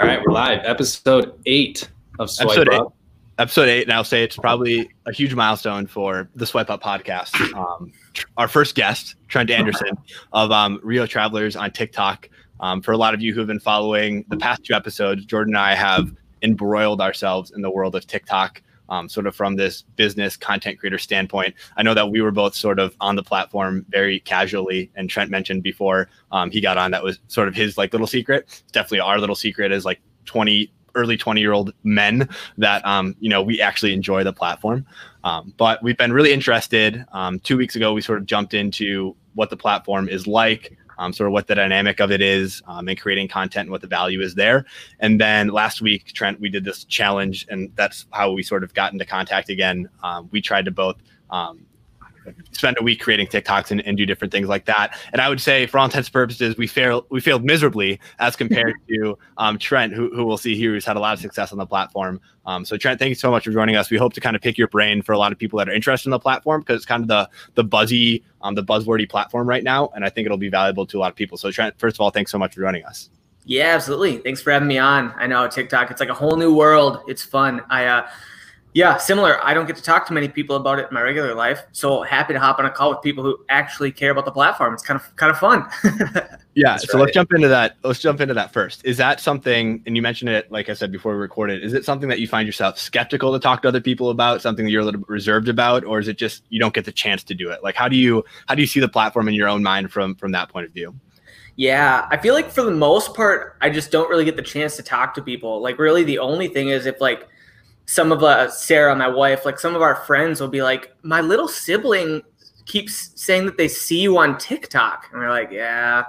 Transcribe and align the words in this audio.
All 0.00 0.08
right, 0.08 0.20
we're 0.26 0.32
live. 0.32 0.64
Episode 0.64 1.38
eight 1.46 1.88
of 2.18 2.28
Swipe 2.28 2.48
Episode 2.48 2.68
eight. 2.72 2.80
Up. 2.80 2.96
Episode 3.38 3.68
eight, 3.68 3.82
and 3.84 3.92
I'll 3.92 4.02
say 4.02 4.24
it's 4.24 4.36
probably 4.36 4.90
a 5.06 5.12
huge 5.12 5.34
milestone 5.34 5.86
for 5.86 6.28
the 6.34 6.44
Swipe 6.46 6.68
Up 6.68 6.82
podcast. 6.82 7.32
Um, 7.54 7.92
tr- 8.12 8.26
our 8.36 8.48
first 8.48 8.74
guest, 8.74 9.14
Trent 9.28 9.50
Anderson 9.50 9.96
of 10.32 10.50
um, 10.50 10.80
Real 10.82 11.06
Travelers 11.06 11.54
on 11.54 11.70
TikTok. 11.70 12.28
Um, 12.58 12.82
for 12.82 12.90
a 12.90 12.96
lot 12.96 13.14
of 13.14 13.22
you 13.22 13.32
who 13.32 13.38
have 13.38 13.46
been 13.46 13.60
following 13.60 14.24
the 14.28 14.36
past 14.36 14.64
two 14.64 14.74
episodes, 14.74 15.24
Jordan 15.26 15.54
and 15.54 15.62
I 15.62 15.76
have 15.76 16.12
embroiled 16.42 17.00
ourselves 17.00 17.52
in 17.52 17.62
the 17.62 17.70
world 17.70 17.94
of 17.94 18.04
TikTok, 18.04 18.62
um, 18.94 19.08
sort 19.08 19.26
of 19.26 19.34
from 19.34 19.56
this 19.56 19.82
business 19.96 20.36
content 20.36 20.78
creator 20.78 20.98
standpoint. 20.98 21.54
I 21.76 21.82
know 21.82 21.94
that 21.94 22.10
we 22.10 22.20
were 22.20 22.30
both 22.30 22.54
sort 22.54 22.78
of 22.78 22.94
on 23.00 23.16
the 23.16 23.22
platform 23.22 23.84
very 23.88 24.20
casually, 24.20 24.90
and 24.94 25.10
Trent 25.10 25.30
mentioned 25.30 25.62
before 25.62 26.08
um, 26.32 26.50
he 26.50 26.60
got 26.60 26.78
on 26.78 26.92
that 26.92 27.02
was 27.02 27.18
sort 27.28 27.48
of 27.48 27.54
his 27.54 27.76
like 27.76 27.92
little 27.92 28.06
secret. 28.06 28.44
It's 28.46 28.72
definitely 28.72 29.00
our 29.00 29.18
little 29.18 29.36
secret 29.36 29.72
is 29.72 29.84
like 29.84 30.00
20 30.26 30.70
early 30.96 31.16
20 31.16 31.40
year 31.40 31.52
old 31.52 31.72
men 31.82 32.28
that 32.56 32.84
um, 32.86 33.16
you 33.18 33.28
know 33.28 33.42
we 33.42 33.60
actually 33.60 33.92
enjoy 33.92 34.22
the 34.22 34.32
platform 34.32 34.86
um, 35.24 35.52
but 35.56 35.82
we've 35.82 35.96
been 35.96 36.12
really 36.12 36.32
interested 36.32 37.04
um, 37.12 37.40
two 37.40 37.56
weeks 37.56 37.74
ago 37.74 37.92
we 37.92 38.00
sort 38.00 38.16
of 38.16 38.26
jumped 38.26 38.54
into 38.54 39.16
what 39.34 39.50
the 39.50 39.56
platform 39.56 40.08
is 40.08 40.28
like 40.28 40.78
um, 40.98 41.12
sort 41.12 41.26
of 41.26 41.32
what 41.32 41.46
the 41.46 41.54
dynamic 41.54 42.00
of 42.00 42.10
it 42.10 42.20
is 42.20 42.62
um, 42.66 42.88
and 42.88 43.00
creating 43.00 43.28
content 43.28 43.62
and 43.62 43.70
what 43.70 43.80
the 43.80 43.86
value 43.86 44.20
is 44.20 44.34
there. 44.34 44.64
And 45.00 45.20
then 45.20 45.48
last 45.48 45.80
week 45.80 46.12
trent 46.12 46.40
we 46.40 46.48
did 46.48 46.64
this 46.64 46.84
challenge 46.84 47.46
and 47.50 47.70
that's 47.76 48.06
how 48.12 48.32
we 48.32 48.42
sort 48.42 48.64
of 48.64 48.74
got 48.74 48.92
into 48.92 49.04
contact 49.04 49.48
again. 49.48 49.88
Um, 50.02 50.28
we 50.32 50.40
tried 50.40 50.64
to 50.66 50.70
both 50.70 50.96
um, 51.30 51.66
spend 52.52 52.76
a 52.80 52.82
week 52.82 53.00
creating 53.00 53.26
TikToks 53.26 53.70
and, 53.70 53.80
and 53.86 53.96
do 53.96 54.06
different 54.06 54.32
things 54.32 54.48
like 54.48 54.64
that. 54.66 54.98
And 55.12 55.20
I 55.20 55.28
would 55.28 55.40
say, 55.40 55.66
for 55.66 55.78
all 55.78 55.84
intents 55.84 56.08
and 56.08 56.12
purposes, 56.12 56.56
we 56.56 56.66
failed 56.66 57.06
we 57.10 57.20
failed 57.20 57.44
miserably 57.44 58.00
as 58.18 58.36
compared 58.36 58.74
to 58.88 59.18
um, 59.38 59.58
Trent, 59.58 59.92
who, 59.92 60.14
who 60.14 60.24
we'll 60.24 60.36
see 60.36 60.56
here, 60.56 60.72
who's 60.72 60.84
had 60.84 60.96
a 60.96 61.00
lot 61.00 61.14
of 61.14 61.20
success 61.20 61.52
on 61.52 61.58
the 61.58 61.66
platform. 61.66 62.20
Um, 62.46 62.64
so 62.64 62.76
Trent, 62.76 62.98
thank 62.98 63.08
you 63.08 63.14
so 63.14 63.30
much 63.30 63.44
for 63.44 63.50
joining 63.50 63.76
us. 63.76 63.90
We 63.90 63.96
hope 63.96 64.12
to 64.14 64.20
kind 64.20 64.36
of 64.36 64.42
pick 64.42 64.58
your 64.58 64.68
brain 64.68 65.02
for 65.02 65.12
a 65.12 65.18
lot 65.18 65.32
of 65.32 65.38
people 65.38 65.58
that 65.58 65.68
are 65.68 65.72
interested 65.72 66.08
in 66.08 66.12
the 66.12 66.18
platform 66.18 66.60
because 66.60 66.76
it's 66.76 66.86
kind 66.86 67.02
of 67.02 67.08
the 67.08 67.28
the 67.54 67.64
buzzy, 67.64 68.24
um, 68.42 68.54
the 68.54 68.64
buzzwordy 68.64 69.08
platform 69.08 69.48
right 69.48 69.64
now, 69.64 69.90
and 69.94 70.04
I 70.04 70.10
think 70.10 70.26
it'll 70.26 70.38
be 70.38 70.50
valuable 70.50 70.86
to 70.86 70.98
a 70.98 71.00
lot 71.00 71.10
of 71.10 71.16
people. 71.16 71.38
So 71.38 71.50
Trent, 71.50 71.78
first 71.78 71.96
of 71.96 72.00
all, 72.00 72.10
thanks 72.10 72.30
so 72.30 72.38
much 72.38 72.54
for 72.54 72.60
joining 72.60 72.84
us. 72.84 73.10
Yeah, 73.46 73.74
absolutely. 73.74 74.18
Thanks 74.18 74.40
for 74.40 74.52
having 74.52 74.68
me 74.68 74.78
on. 74.78 75.12
I 75.18 75.26
know 75.26 75.46
TikTok, 75.46 75.90
it's 75.90 76.00
like 76.00 76.08
a 76.08 76.14
whole 76.14 76.36
new 76.36 76.54
world. 76.54 77.00
It's 77.06 77.22
fun. 77.22 77.60
I 77.68 77.86
uh 77.86 78.08
yeah, 78.74 78.96
similar. 78.96 79.42
I 79.44 79.54
don't 79.54 79.66
get 79.66 79.76
to 79.76 79.82
talk 79.82 80.06
to 80.08 80.12
many 80.12 80.28
people 80.28 80.56
about 80.56 80.78
it 80.78 80.88
in 80.88 80.94
my 80.94 81.00
regular 81.00 81.34
life. 81.34 81.62
So 81.72 82.02
happy 82.02 82.34
to 82.34 82.40
hop 82.40 82.58
on 82.58 82.66
a 82.66 82.70
call 82.70 82.90
with 82.90 83.00
people 83.02 83.22
who 83.24 83.38
actually 83.48 83.92
care 83.92 84.10
about 84.10 84.24
the 84.24 84.32
platform. 84.32 84.74
It's 84.74 84.82
kind 84.82 85.00
of 85.00 85.16
kind 85.16 85.30
of 85.30 85.38
fun. 85.38 85.66
Yeah, 86.56 86.74
That's 86.74 86.88
so 86.88 86.98
right. 86.98 87.06
let's 87.06 87.14
jump 87.14 87.32
into 87.32 87.48
that. 87.48 87.76
Let's 87.82 87.98
jump 87.98 88.20
into 88.20 88.32
that 88.34 88.52
first. 88.52 88.84
Is 88.84 88.96
that 88.98 89.20
something, 89.20 89.82
and 89.86 89.96
you 89.96 90.02
mentioned 90.02 90.30
it, 90.30 90.52
like 90.52 90.68
I 90.68 90.74
said 90.74 90.92
before 90.92 91.12
we 91.12 91.18
recorded, 91.18 91.64
is 91.64 91.72
it 91.72 91.84
something 91.84 92.08
that 92.08 92.20
you 92.20 92.28
find 92.28 92.46
yourself 92.46 92.78
skeptical 92.78 93.32
to 93.32 93.40
talk 93.40 93.62
to 93.62 93.68
other 93.68 93.80
people 93.80 94.08
about, 94.10 94.40
something 94.40 94.64
that 94.64 94.70
you're 94.70 94.82
a 94.82 94.84
little 94.84 95.00
bit 95.00 95.08
reserved 95.08 95.48
about, 95.48 95.84
or 95.84 95.98
is 95.98 96.06
it 96.06 96.16
just 96.16 96.44
you 96.50 96.60
don't 96.60 96.72
get 96.72 96.84
the 96.84 96.92
chance 96.92 97.24
to 97.24 97.34
do 97.34 97.50
it? 97.50 97.64
Like, 97.64 97.74
how 97.74 97.88
do 97.88 97.96
you 97.96 98.24
how 98.46 98.54
do 98.54 98.60
you 98.60 98.68
see 98.68 98.78
the 98.78 98.88
platform 98.88 99.26
in 99.26 99.34
your 99.34 99.48
own 99.48 99.64
mind 99.64 99.90
from 99.90 100.14
from 100.14 100.30
that 100.30 100.48
point 100.48 100.66
of 100.66 100.72
view? 100.72 100.94
yeah, 101.56 102.06
I 102.10 102.16
feel 102.16 102.34
like 102.34 102.50
for 102.50 102.62
the 102.62 102.70
most 102.70 103.14
part, 103.14 103.56
I 103.60 103.70
just 103.70 103.90
don't 103.92 104.08
really 104.10 104.24
get 104.24 104.36
the 104.36 104.42
chance 104.42 104.76
to 104.76 104.82
talk 104.82 105.14
to 105.14 105.22
people. 105.22 105.60
Like 105.60 105.78
really 105.78 106.02
the 106.02 106.18
only 106.18 106.48
thing 106.48 106.68
is 106.68 106.86
if 106.86 107.00
like 107.00 107.28
some 107.86 108.12
of 108.12 108.22
uh, 108.22 108.50
Sarah, 108.50 108.94
my 108.96 109.08
wife, 109.08 109.44
like 109.44 109.58
some 109.58 109.74
of 109.74 109.82
our 109.82 109.94
friends 109.94 110.40
will 110.40 110.48
be 110.48 110.62
like, 110.62 110.94
my 111.02 111.20
little 111.20 111.48
sibling 111.48 112.22
keeps 112.66 113.12
saying 113.14 113.46
that 113.46 113.58
they 113.58 113.68
see 113.68 114.00
you 114.00 114.16
on 114.18 114.38
TikTok. 114.38 115.08
And 115.12 115.20
we're 115.20 115.30
like, 115.30 115.50
yeah, 115.50 116.04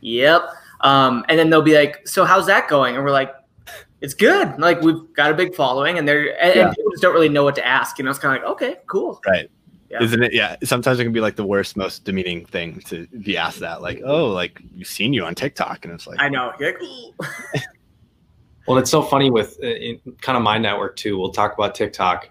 yep. 0.00 0.42
Um, 0.82 1.24
and 1.28 1.38
then 1.38 1.50
they'll 1.50 1.62
be 1.62 1.74
like, 1.74 2.06
so 2.06 2.24
how's 2.24 2.46
that 2.46 2.68
going? 2.68 2.96
And 2.96 3.04
we're 3.04 3.10
like, 3.10 3.34
it's 4.02 4.12
good. 4.14 4.58
Like 4.58 4.82
we've 4.82 5.10
got 5.14 5.30
a 5.30 5.34
big 5.34 5.54
following 5.54 5.98
and 5.98 6.06
they're, 6.06 6.40
and, 6.40 6.54
Yeah. 6.54 6.66
and 6.66 6.76
people 6.76 6.90
just 6.92 7.02
don't 7.02 7.14
really 7.14 7.30
know 7.30 7.44
what 7.44 7.54
to 7.54 7.66
ask. 7.66 7.98
You 7.98 8.04
know, 8.04 8.10
it's 8.10 8.18
kind 8.18 8.36
of 8.36 8.42
like, 8.42 8.52
okay, 8.52 8.76
cool. 8.86 9.20
Right. 9.26 9.50
Yeah. 9.88 10.02
Isn't 10.02 10.22
it? 10.22 10.34
Yeah. 10.34 10.56
Sometimes 10.64 10.98
it 11.00 11.04
can 11.04 11.12
be 11.12 11.20
like 11.20 11.36
the 11.36 11.46
worst, 11.46 11.76
most 11.76 12.04
demeaning 12.04 12.44
thing 12.44 12.80
to 12.86 13.06
be 13.22 13.36
asked 13.36 13.60
that. 13.60 13.80
Like, 13.80 14.02
oh, 14.04 14.26
like 14.26 14.60
we've 14.76 14.86
seen 14.86 15.12
you 15.12 15.24
on 15.24 15.34
TikTok, 15.34 15.84
and 15.84 15.94
it's 15.94 16.06
like, 16.06 16.20
I 16.20 16.28
know. 16.28 16.52
Like. 16.60 16.76
Well, 18.66 18.78
it's 18.78 18.90
so 18.90 19.02
funny 19.02 19.30
with 19.30 19.58
uh, 19.62 19.66
in, 19.66 20.00
kind 20.20 20.36
of 20.36 20.42
my 20.42 20.58
network 20.58 20.96
too. 20.96 21.18
We'll 21.18 21.30
talk 21.30 21.54
about 21.54 21.74
TikTok, 21.74 22.28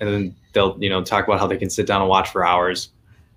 and 0.00 0.08
then 0.08 0.36
they'll 0.52 0.76
you 0.82 0.90
know 0.90 1.02
talk 1.02 1.26
about 1.26 1.40
how 1.40 1.46
they 1.46 1.56
can 1.56 1.70
sit 1.70 1.86
down 1.86 2.00
and 2.00 2.08
watch 2.10 2.30
for 2.30 2.44
hours, 2.46 2.90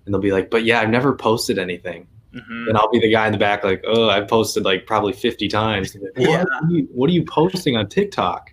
and 0.04 0.14
they'll 0.14 0.20
be 0.20 0.32
like, 0.32 0.50
"But 0.50 0.64
yeah, 0.64 0.80
I've 0.80 0.90
never 0.90 1.14
posted 1.14 1.58
anything." 1.58 2.06
Mhm. 2.34 2.68
And 2.68 2.76
I'll 2.76 2.90
be 2.90 3.00
the 3.00 3.10
guy 3.10 3.26
in 3.26 3.32
the 3.32 3.38
back 3.38 3.64
like, 3.64 3.82
"Oh, 3.86 4.10
I've 4.10 4.28
posted 4.28 4.64
like 4.64 4.86
probably 4.86 5.12
fifty 5.14 5.48
times." 5.48 5.94
Like, 5.94 6.12
Yeah. 6.16 6.44
what, 6.44 6.48
are 6.64 6.70
you, 6.70 6.88
what 6.92 7.08
are 7.08 7.12
you 7.14 7.24
posting 7.24 7.76
on 7.76 7.88
TikTok? 7.88 8.52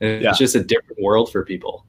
And 0.00 0.22
Yeah. 0.22 0.30
it's 0.30 0.38
just 0.38 0.54
a 0.54 0.64
different 0.64 1.02
world 1.02 1.30
for 1.30 1.44
people. 1.44 1.84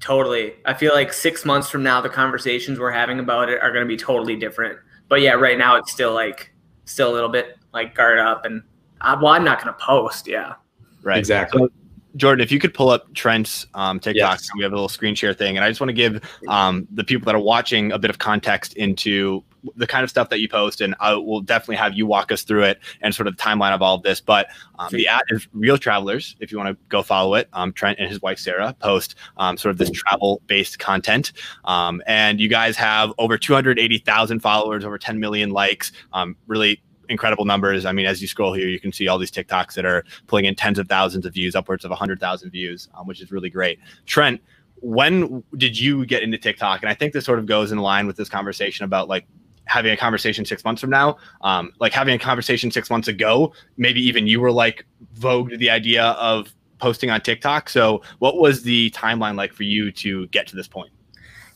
Totally. 0.00 0.54
I 0.64 0.74
feel 0.74 0.94
like 0.94 1.12
six 1.12 1.44
months 1.44 1.68
from 1.68 1.82
now, 1.82 2.00
the 2.00 2.08
conversations 2.08 2.78
we're 2.78 2.92
having 2.92 3.18
about 3.18 3.48
it 3.48 3.60
are 3.60 3.72
going 3.72 3.84
to 3.84 3.88
be 3.88 3.96
totally 3.96 4.36
different. 4.36 4.78
But 5.08 5.20
yeah, 5.22 5.32
right 5.32 5.58
now 5.58 5.74
it's 5.74 5.90
still 5.90 6.12
like, 6.14 6.52
still 6.84 7.10
a 7.10 7.14
little 7.14 7.28
bit 7.28 7.56
like 7.74 7.96
guard 7.96 8.20
up. 8.20 8.44
And 8.44 8.62
I, 9.00 9.14
well, 9.14 9.28
I'm 9.28 9.44
not 9.44 9.62
going 9.62 9.74
to 9.74 9.80
post. 9.80 10.26
Yeah. 10.26 10.54
right. 11.02 11.18
Exactly. 11.18 11.60
So, 11.60 11.68
Jordan, 12.16 12.42
if 12.42 12.50
you 12.50 12.58
could 12.58 12.74
pull 12.74 12.88
up 12.88 13.12
Trent's 13.14 13.66
um, 13.74 14.00
TikTok, 14.00 14.38
Yes. 14.40 14.48
we 14.56 14.62
have 14.62 14.72
a 14.72 14.74
little 14.74 14.88
screen 14.88 15.14
share 15.14 15.34
thing, 15.34 15.56
and 15.56 15.64
I 15.64 15.68
just 15.68 15.80
want 15.80 15.90
to 15.90 15.94
give 15.94 16.20
um, 16.48 16.88
the 16.90 17.04
people 17.04 17.26
that 17.26 17.34
are 17.34 17.40
watching 17.40 17.92
a 17.92 17.98
bit 17.98 18.10
of 18.10 18.18
context 18.18 18.74
into 18.74 19.44
the 19.76 19.86
kind 19.86 20.04
of 20.04 20.10
stuff 20.10 20.28
that 20.30 20.40
you 20.40 20.48
post, 20.48 20.80
and 20.80 20.94
I 21.00 21.14
will 21.14 21.40
definitely 21.40 21.76
have 21.76 21.94
you 21.94 22.06
walk 22.06 22.32
us 22.32 22.42
through 22.42 22.64
it 22.64 22.78
and 23.02 23.14
sort 23.14 23.26
of 23.26 23.36
the 23.36 23.42
timeline 23.42 23.72
of 23.72 23.82
all 23.82 23.96
of 23.96 24.02
this. 24.02 24.20
But 24.20 24.48
um, 24.78 24.88
the 24.90 25.06
ad 25.06 25.22
is 25.28 25.46
Real 25.52 25.76
Travelers. 25.76 26.34
If 26.40 26.50
you 26.50 26.58
want 26.58 26.70
to 26.70 26.78
go 26.88 27.02
follow 27.02 27.34
it, 27.34 27.48
um, 27.52 27.72
Trent 27.72 27.98
and 27.98 28.08
his 28.08 28.22
wife 28.22 28.38
Sarah 28.38 28.74
post 28.80 29.14
um, 29.36 29.56
sort 29.56 29.70
of 29.72 29.78
this 29.78 29.90
travel-based 29.90 30.78
content, 30.78 31.32
um, 31.66 32.02
and 32.06 32.40
you 32.40 32.48
guys 32.48 32.76
have 32.76 33.12
over 33.18 33.36
280,000 33.36 34.40
followers, 34.40 34.84
over 34.84 34.98
10 34.98 35.20
million 35.20 35.50
likes. 35.50 35.92
Um, 36.12 36.36
really 36.46 36.80
incredible 37.08 37.44
numbers. 37.44 37.84
I 37.84 37.92
mean, 37.92 38.06
as 38.06 38.20
you 38.20 38.28
scroll 38.28 38.52
here, 38.52 38.68
you 38.68 38.80
can 38.80 38.92
see 38.92 39.08
all 39.08 39.18
these 39.18 39.30
TikToks 39.30 39.74
that 39.74 39.84
are 39.84 40.04
pulling 40.26 40.44
in 40.44 40.54
tens 40.54 40.78
of 40.78 40.88
thousands 40.88 41.26
of 41.26 41.34
views, 41.34 41.54
upwards 41.54 41.84
of 41.84 41.90
100,000 41.90 42.50
views, 42.50 42.88
um, 42.96 43.06
which 43.06 43.20
is 43.20 43.30
really 43.30 43.50
great. 43.50 43.78
Trent, 44.06 44.40
when 44.80 45.42
did 45.56 45.78
you 45.78 46.06
get 46.06 46.22
into 46.22 46.38
TikTok? 46.38 46.82
And 46.82 46.90
I 46.90 46.94
think 46.94 47.12
this 47.12 47.24
sort 47.24 47.38
of 47.38 47.46
goes 47.46 47.72
in 47.72 47.78
line 47.78 48.06
with 48.06 48.16
this 48.16 48.28
conversation 48.28 48.84
about 48.84 49.08
like 49.08 49.26
having 49.64 49.92
a 49.92 49.96
conversation 49.96 50.44
six 50.44 50.64
months 50.64 50.80
from 50.80 50.90
now. 50.90 51.16
Um, 51.42 51.72
like 51.78 51.92
having 51.92 52.14
a 52.14 52.18
conversation 52.18 52.70
six 52.70 52.90
months 52.90 53.08
ago, 53.08 53.52
maybe 53.76 54.00
even 54.00 54.26
you 54.26 54.40
were 54.40 54.52
like 54.52 54.86
vogued 55.18 55.58
the 55.58 55.70
idea 55.70 56.04
of 56.04 56.54
posting 56.78 57.10
on 57.10 57.20
TikTok. 57.20 57.68
So, 57.68 58.02
what 58.18 58.38
was 58.38 58.62
the 58.62 58.90
timeline 58.90 59.36
like 59.36 59.52
for 59.52 59.64
you 59.64 59.92
to 59.92 60.26
get 60.28 60.46
to 60.48 60.56
this 60.56 60.68
point? 60.68 60.90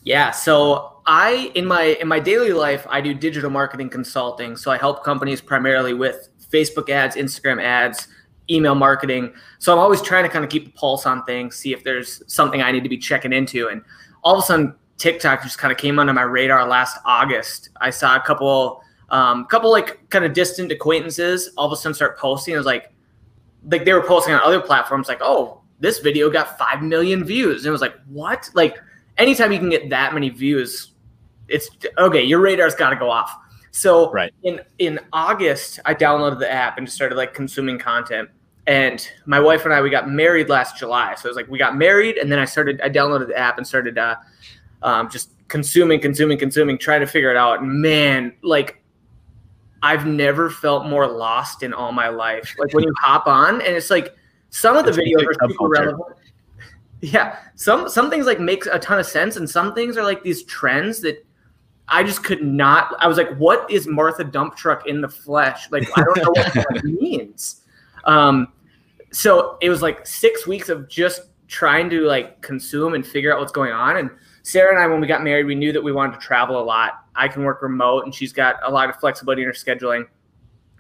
Yeah. 0.04 0.30
So 0.32 1.00
I, 1.06 1.52
in 1.54 1.66
my, 1.66 1.96
in 2.00 2.08
my 2.08 2.20
daily 2.20 2.52
life, 2.52 2.86
I 2.88 3.00
do 3.00 3.14
digital 3.14 3.50
marketing 3.50 3.88
consulting. 3.88 4.56
So 4.56 4.70
I 4.70 4.76
help 4.76 5.04
companies 5.04 5.40
primarily 5.40 5.94
with 5.94 6.28
Facebook 6.50 6.90
ads, 6.90 7.16
Instagram 7.16 7.62
ads, 7.62 8.08
email 8.50 8.74
marketing. 8.74 9.32
So 9.58 9.72
I'm 9.72 9.78
always 9.78 10.02
trying 10.02 10.24
to 10.24 10.28
kind 10.28 10.44
of 10.44 10.50
keep 10.50 10.68
a 10.68 10.70
pulse 10.70 11.06
on 11.06 11.24
things, 11.24 11.56
see 11.56 11.72
if 11.72 11.84
there's 11.84 12.22
something 12.26 12.62
I 12.62 12.72
need 12.72 12.82
to 12.82 12.88
be 12.88 12.98
checking 12.98 13.32
into. 13.32 13.68
And 13.68 13.82
all 14.22 14.34
of 14.34 14.42
a 14.42 14.46
sudden, 14.46 14.74
TikTok 14.98 15.42
just 15.42 15.58
kind 15.58 15.72
of 15.72 15.78
came 15.78 15.98
onto 15.98 16.12
my 16.12 16.22
radar 16.22 16.66
last 16.66 16.98
August. 17.04 17.70
I 17.80 17.90
saw 17.90 18.16
a 18.16 18.20
couple, 18.20 18.82
um, 19.10 19.46
couple 19.46 19.70
like 19.70 20.08
kind 20.10 20.24
of 20.24 20.32
distant 20.32 20.70
acquaintances 20.70 21.50
all 21.56 21.66
of 21.66 21.72
a 21.72 21.76
sudden 21.76 21.94
start 21.94 22.19
posting. 22.19 22.54
I 22.54 22.56
was 22.58 22.66
like, 22.66 22.92
like 23.70 23.84
they 23.84 23.92
were 23.92 24.02
posting 24.02 24.34
on 24.34 24.40
other 24.42 24.60
platforms, 24.60 25.08
like, 25.08 25.20
oh, 25.20 25.60
this 25.80 25.98
video 25.98 26.30
got 26.30 26.58
five 26.58 26.82
million 26.82 27.24
views. 27.24 27.62
And 27.62 27.69
it 27.69 27.72
was 27.72 27.80
like, 27.80 27.94
what? 28.08 28.48
Like, 28.54 28.78
anytime 29.19 29.53
you 29.53 29.59
can 29.59 29.71
get 29.71 29.91
that 29.91 30.15
many 30.15 30.28
views, 30.28 30.93
it's 31.49 31.71
okay. 31.99 32.23
Your 32.23 32.41
radar's 32.41 32.75
got 32.75 32.91
to 32.91 32.97
go 32.97 33.11
off. 33.11 33.34
So 33.71 34.11
Right. 34.12 34.33
in 34.43 34.61
in 34.78 35.00
August, 35.12 35.81
I 35.84 35.95
downloaded 35.95 36.39
the 36.39 36.50
app 36.50 36.78
and 36.78 36.87
just 36.87 36.97
started 36.97 37.17
like 37.17 37.34
consuming 37.34 37.78
content. 37.78 38.28
And 38.67 39.06
my 39.26 39.41
wife 39.41 39.64
and 39.64 39.75
I, 39.75 39.81
we 39.81 39.91
got 39.91 40.09
married 40.09 40.49
last 40.49 40.79
July. 40.79 41.14
So 41.17 41.26
it 41.26 41.31
was 41.31 41.37
like 41.37 41.49
we 41.49 41.59
got 41.59 41.76
married, 41.76 42.17
and 42.17 42.31
then 42.31 42.38
I 42.38 42.44
started. 42.44 42.81
I 42.81 42.88
downloaded 42.88 43.29
the 43.29 43.37
app 43.37 43.59
and 43.59 43.67
started 43.67 43.99
uh, 43.99 44.17
um, 44.82 45.11
just 45.11 45.31
consuming, 45.49 46.00
consuming, 46.00 46.38
consuming, 46.38 46.79
trying 46.79 47.00
to 47.00 47.06
figure 47.06 47.31
it 47.31 47.37
out. 47.37 47.61
And 47.61 47.81
man, 47.81 48.32
like 48.43 48.82
I've 49.82 50.06
never 50.06 50.49
felt 50.49 50.87
more 50.87 51.08
lost 51.08 51.62
in 51.65 51.73
all 51.75 51.91
my 51.93 52.08
life. 52.08 52.55
Like 52.58 52.73
when 52.73 52.85
you 52.85 52.93
hop 53.00 53.26
on, 53.26 53.55
and 53.62 53.75
it's 53.75 53.91
like 53.91 54.15
some 54.50 54.76
of 54.76 54.85
the 54.85 54.91
It's 54.91 54.99
videos 54.99 55.26
are 55.26 55.49
super 55.49 55.69
relevant. 55.69 56.17
Yeah, 57.02 57.37
some 57.56 57.88
some 57.88 58.10
things 58.10 58.26
like 58.26 58.38
make 58.38 58.64
a 58.66 58.78
ton 58.78 59.00
of 59.00 59.06
sense, 59.06 59.37
and 59.37 59.50
some 59.50 59.75
things 59.75 59.96
are 59.96 60.04
like 60.04 60.22
these 60.22 60.44
trends 60.44 61.00
that 61.00 61.26
I 61.88 62.04
just 62.04 62.22
could 62.22 62.44
not. 62.44 62.94
I 63.00 63.08
was 63.08 63.16
like, 63.16 63.37
"What 63.38 63.69
is 63.69 63.88
Martha 63.88 64.22
Dump 64.22 64.56
Truck 64.56 64.87
in 64.87 65.00
the 65.00 65.08
flesh?" 65.08 65.70
Like 65.72 65.88
I 65.99 66.02
don't 66.02 66.16
know 66.19 66.31
what 66.31 66.54
that 66.54 66.84
means. 67.00 67.62
Um, 68.04 68.52
so 69.10 69.58
it 69.60 69.69
was 69.69 69.82
like 69.82 70.06
six 70.06 70.46
weeks 70.46 70.69
of 70.69 70.88
just 70.88 71.22
trying 71.49 71.90
to 71.90 72.02
like 72.02 72.40
consume 72.40 72.94
and 72.94 73.05
figure 73.05 73.32
out 73.32 73.40
what's 73.40 73.52
going 73.52 73.72
on. 73.72 73.96
And 73.96 74.10
Sarah 74.44 74.72
and 74.72 74.82
I, 74.82 74.87
when 74.87 75.00
we 75.00 75.08
got 75.08 75.25
married, 75.25 75.46
we 75.46 75.56
knew 75.56 75.72
that 75.72 75.82
we 75.82 75.93
wanted 75.93 76.20
to 76.20 76.25
travel 76.25 76.60
a 76.60 76.64
lot. 76.64 77.05
I 77.16 77.26
can 77.26 77.43
work 77.43 77.62
remote, 77.62 78.05
and 78.05 78.14
she's 78.14 78.32
got 78.32 78.56
a 78.62 78.70
lot 78.70 78.88
of 78.88 78.96
flexibility 78.96 79.43
in 79.43 79.48
her 79.48 79.52
scheduling. 79.52 80.06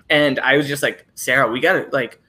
And 0.08 0.38
I 0.38 0.56
was 0.56 0.68
just 0.68 0.84
like, 0.84 1.04
Sarah, 1.14 1.50
we 1.50 1.58
got 1.58 1.72
to 1.72 1.88
like 1.92 2.20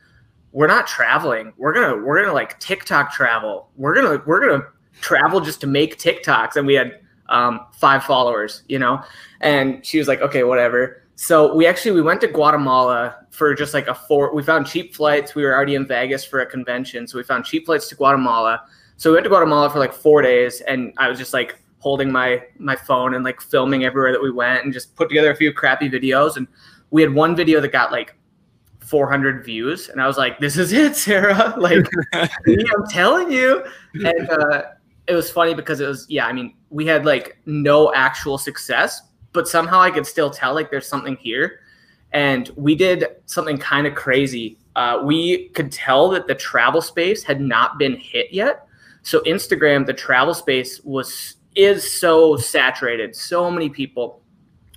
we're 0.53 0.67
not 0.67 0.87
traveling. 0.87 1.51
We're 1.57 1.73
gonna 1.73 2.01
we're 2.01 2.21
gonna 2.21 2.33
like 2.33 2.59
TikTok 2.59 3.11
travel. 3.11 3.69
We're 3.75 3.95
gonna 3.95 4.23
we're 4.25 4.39
gonna 4.39 4.63
travel 5.01 5.41
just 5.41 5.59
to 5.61 5.67
make 5.67 5.97
TikToks. 5.97 6.55
And 6.55 6.65
we 6.65 6.75
had 6.75 6.99
um, 7.29 7.65
five 7.73 8.03
followers, 8.03 8.63
you 8.69 8.79
know. 8.79 9.03
And 9.41 9.85
she 9.85 9.97
was 9.97 10.07
like, 10.07 10.21
okay, 10.21 10.43
whatever. 10.43 11.01
So 11.15 11.53
we 11.55 11.65
actually 11.65 11.91
we 11.91 12.01
went 12.01 12.21
to 12.21 12.27
Guatemala 12.27 13.25
for 13.31 13.53
just 13.55 13.73
like 13.73 13.87
a 13.87 13.95
four. 13.95 14.33
We 14.33 14.43
found 14.43 14.67
cheap 14.67 14.95
flights. 14.95 15.35
We 15.35 15.43
were 15.43 15.53
already 15.53 15.75
in 15.75 15.87
Vegas 15.87 16.23
for 16.23 16.41
a 16.41 16.45
convention, 16.45 17.07
so 17.07 17.17
we 17.17 17.23
found 17.23 17.45
cheap 17.45 17.65
flights 17.65 17.87
to 17.89 17.95
Guatemala. 17.95 18.63
So 18.97 19.09
we 19.09 19.15
went 19.15 19.23
to 19.25 19.29
Guatemala 19.29 19.69
for 19.69 19.79
like 19.79 19.93
four 19.93 20.21
days, 20.21 20.61
and 20.61 20.93
I 20.97 21.09
was 21.09 21.17
just 21.17 21.33
like 21.33 21.59
holding 21.79 22.11
my 22.11 22.43
my 22.57 22.75
phone 22.75 23.15
and 23.15 23.23
like 23.23 23.41
filming 23.41 23.85
everywhere 23.85 24.11
that 24.11 24.21
we 24.21 24.31
went, 24.31 24.63
and 24.63 24.73
just 24.73 24.95
put 24.95 25.09
together 25.09 25.31
a 25.31 25.35
few 25.35 25.51
crappy 25.51 25.89
videos. 25.89 26.37
And 26.37 26.47
we 26.91 27.01
had 27.01 27.13
one 27.13 27.35
video 27.35 27.59
that 27.59 27.71
got 27.71 27.91
like 27.91 28.15
400 28.93 29.43
views, 29.43 29.89
and 29.89 29.99
I 29.99 30.05
was 30.05 30.19
like, 30.19 30.37
"This 30.37 30.55
is 30.55 30.71
it, 30.71 30.95
Sarah! 30.95 31.55
Like, 31.57 31.83
I'm 32.13 32.87
telling 32.91 33.31
you." 33.31 33.65
And 33.95 34.29
uh, 34.29 34.65
it 35.07 35.15
was 35.15 35.31
funny 35.31 35.55
because 35.55 35.79
it 35.79 35.87
was 35.87 36.05
yeah. 36.09 36.27
I 36.27 36.31
mean, 36.31 36.53
we 36.69 36.85
had 36.85 37.03
like 37.03 37.39
no 37.47 37.91
actual 37.95 38.37
success, 38.37 39.01
but 39.31 39.47
somehow 39.47 39.81
I 39.81 39.89
could 39.89 40.05
still 40.05 40.29
tell 40.29 40.53
like 40.53 40.69
there's 40.69 40.85
something 40.85 41.15
here. 41.15 41.61
And 42.11 42.51
we 42.55 42.75
did 42.75 43.03
something 43.25 43.57
kind 43.57 43.87
of 43.87 43.95
crazy. 43.95 44.59
Uh, 44.75 45.01
we 45.03 45.47
could 45.55 45.71
tell 45.71 46.09
that 46.09 46.27
the 46.27 46.35
travel 46.35 46.79
space 46.79 47.23
had 47.23 47.41
not 47.41 47.79
been 47.79 47.95
hit 47.95 48.31
yet. 48.31 48.67
So 49.01 49.21
Instagram, 49.21 49.87
the 49.87 49.93
travel 49.93 50.35
space 50.35 50.81
was 50.83 51.37
is 51.55 51.91
so 51.91 52.37
saturated, 52.37 53.15
so 53.15 53.49
many 53.49 53.69
people, 53.69 54.21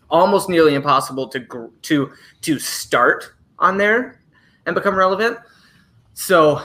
almost 0.09 0.49
nearly 0.49 0.75
impossible 0.75 1.29
to 1.29 1.71
to 1.83 2.13
to 2.41 2.59
start 2.59 3.36
on 3.59 3.77
there 3.77 4.21
and 4.67 4.75
become 4.75 4.95
relevant. 4.95 5.39
So 6.15 6.65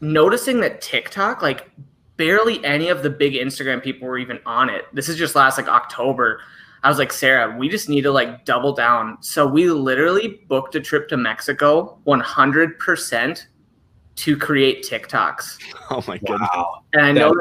noticing 0.00 0.60
that 0.60 0.80
TikTok, 0.80 1.42
like 1.42 1.70
barely 2.16 2.64
any 2.64 2.88
of 2.88 3.02
the 3.02 3.10
big 3.10 3.34
Instagram 3.34 3.82
people 3.82 4.08
were 4.08 4.18
even 4.18 4.38
on 4.46 4.70
it. 4.70 4.84
This 4.92 5.08
is 5.08 5.16
just 5.16 5.34
last 5.34 5.58
like 5.58 5.68
October. 5.68 6.40
I 6.82 6.88
was 6.88 6.98
like, 6.98 7.12
Sarah, 7.12 7.56
we 7.56 7.68
just 7.68 7.88
need 7.88 8.02
to 8.02 8.10
like 8.10 8.44
double 8.44 8.72
down. 8.72 9.18
So 9.22 9.46
we 9.46 9.70
literally 9.70 10.44
booked 10.48 10.74
a 10.74 10.80
trip 10.80 11.08
to 11.08 11.16
Mexico 11.16 11.98
100% 12.06 13.46
to 14.14 14.36
create 14.36 14.86
TikToks. 14.88 15.58
Oh 15.90 16.02
my 16.08 16.16
goodness. 16.16 16.48
Wow. 16.54 16.84
And 16.94 17.02
I 17.02 17.12
know 17.12 17.34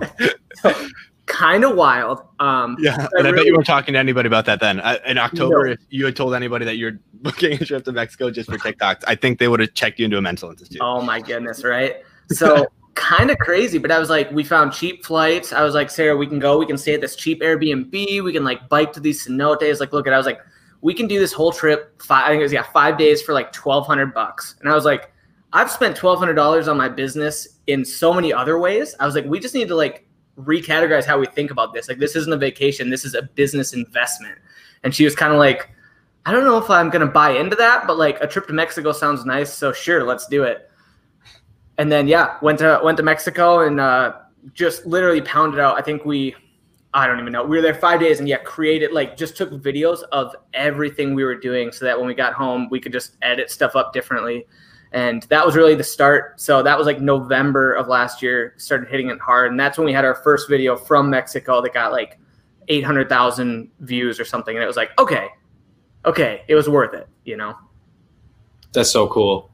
that 0.00 0.36
so, 0.56 0.86
kind 1.26 1.64
of 1.64 1.76
wild. 1.76 2.22
Um, 2.40 2.76
yeah, 2.80 3.08
and 3.12 3.26
I, 3.26 3.30
really, 3.30 3.36
bet 3.36 3.46
you 3.46 3.54
weren't 3.54 3.66
talking 3.66 3.94
to 3.94 3.98
anybody 3.98 4.26
about 4.26 4.46
that 4.46 4.60
then. 4.60 4.80
I, 4.80 4.98
in 5.06 5.18
October, 5.18 5.66
no. 5.66 5.72
if 5.72 5.80
you 5.90 6.04
had 6.04 6.16
told 6.16 6.34
anybody 6.34 6.64
that 6.64 6.76
you're 6.76 6.98
booking 7.14 7.54
a 7.54 7.64
trip 7.64 7.84
to 7.84 7.92
Mexico 7.92 8.30
just 8.30 8.50
for 8.50 8.58
TikToks, 8.58 9.04
I 9.06 9.14
think 9.14 9.38
they 9.38 9.48
would 9.48 9.60
have 9.60 9.74
checked 9.74 9.98
you 9.98 10.04
into 10.06 10.18
a 10.18 10.22
mental 10.22 10.50
institute. 10.50 10.80
Oh 10.82 11.00
my 11.02 11.20
goodness, 11.20 11.64
right? 11.64 11.96
So 12.28 12.66
kind 12.94 13.30
of 13.30 13.38
crazy, 13.38 13.78
but 13.78 13.90
I 13.90 13.98
was 13.98 14.10
like, 14.10 14.30
we 14.32 14.44
found 14.44 14.72
cheap 14.72 15.04
flights. 15.04 15.52
I 15.52 15.62
was 15.62 15.74
like, 15.74 15.90
Sarah, 15.90 16.16
we 16.16 16.26
can 16.26 16.38
go. 16.38 16.58
We 16.58 16.66
can 16.66 16.78
stay 16.78 16.94
at 16.94 17.00
this 17.00 17.16
cheap 17.16 17.40
Airbnb. 17.40 18.22
We 18.22 18.32
can 18.32 18.44
like 18.44 18.68
bike 18.68 18.92
to 18.94 19.00
these 19.00 19.26
cenotes. 19.26 19.80
Like, 19.80 19.92
look 19.92 20.06
at, 20.06 20.12
I 20.12 20.16
was 20.16 20.26
like, 20.26 20.40
we 20.82 20.94
can 20.94 21.06
do 21.06 21.18
this 21.18 21.32
whole 21.32 21.52
trip. 21.52 22.02
Five, 22.02 22.24
I 22.24 22.28
think 22.28 22.40
it 22.40 22.42
was 22.42 22.52
yeah, 22.52 22.64
five 22.72 22.98
days 22.98 23.22
for 23.22 23.32
like 23.32 23.52
twelve 23.52 23.86
hundred 23.86 24.12
bucks. 24.12 24.56
And 24.60 24.68
I 24.68 24.74
was 24.74 24.84
like, 24.84 25.12
I've 25.52 25.70
spent 25.70 25.96
twelve 25.96 26.18
hundred 26.18 26.34
dollars 26.34 26.68
on 26.68 26.76
my 26.76 26.88
business 26.88 27.60
in 27.68 27.84
so 27.84 28.12
many 28.12 28.32
other 28.32 28.58
ways. 28.58 28.94
I 28.98 29.06
was 29.06 29.14
like, 29.14 29.24
we 29.24 29.38
just 29.38 29.54
need 29.54 29.68
to 29.68 29.76
like 29.76 30.06
recategorize 30.38 31.04
how 31.04 31.18
we 31.18 31.26
think 31.26 31.50
about 31.50 31.72
this. 31.72 31.88
Like, 31.88 31.98
this 31.98 32.16
isn't 32.16 32.32
a 32.32 32.36
vacation. 32.36 32.90
This 32.90 33.04
is 33.04 33.14
a 33.14 33.22
business 33.22 33.72
investment. 33.72 34.38
And 34.82 34.94
she 34.94 35.04
was 35.04 35.14
kind 35.14 35.32
of 35.32 35.38
like, 35.38 35.70
I 36.24 36.32
don't 36.32 36.44
know 36.44 36.58
if 36.58 36.70
I'm 36.70 36.90
gonna 36.90 37.06
buy 37.06 37.30
into 37.30 37.56
that, 37.56 37.86
but 37.86 37.98
like 37.98 38.18
a 38.20 38.26
trip 38.26 38.46
to 38.46 38.52
Mexico 38.52 38.92
sounds 38.92 39.24
nice. 39.24 39.52
So 39.52 39.72
sure, 39.72 40.04
let's 40.04 40.26
do 40.26 40.44
it 40.44 40.68
and 41.78 41.90
then 41.90 42.06
yeah, 42.06 42.36
went 42.42 42.58
to 42.58 42.80
went 42.82 42.96
to 42.98 43.02
Mexico 43.02 43.66
and 43.66 43.80
uh, 43.80 44.14
just 44.54 44.86
literally 44.86 45.20
pounded 45.20 45.60
out. 45.60 45.76
I 45.76 45.82
think 45.82 46.04
we, 46.04 46.34
I 46.94 47.06
don't 47.06 47.18
even 47.18 47.32
know. 47.32 47.44
We 47.44 47.56
were 47.56 47.62
there 47.62 47.74
five 47.74 48.00
days 48.00 48.18
and 48.18 48.28
yeah, 48.28 48.38
created 48.38 48.92
like 48.92 49.16
just 49.16 49.36
took 49.36 49.50
videos 49.50 50.02
of 50.12 50.34
everything 50.54 51.14
we 51.14 51.24
were 51.24 51.36
doing 51.36 51.72
so 51.72 51.84
that 51.84 51.98
when 51.98 52.06
we 52.06 52.14
got 52.14 52.34
home 52.34 52.68
we 52.70 52.80
could 52.80 52.92
just 52.92 53.16
edit 53.22 53.50
stuff 53.50 53.74
up 53.74 53.92
differently. 53.92 54.46
And 54.92 55.22
that 55.24 55.44
was 55.44 55.56
really 55.56 55.74
the 55.74 55.84
start. 55.84 56.40
So 56.40 56.62
that 56.62 56.76
was 56.76 56.86
like 56.86 57.00
November 57.00 57.72
of 57.72 57.88
last 57.88 58.22
year. 58.22 58.54
Started 58.58 58.88
hitting 58.88 59.08
it 59.08 59.18
hard, 59.18 59.50
and 59.50 59.58
that's 59.58 59.78
when 59.78 59.86
we 59.86 59.92
had 59.92 60.04
our 60.04 60.16
first 60.16 60.48
video 60.48 60.76
from 60.76 61.08
Mexico 61.08 61.62
that 61.62 61.72
got 61.72 61.92
like 61.92 62.18
800,000 62.68 63.70
views 63.80 64.20
or 64.20 64.24
something. 64.24 64.54
And 64.54 64.62
it 64.62 64.66
was 64.66 64.76
like, 64.76 64.90
okay, 64.98 65.28
okay, 66.04 66.42
it 66.48 66.54
was 66.54 66.68
worth 66.68 66.94
it, 66.94 67.08
you 67.24 67.36
know? 67.36 67.56
That's 68.72 68.90
so 68.90 69.06
cool. 69.08 69.50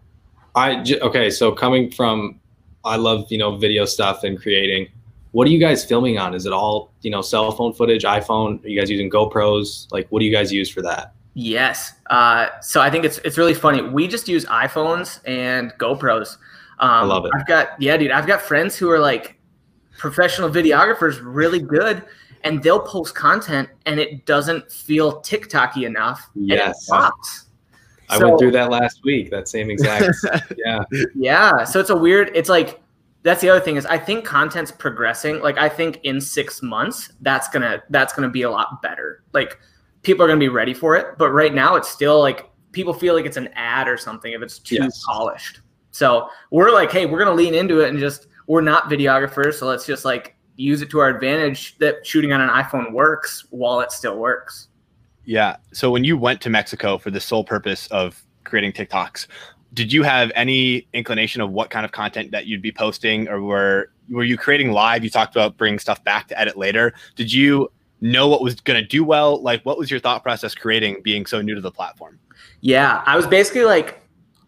I 0.55 0.85
okay. 1.02 1.31
So 1.31 1.52
coming 1.52 1.91
from, 1.91 2.41
I 2.84 2.96
love 2.96 3.31
you 3.31 3.38
know 3.38 3.56
video 3.56 3.84
stuff 3.84 4.25
and 4.25 4.41
creating. 4.41 4.88
What 5.32 5.46
are 5.46 5.50
you 5.50 5.58
guys 5.58 5.84
filming 5.84 6.19
on? 6.19 6.34
Is 6.34 6.46
it 6.46 6.52
all 6.52 6.93
you 7.02 7.11
know 7.11 7.23
cell 7.23 7.50
phone 7.52 7.73
footage, 7.73 8.05
iPhone? 8.05 8.64
Are 8.64 8.69
you 8.69 8.79
guys 8.79 8.91
using 8.91 9.11
GoPros? 9.11 9.91
Like, 9.93 10.06
what 10.11 10.20
do 10.20 10.26
you 10.26 10.32
guys 10.32 10.52
use 10.52 10.70
for 10.70 10.82
that? 10.82 11.14
Yes. 11.40 11.93
Uh, 12.11 12.49
so 12.61 12.81
I 12.81 12.90
think 12.90 13.05
it's 13.05 13.19
it's 13.19 13.38
really 13.38 13.55
funny. 13.55 13.81
We 13.81 14.08
just 14.08 14.26
use 14.26 14.44
iPhones 14.46 15.20
and 15.25 15.73
GoPros. 15.79 16.37
Um, 16.81 16.90
I 16.90 17.02
love 17.05 17.26
it. 17.26 17.32
I've 17.32 17.46
got 17.46 17.81
yeah, 17.81 17.96
dude. 17.96 18.11
I've 18.11 18.26
got 18.26 18.43
friends 18.43 18.75
who 18.75 18.90
are 18.90 18.99
like 18.99 19.38
professional 19.99 20.50
videographers, 20.50 21.20
really 21.23 21.61
good, 21.61 22.02
and 22.43 22.61
they'll 22.61 22.81
post 22.81 23.14
content 23.14 23.69
and 23.87 24.00
it 24.00 24.26
doesn't 24.26 24.73
feel 24.73 25.23
TikToky 25.23 25.87
enough. 25.87 26.29
Yes. 26.35 26.90
I 26.90 28.19
went 28.19 28.41
through 28.41 28.50
that 28.52 28.73
last 28.73 29.05
week. 29.05 29.31
That 29.31 29.46
same 29.46 29.70
exact. 29.70 30.17
yeah. 30.56 30.82
Yeah. 31.14 31.62
So 31.62 31.79
it's 31.79 31.91
a 31.91 31.96
weird. 31.96 32.32
It's 32.34 32.49
like 32.49 32.81
that's 33.23 33.41
the 33.41 33.49
other 33.49 33.61
thing 33.61 33.76
is 33.76 33.87
I 33.87 33.99
think 33.99 34.25
content's 34.25 34.73
progressing. 34.73 35.41
Like 35.41 35.56
I 35.56 35.69
think 35.69 36.00
in 36.02 36.20
six 36.20 36.62
months 36.62 37.12
that's 37.20 37.49
gonna 37.49 37.81
that's 37.91 38.12
gonna 38.12 38.29
be 38.29 38.43
a 38.43 38.50
lot 38.50 38.82
better. 38.82 39.23
Like 39.32 39.61
people 40.02 40.24
are 40.24 40.28
gonna 40.28 40.38
be 40.38 40.48
ready 40.48 40.74
for 40.74 40.96
it. 40.96 41.18
But 41.18 41.30
right 41.30 41.54
now 41.54 41.76
it's 41.76 41.88
still 41.88 42.20
like 42.20 42.50
people 42.72 42.92
feel 42.92 43.14
like 43.14 43.26
it's 43.26 43.36
an 43.36 43.48
ad 43.54 43.88
or 43.88 43.96
something 43.96 44.32
if 44.32 44.42
it's 44.42 44.58
too 44.58 44.76
yes. 44.76 45.02
polished. 45.06 45.60
So 45.90 46.28
we're 46.50 46.70
like, 46.70 46.92
hey, 46.92 47.06
we're 47.06 47.18
gonna 47.18 47.34
lean 47.34 47.54
into 47.54 47.80
it 47.80 47.90
and 47.90 47.98
just 47.98 48.28
we're 48.46 48.60
not 48.60 48.90
videographers, 48.90 49.54
so 49.54 49.66
let's 49.66 49.86
just 49.86 50.04
like 50.04 50.34
use 50.56 50.82
it 50.82 50.90
to 50.90 50.98
our 50.98 51.08
advantage 51.08 51.78
that 51.78 52.04
shooting 52.06 52.32
on 52.32 52.40
an 52.40 52.48
iPhone 52.48 52.92
works 52.92 53.46
while 53.50 53.80
it 53.80 53.92
still 53.92 54.18
works. 54.18 54.68
Yeah. 55.24 55.56
So 55.72 55.90
when 55.90 56.04
you 56.04 56.16
went 56.16 56.40
to 56.42 56.50
Mexico 56.50 56.98
for 56.98 57.10
the 57.10 57.20
sole 57.20 57.44
purpose 57.44 57.86
of 57.88 58.22
creating 58.44 58.72
TikToks, 58.72 59.26
did 59.74 59.92
you 59.92 60.02
have 60.02 60.32
any 60.34 60.88
inclination 60.94 61.42
of 61.42 61.50
what 61.50 61.70
kind 61.70 61.84
of 61.84 61.93
content 61.93 62.31
that 62.31 62.46
you'd 62.46 62.62
be 62.62 62.72
posting, 62.72 63.28
or 63.28 63.43
were 63.43 63.90
were 64.08 64.24
you 64.24 64.38
creating 64.38 64.72
live? 64.72 65.05
You 65.05 65.10
talked 65.10 65.36
about 65.36 65.56
bringing 65.56 65.78
stuff 65.78 66.02
back 66.02 66.28
to 66.28 66.40
edit 66.40 66.56
later. 66.56 66.94
Did 67.14 67.32
you 67.32 67.70
know 68.00 68.28
what 68.28 68.43
was 68.43 68.56
going 68.56 68.81
to 68.81 68.86
do 68.86 69.05
well? 69.05 69.43
Like, 69.43 69.62
what 69.64 69.78
was 69.78 69.90
your 69.90 70.00
thought 70.00 70.22
process 70.22 70.55
creating, 70.55 71.02
being 71.02 71.26
so 71.26 71.40
new 71.40 71.55
to 71.55 71.60
the 71.60 71.70
platform? 71.70 72.19
Yeah, 72.60 73.02
I 73.06 73.17
was 73.17 73.26
basically 73.26 73.64
like, 73.64 74.00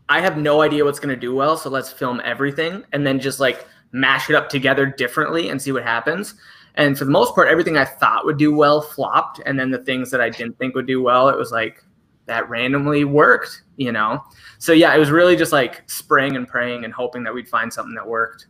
I 0.09 0.21
have 0.21 0.37
no 0.37 0.62
idea 0.62 0.85
what's 0.85 0.99
going 0.99 1.14
to 1.14 1.21
do 1.21 1.35
well, 1.35 1.57
so 1.57 1.71
let's 1.71 1.92
film 1.92 2.21
everything 2.25 2.85
and 2.92 3.07
then 3.07 3.21
just 3.21 3.38
like 3.38 3.66
mash 3.92 4.28
it 4.28 4.37
up 4.37 4.49
together 4.49 4.87
differently 4.87 5.49
and 5.50 5.61
see 5.61 5.73
what 5.73 5.83
happens. 5.83 6.35
And 6.75 6.97
for 6.97 7.04
the 7.04 7.11
most 7.11 7.35
part, 7.35 7.49
everything 7.49 7.76
I 7.76 7.85
thought 7.85 8.25
would 8.25 8.38
do 8.38 8.54
well 8.54 8.80
flopped. 8.80 9.40
And 9.45 9.59
then 9.59 9.71
the 9.71 9.78
things 9.78 10.11
that 10.11 10.21
I 10.21 10.30
didn't 10.30 10.59
think 10.59 10.75
would 10.75 10.87
do 10.87 11.02
well, 11.02 11.28
it 11.28 11.37
was 11.37 11.50
like 11.50 11.85
that 12.26 12.49
randomly 12.49 13.04
worked, 13.04 13.62
you 13.76 13.92
know? 13.92 14.23
So 14.59 14.73
yeah, 14.73 14.95
it 14.95 14.99
was 14.99 15.11
really 15.11 15.37
just 15.37 15.52
like 15.52 15.88
spraying 15.90 16.37
and 16.37 16.47
praying 16.47 16.85
and 16.85 16.95
hoping 16.95 17.25
that 17.25 17.35
we'd 17.35 17.49
find 17.49 17.73
something 17.73 17.95
that 17.95 18.07
worked. 18.07 18.47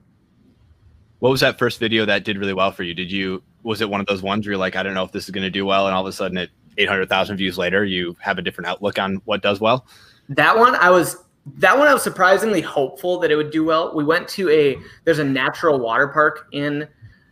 What 1.21 1.31
was 1.31 1.41
that 1.41 1.59
first 1.59 1.79
video 1.79 2.05
that 2.07 2.25
did 2.25 2.39
really 2.39 2.55
well 2.55 2.73
for 2.73 2.83
you? 2.83 2.95
Did 2.95 3.11
you, 3.11 3.43
was 3.63 3.81
it 3.81 3.91
one 3.91 4.01
of 4.01 4.07
those 4.07 4.23
ones 4.23 4.47
where 4.47 4.53
you're 4.53 4.59
like, 4.59 4.77
I 4.77 4.83
don't 4.83 4.95
know 4.95 5.05
if 5.05 5.13
this 5.13 5.25
is 5.25 5.31
going 5.31 5.45
to 5.45 5.51
do 5.51 5.67
well. 5.67 5.87
And 5.87 5.95
all 5.95 6.03
of 6.03 6.07
a 6.07 6.13
sudden 6.13 6.39
it 6.39 6.51
800,000 6.79 7.37
views 7.37 7.59
later, 7.59 7.85
you 7.85 8.17
have 8.21 8.39
a 8.39 8.43
different 8.43 8.69
outlook 8.69 8.99
on 8.99 9.17
what 9.25 9.43
does 9.43 9.61
well? 9.61 9.87
That 10.29 10.57
one, 10.57 10.75
I 10.77 10.91
was 10.91 11.17
that 11.57 11.79
one 11.79 11.89
I 11.89 11.95
was 11.95 12.03
surprisingly 12.03 12.61
hopeful 12.61 13.19
that 13.21 13.31
it 13.31 13.37
would 13.37 13.51
do 13.51 13.65
well. 13.65 13.95
We 13.95 14.05
went 14.05 14.29
to 14.29 14.49
a 14.51 14.77
there's 15.05 15.19
a 15.19 15.25
natural 15.25 15.79
water 15.79 16.09
park 16.09 16.47
in 16.53 16.87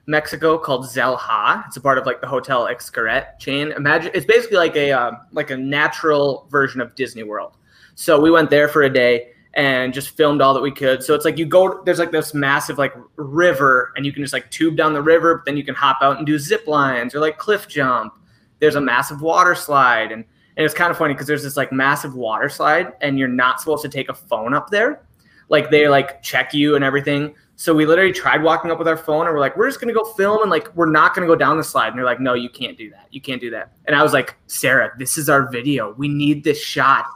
Mexico 0.06 0.58
called 0.58 0.86
Xel-Há. 0.86 1.64
It's 1.66 1.76
a 1.76 1.80
part 1.80 1.98
of 1.98 2.06
like 2.06 2.20
the 2.20 2.26
Hotel 2.26 2.66
Xcaret 2.66 3.38
chain. 3.38 3.72
Imagine 3.72 4.10
it's 4.14 4.26
basically 4.26 4.56
like 4.56 4.74
a 4.76 4.92
uh, 4.92 5.12
like 5.32 5.50
a 5.50 5.56
natural 5.56 6.48
version 6.50 6.80
of 6.80 6.94
Disney 6.94 7.22
World. 7.22 7.56
So 7.94 8.20
we 8.20 8.30
went 8.30 8.48
there 8.48 8.68
for 8.68 8.82
a 8.82 8.92
day 8.92 9.32
and 9.54 9.92
just 9.92 10.10
filmed 10.10 10.40
all 10.40 10.54
that 10.54 10.62
we 10.62 10.70
could. 10.70 11.02
So 11.02 11.14
it's 11.14 11.24
like 11.24 11.38
you 11.38 11.46
go 11.46 11.82
there's 11.84 11.98
like 11.98 12.12
this 12.12 12.34
massive 12.34 12.78
like 12.78 12.94
river 13.16 13.92
and 13.96 14.04
you 14.04 14.12
can 14.12 14.22
just 14.22 14.32
like 14.32 14.50
tube 14.50 14.76
down 14.76 14.92
the 14.92 15.02
river, 15.02 15.36
but 15.36 15.44
then 15.46 15.56
you 15.56 15.64
can 15.64 15.74
hop 15.74 15.98
out 16.00 16.18
and 16.18 16.26
do 16.26 16.38
zip 16.38 16.66
lines 16.66 17.14
or 17.14 17.20
like 17.20 17.38
cliff 17.38 17.68
jump. 17.68 18.14
There's 18.60 18.74
a 18.74 18.80
massive 18.80 19.22
water 19.22 19.54
slide 19.54 20.12
and 20.12 20.24
and 20.56 20.64
it's 20.64 20.74
kind 20.74 20.90
of 20.90 20.98
funny 20.98 21.14
because 21.14 21.28
there's 21.28 21.44
this 21.44 21.56
like 21.56 21.72
massive 21.72 22.14
water 22.14 22.48
slide 22.48 22.92
and 23.00 23.16
you're 23.18 23.28
not 23.28 23.60
supposed 23.60 23.82
to 23.82 23.88
take 23.88 24.08
a 24.08 24.14
phone 24.14 24.54
up 24.54 24.70
there. 24.70 25.02
Like 25.48 25.70
they 25.70 25.88
like 25.88 26.20
check 26.22 26.52
you 26.52 26.74
and 26.74 26.84
everything. 26.84 27.34
So 27.54 27.74
we 27.74 27.86
literally 27.86 28.12
tried 28.12 28.42
walking 28.42 28.70
up 28.70 28.78
with 28.78 28.86
our 28.86 28.96
phone 28.96 29.26
and 29.26 29.34
we're 29.34 29.40
like, 29.40 29.56
we're 29.56 29.68
just 29.68 29.80
gonna 29.80 29.92
go 29.92 30.04
film 30.04 30.42
and 30.42 30.50
like 30.50 30.74
we're 30.76 30.90
not 30.90 31.14
gonna 31.14 31.28
go 31.28 31.36
down 31.36 31.56
the 31.56 31.64
slide. 31.64 31.88
And 31.88 31.98
they're 31.98 32.04
like, 32.04 32.20
no, 32.20 32.34
you 32.34 32.48
can't 32.48 32.76
do 32.76 32.90
that. 32.90 33.06
You 33.10 33.20
can't 33.20 33.40
do 33.40 33.50
that. 33.50 33.72
And 33.86 33.96
I 33.96 34.02
was 34.02 34.12
like, 34.12 34.36
Sarah, 34.48 34.92
this 34.98 35.16
is 35.16 35.28
our 35.28 35.50
video. 35.50 35.92
We 35.94 36.08
need 36.08 36.44
this 36.44 36.60
shot. 36.60 37.06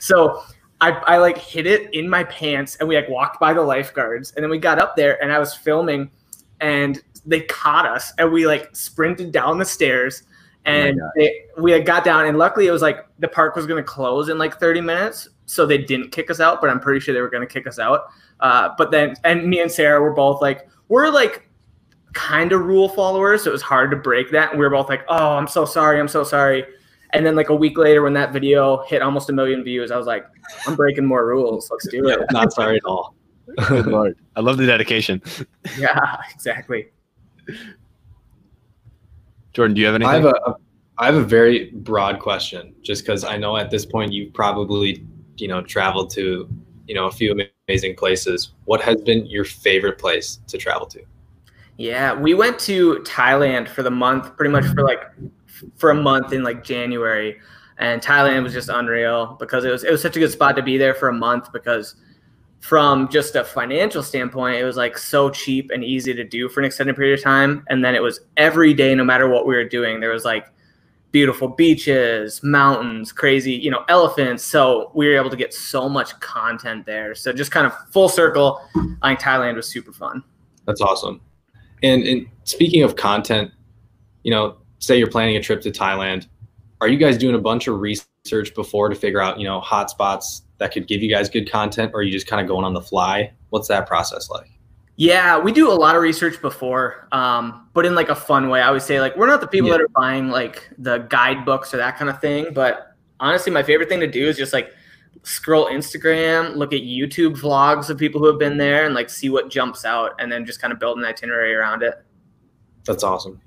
So 0.00 0.42
I, 0.82 0.90
I 1.06 1.16
like 1.18 1.38
hid 1.38 1.68
it 1.68 1.94
in 1.94 2.10
my 2.10 2.24
pants 2.24 2.74
and 2.76 2.88
we 2.88 2.96
like 2.96 3.08
walked 3.08 3.38
by 3.38 3.54
the 3.54 3.62
lifeguards. 3.62 4.32
And 4.32 4.42
then 4.42 4.50
we 4.50 4.58
got 4.58 4.80
up 4.80 4.96
there 4.96 5.22
and 5.22 5.32
I 5.32 5.38
was 5.38 5.54
filming 5.54 6.10
and 6.60 7.00
they 7.24 7.42
caught 7.42 7.86
us 7.86 8.12
and 8.18 8.32
we 8.32 8.48
like 8.48 8.74
sprinted 8.74 9.30
down 9.30 9.58
the 9.58 9.64
stairs. 9.64 10.24
And 10.64 11.00
they, 11.16 11.44
we 11.56 11.70
had 11.70 11.86
got 11.86 12.04
down 12.04 12.26
and 12.26 12.36
luckily 12.36 12.66
it 12.66 12.72
was 12.72 12.82
like 12.82 13.06
the 13.20 13.28
park 13.28 13.54
was 13.54 13.64
going 13.64 13.80
to 13.80 13.88
close 13.88 14.28
in 14.28 14.38
like 14.38 14.58
30 14.58 14.80
minutes. 14.80 15.28
So 15.46 15.66
they 15.66 15.78
didn't 15.78 16.10
kick 16.10 16.30
us 16.30 16.40
out 16.40 16.60
but 16.60 16.68
i'm 16.68 16.80
pretty 16.80 16.98
sure 16.98 17.14
they 17.14 17.20
were 17.20 17.30
going 17.30 17.46
to 17.46 17.52
kick 17.52 17.68
us 17.68 17.78
out. 17.78 18.06
Uh, 18.40 18.70
but 18.76 18.90
then 18.90 19.14
and 19.22 19.48
me 19.48 19.60
and 19.60 19.70
sarah 19.70 20.00
were 20.00 20.12
both 20.12 20.42
like 20.42 20.68
we're 20.88 21.10
like 21.10 21.48
kind 22.12 22.50
of 22.50 22.60
rule 22.60 22.88
followers 22.88 23.44
so 23.44 23.50
it 23.50 23.52
was 23.52 23.62
hard 23.62 23.92
to 23.92 23.96
break 23.96 24.32
that. 24.32 24.50
And 24.50 24.58
we 24.58 24.64
were 24.64 24.70
both 24.70 24.88
like 24.88 25.04
oh 25.08 25.36
i'm 25.36 25.46
so 25.46 25.64
sorry 25.64 26.00
i'm 26.00 26.08
so 26.08 26.24
sorry 26.24 26.64
and 27.12 27.26
then 27.26 27.34
like 27.34 27.48
a 27.50 27.54
week 27.54 27.76
later 27.76 28.02
when 28.02 28.12
that 28.12 28.32
video 28.32 28.82
hit 28.84 29.02
almost 29.02 29.28
a 29.28 29.32
million 29.32 29.62
views 29.62 29.90
i 29.90 29.96
was 29.96 30.06
like 30.06 30.26
i'm 30.66 30.74
breaking 30.74 31.04
more 31.04 31.26
rules 31.26 31.70
let's 31.70 31.88
do 31.88 32.08
it 32.08 32.20
Not 32.32 32.52
sorry 32.52 32.76
at 32.76 32.84
all. 32.84 33.14
Good 33.68 33.86
lord. 33.86 34.16
I 34.36 34.40
love 34.40 34.56
the 34.56 34.66
dedication. 34.66 35.20
yeah 35.78 36.16
exactly 36.34 36.88
Jordan, 39.52 39.74
do 39.74 39.80
you 39.80 39.86
have 39.86 39.94
anything? 39.96 40.10
I 40.10 40.14
have 40.14 40.24
a, 40.24 40.56
I 40.98 41.06
have 41.06 41.14
a 41.14 41.22
very 41.24 41.70
broad 41.70 42.20
question, 42.20 42.74
just 42.82 43.02
because 43.02 43.24
I 43.24 43.36
know 43.36 43.56
at 43.56 43.70
this 43.70 43.84
point 43.84 44.12
you've 44.12 44.32
probably, 44.32 45.06
you 45.36 45.48
know, 45.48 45.62
traveled 45.62 46.10
to, 46.10 46.48
you 46.86 46.94
know, 46.94 47.06
a 47.06 47.10
few 47.10 47.36
amazing 47.68 47.96
places. 47.96 48.52
What 48.64 48.80
has 48.82 49.00
been 49.02 49.26
your 49.26 49.44
favorite 49.44 49.98
place 49.98 50.40
to 50.46 50.58
travel 50.58 50.86
to? 50.86 51.02
Yeah, 51.76 52.14
we 52.14 52.34
went 52.34 52.58
to 52.60 52.96
Thailand 53.00 53.68
for 53.68 53.82
the 53.82 53.90
month, 53.90 54.36
pretty 54.36 54.52
much 54.52 54.64
for 54.66 54.84
like 54.84 55.00
for 55.76 55.90
a 55.90 55.94
month 55.94 56.32
in 56.32 56.42
like 56.42 56.64
January, 56.64 57.40
and 57.78 58.00
Thailand 58.00 58.42
was 58.42 58.52
just 58.52 58.68
unreal 58.68 59.36
because 59.38 59.64
it 59.64 59.70
was 59.70 59.84
it 59.84 59.90
was 59.90 60.02
such 60.02 60.16
a 60.16 60.20
good 60.20 60.30
spot 60.30 60.56
to 60.56 60.62
be 60.62 60.78
there 60.78 60.94
for 60.94 61.08
a 61.08 61.12
month 61.12 61.52
because 61.52 61.96
from 62.60 63.08
just 63.08 63.34
a 63.34 63.44
financial 63.44 64.02
standpoint, 64.02 64.56
it 64.56 64.64
was 64.64 64.76
like 64.76 64.96
so 64.96 65.30
cheap 65.30 65.70
and 65.72 65.82
easy 65.82 66.14
to 66.14 66.22
do 66.22 66.48
for 66.48 66.60
an 66.60 66.66
extended 66.66 66.94
period 66.94 67.18
of 67.18 67.22
time, 67.24 67.64
and 67.68 67.84
then 67.84 67.94
it 67.94 68.02
was 68.02 68.20
every 68.36 68.72
day, 68.72 68.94
no 68.94 69.04
matter 69.04 69.28
what 69.28 69.46
we 69.46 69.54
were 69.54 69.68
doing, 69.68 70.00
there 70.00 70.12
was 70.12 70.24
like 70.24 70.46
beautiful 71.12 71.46
beaches, 71.46 72.42
mountains, 72.42 73.12
crazy, 73.12 73.52
you 73.52 73.70
know, 73.70 73.84
elephants. 73.88 74.42
So 74.42 74.90
we 74.94 75.06
were 75.06 75.14
able 75.14 75.30
to 75.30 75.36
get 75.36 75.54
so 75.54 75.88
much 75.88 76.18
content 76.20 76.86
there. 76.86 77.14
So 77.14 77.32
just 77.32 77.50
kind 77.50 77.66
of 77.66 77.74
full 77.90 78.08
circle, 78.08 78.60
I 79.02 79.10
think 79.10 79.20
Thailand 79.20 79.56
was 79.56 79.68
super 79.68 79.92
fun. 79.92 80.24
That's 80.66 80.80
awesome. 80.80 81.20
And, 81.82 82.02
and 82.04 82.26
speaking 82.44 82.82
of 82.82 82.96
content, 82.96 83.50
you 84.22 84.30
know, 84.30 84.56
say 84.82 84.98
you're 84.98 85.06
planning 85.10 85.36
a 85.36 85.40
trip 85.40 85.60
to 85.62 85.70
Thailand, 85.70 86.26
are 86.80 86.88
you 86.88 86.98
guys 86.98 87.16
doing 87.16 87.36
a 87.36 87.38
bunch 87.38 87.68
of 87.68 87.80
research 87.80 88.54
before 88.54 88.88
to 88.88 88.94
figure 88.96 89.20
out, 89.20 89.38
you 89.38 89.44
know, 89.44 89.60
hotspots 89.60 90.42
that 90.58 90.72
could 90.72 90.88
give 90.88 91.02
you 91.02 91.08
guys 91.08 91.28
good 91.28 91.50
content, 91.50 91.92
or 91.94 92.00
are 92.00 92.02
you 92.02 92.10
just 92.10 92.26
kind 92.26 92.42
of 92.42 92.48
going 92.48 92.64
on 92.64 92.74
the 92.74 92.80
fly? 92.80 93.32
What's 93.50 93.68
that 93.68 93.86
process 93.86 94.28
like? 94.28 94.50
Yeah, 94.96 95.38
we 95.38 95.52
do 95.52 95.70
a 95.70 95.72
lot 95.72 95.94
of 95.96 96.02
research 96.02 96.42
before, 96.42 97.08
um, 97.12 97.68
but 97.72 97.86
in 97.86 97.94
like 97.94 98.08
a 98.08 98.14
fun 98.14 98.48
way. 98.48 98.60
I 98.60 98.70
would 98.70 98.82
say 98.82 99.00
like 99.00 99.16
we're 99.16 99.26
not 99.28 99.40
the 99.40 99.46
people 99.46 99.68
Yeah. 99.68 99.78
that 99.78 99.82
are 99.82 99.88
buying 99.88 100.28
like 100.28 100.68
the 100.78 100.98
guidebooks 101.08 101.72
or 101.72 101.76
that 101.78 101.96
kind 101.96 102.10
of 102.10 102.20
thing. 102.20 102.52
But 102.52 102.94
honestly, 103.20 103.52
my 103.52 103.62
favorite 103.62 103.88
thing 103.88 104.00
to 104.00 104.06
do 104.06 104.26
is 104.26 104.36
just 104.36 104.52
like 104.52 104.72
scroll 105.22 105.66
Instagram, 105.66 106.56
look 106.56 106.72
at 106.72 106.82
YouTube 106.82 107.36
vlogs 107.40 107.88
of 107.88 107.96
people 107.96 108.20
who 108.20 108.26
have 108.26 108.38
been 108.38 108.58
there, 108.58 108.84
and 108.84 108.94
like 108.94 109.08
see 109.08 109.30
what 109.30 109.50
jumps 109.50 109.84
out, 109.84 110.12
and 110.18 110.30
then 110.30 110.44
just 110.44 110.60
kind 110.60 110.72
of 110.72 110.78
build 110.80 110.98
an 110.98 111.04
itinerary 111.04 111.54
around 111.54 111.82
it. 111.82 111.94
That's 112.84 113.04
awesome. 113.04 113.40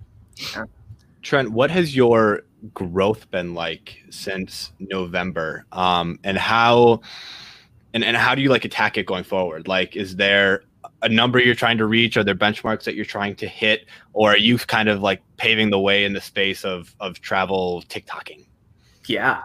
Trent, 1.25 1.51
what 1.51 1.71
has 1.71 1.95
your 1.95 2.43
growth 2.71 3.31
been 3.31 3.55
like 3.55 3.97
since 4.11 4.71
November? 4.77 5.65
Um, 5.71 6.19
and 6.23 6.37
how 6.37 7.01
and, 7.95 8.03
and 8.03 8.15
how 8.15 8.35
do 8.35 8.43
you 8.43 8.49
like 8.49 8.63
attack 8.63 8.95
it 8.99 9.07
going 9.07 9.23
forward? 9.23 9.67
Like, 9.67 9.95
is 9.95 10.17
there 10.17 10.61
a 11.01 11.09
number 11.09 11.39
you're 11.39 11.55
trying 11.55 11.79
to 11.79 11.87
reach? 11.87 12.15
Are 12.15 12.23
there 12.23 12.35
benchmarks 12.35 12.83
that 12.83 12.93
you're 12.93 13.05
trying 13.05 13.35
to 13.37 13.47
hit? 13.47 13.87
Or 14.13 14.33
are 14.33 14.37
you 14.37 14.59
kind 14.59 14.87
of 14.87 15.01
like 15.01 15.23
paving 15.37 15.71
the 15.71 15.79
way 15.79 16.05
in 16.05 16.13
the 16.13 16.21
space 16.21 16.63
of 16.63 16.95
of 16.99 17.19
travel 17.21 17.83
TikToking? 17.89 18.45
Yeah, 19.07 19.41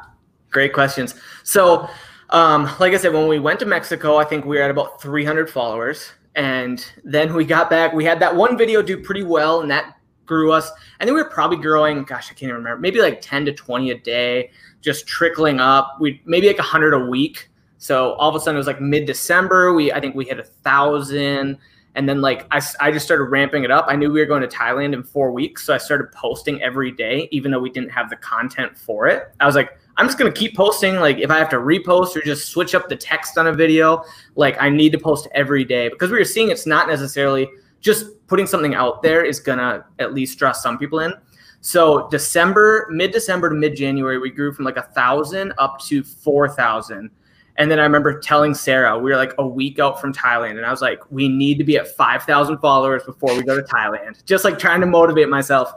great 0.51 0.75
questions. 0.75 1.15
So, 1.45 1.89
um, 2.29 2.65
like 2.79 2.93
I 2.93 2.99
said, 2.99 3.15
when 3.15 3.27
we 3.27 3.39
went 3.39 3.59
to 3.61 3.67
Mexico, 3.67 4.19
I 4.19 4.25
think 4.25 4.45
we 4.45 4.59
were 4.59 4.63
at 4.63 4.71
about 4.71 5.01
300 5.01 5.49
followers. 5.49 6.13
And 6.35 6.85
then 7.05 7.33
we 7.35 7.47
got 7.47 7.71
back, 7.71 7.95
we 7.95 8.05
had 8.05 8.21
that 8.21 8.37
one 8.37 8.57
video 8.57 8.83
do 8.83 9.03
pretty 9.03 9.25
well, 9.25 9.63
and 9.63 9.71
that 9.71 9.97
grew 10.31 10.53
us. 10.53 10.71
And 11.01 11.09
then 11.09 11.15
we 11.17 11.21
were 11.21 11.29
probably 11.29 11.57
growing, 11.57 12.05
gosh, 12.05 12.31
I 12.31 12.35
can't 12.35 12.45
even 12.45 12.55
remember, 12.55 12.81
maybe 12.81 13.01
like 13.01 13.21
10 13.21 13.47
to 13.47 13.53
20 13.53 13.91
a 13.91 13.99
day, 13.99 14.53
just 14.81 15.09
trickling 15.09 15.59
up. 15.59 15.97
We 16.01 16.23
maybe 16.25 16.47
like 16.47 16.59
100 16.59 16.95
a 16.95 16.99
week. 17.01 17.51
So 17.79 18.13
all 18.13 18.29
of 18.29 18.37
a 18.37 18.39
sudden 18.39 18.55
it 18.55 18.59
was 18.59 18.69
like 18.69 18.81
mid 18.81 19.07
December. 19.07 19.75
We, 19.75 19.91
I 19.93 19.99
think 19.99 20.15
we 20.15 20.25
hit 20.25 20.39
a 20.39 20.45
thousand. 20.45 21.59
And 21.97 22.09
then 22.09 22.21
like 22.21 22.47
I, 22.53 22.63
I 22.79 22.93
just 22.93 23.05
started 23.05 23.25
ramping 23.25 23.65
it 23.65 23.73
up. 23.73 23.87
I 23.89 23.97
knew 23.97 24.13
we 24.13 24.21
were 24.21 24.27
going 24.27 24.43
to 24.43 24.49
Thailand 24.49 24.95
in 24.95 25.03
four 25.03 25.33
weeks. 25.33 25.65
So 25.65 25.75
I 25.75 25.79
started 25.79 26.13
posting 26.13 26.63
every 26.63 26.93
day, 26.93 27.29
even 27.33 27.51
though 27.51 27.59
we 27.59 27.71
didn't 27.71 27.91
have 27.91 28.09
the 28.09 28.17
content 28.17 28.79
for 28.79 29.09
it. 29.09 29.33
I 29.41 29.47
was 29.47 29.57
like, 29.57 29.77
I'm 29.97 30.07
just 30.07 30.17
gonna 30.17 30.31
keep 30.31 30.57
posting. 30.57 30.97
Like 30.97 31.19
if 31.19 31.31
I 31.31 31.39
have 31.39 31.49
to 31.51 31.57
repost 31.57 32.15
or 32.15 32.23
just 32.23 32.49
switch 32.49 32.77
up 32.77 32.89
the 32.89 32.97
text 32.97 33.37
on 33.37 33.49
a 33.49 33.53
video, 33.53 34.05
like 34.37 34.57
I 34.63 34.69
need 34.69 34.93
to 34.93 34.99
post 34.99 35.27
every 35.35 35.65
day 35.65 35.89
because 35.89 36.13
we 36.13 36.19
were 36.19 36.25
seeing 36.25 36.51
it's 36.51 36.67
not 36.67 36.89
necessarily 36.89 37.49
just 37.81 38.27
putting 38.27 38.47
something 38.47 38.75
out 38.75 39.03
there 39.03 39.25
is 39.25 39.41
gonna 39.41 39.85
at 39.99 40.15
least 40.15 40.39
draw 40.39 40.53
some 40.53 40.79
people 40.79 41.01
in. 41.01 41.13
So 41.61 42.09
December, 42.09 42.87
mid 42.91 43.11
December 43.11 43.49
to 43.49 43.55
mid 43.55 43.77
January, 43.77 44.19
we 44.19 44.31
grew 44.31 44.53
from 44.53 44.65
like 44.65 44.77
a 44.77 44.83
thousand 44.95 45.53
up 45.59 45.81
to 45.83 46.03
four 46.03 46.49
thousand. 46.49 47.11
And 47.57 47.71
then 47.71 47.79
I 47.79 47.83
remember 47.83 48.19
telling 48.19 48.55
Sarah, 48.55 48.99
we 48.99 49.11
were 49.11 49.17
like 49.19 49.35
a 49.37 49.47
week 49.47 49.79
out 49.79 50.01
from 50.01 50.15
Thailand, 50.15 50.53
and 50.53 50.65
I 50.65 50.71
was 50.71 50.81
like, 50.81 51.01
we 51.11 51.29
need 51.29 51.59
to 51.59 51.65
be 51.65 51.77
at 51.77 51.95
5,000 51.95 52.57
followers 52.57 53.03
before 53.03 53.37
we 53.37 53.43
go 53.43 53.55
to 53.55 53.63
Thailand. 53.63 54.25
Just 54.25 54.45
like 54.45 54.59
trying 54.59 54.81
to 54.81 54.87
motivate 54.87 55.29
myself. 55.29 55.71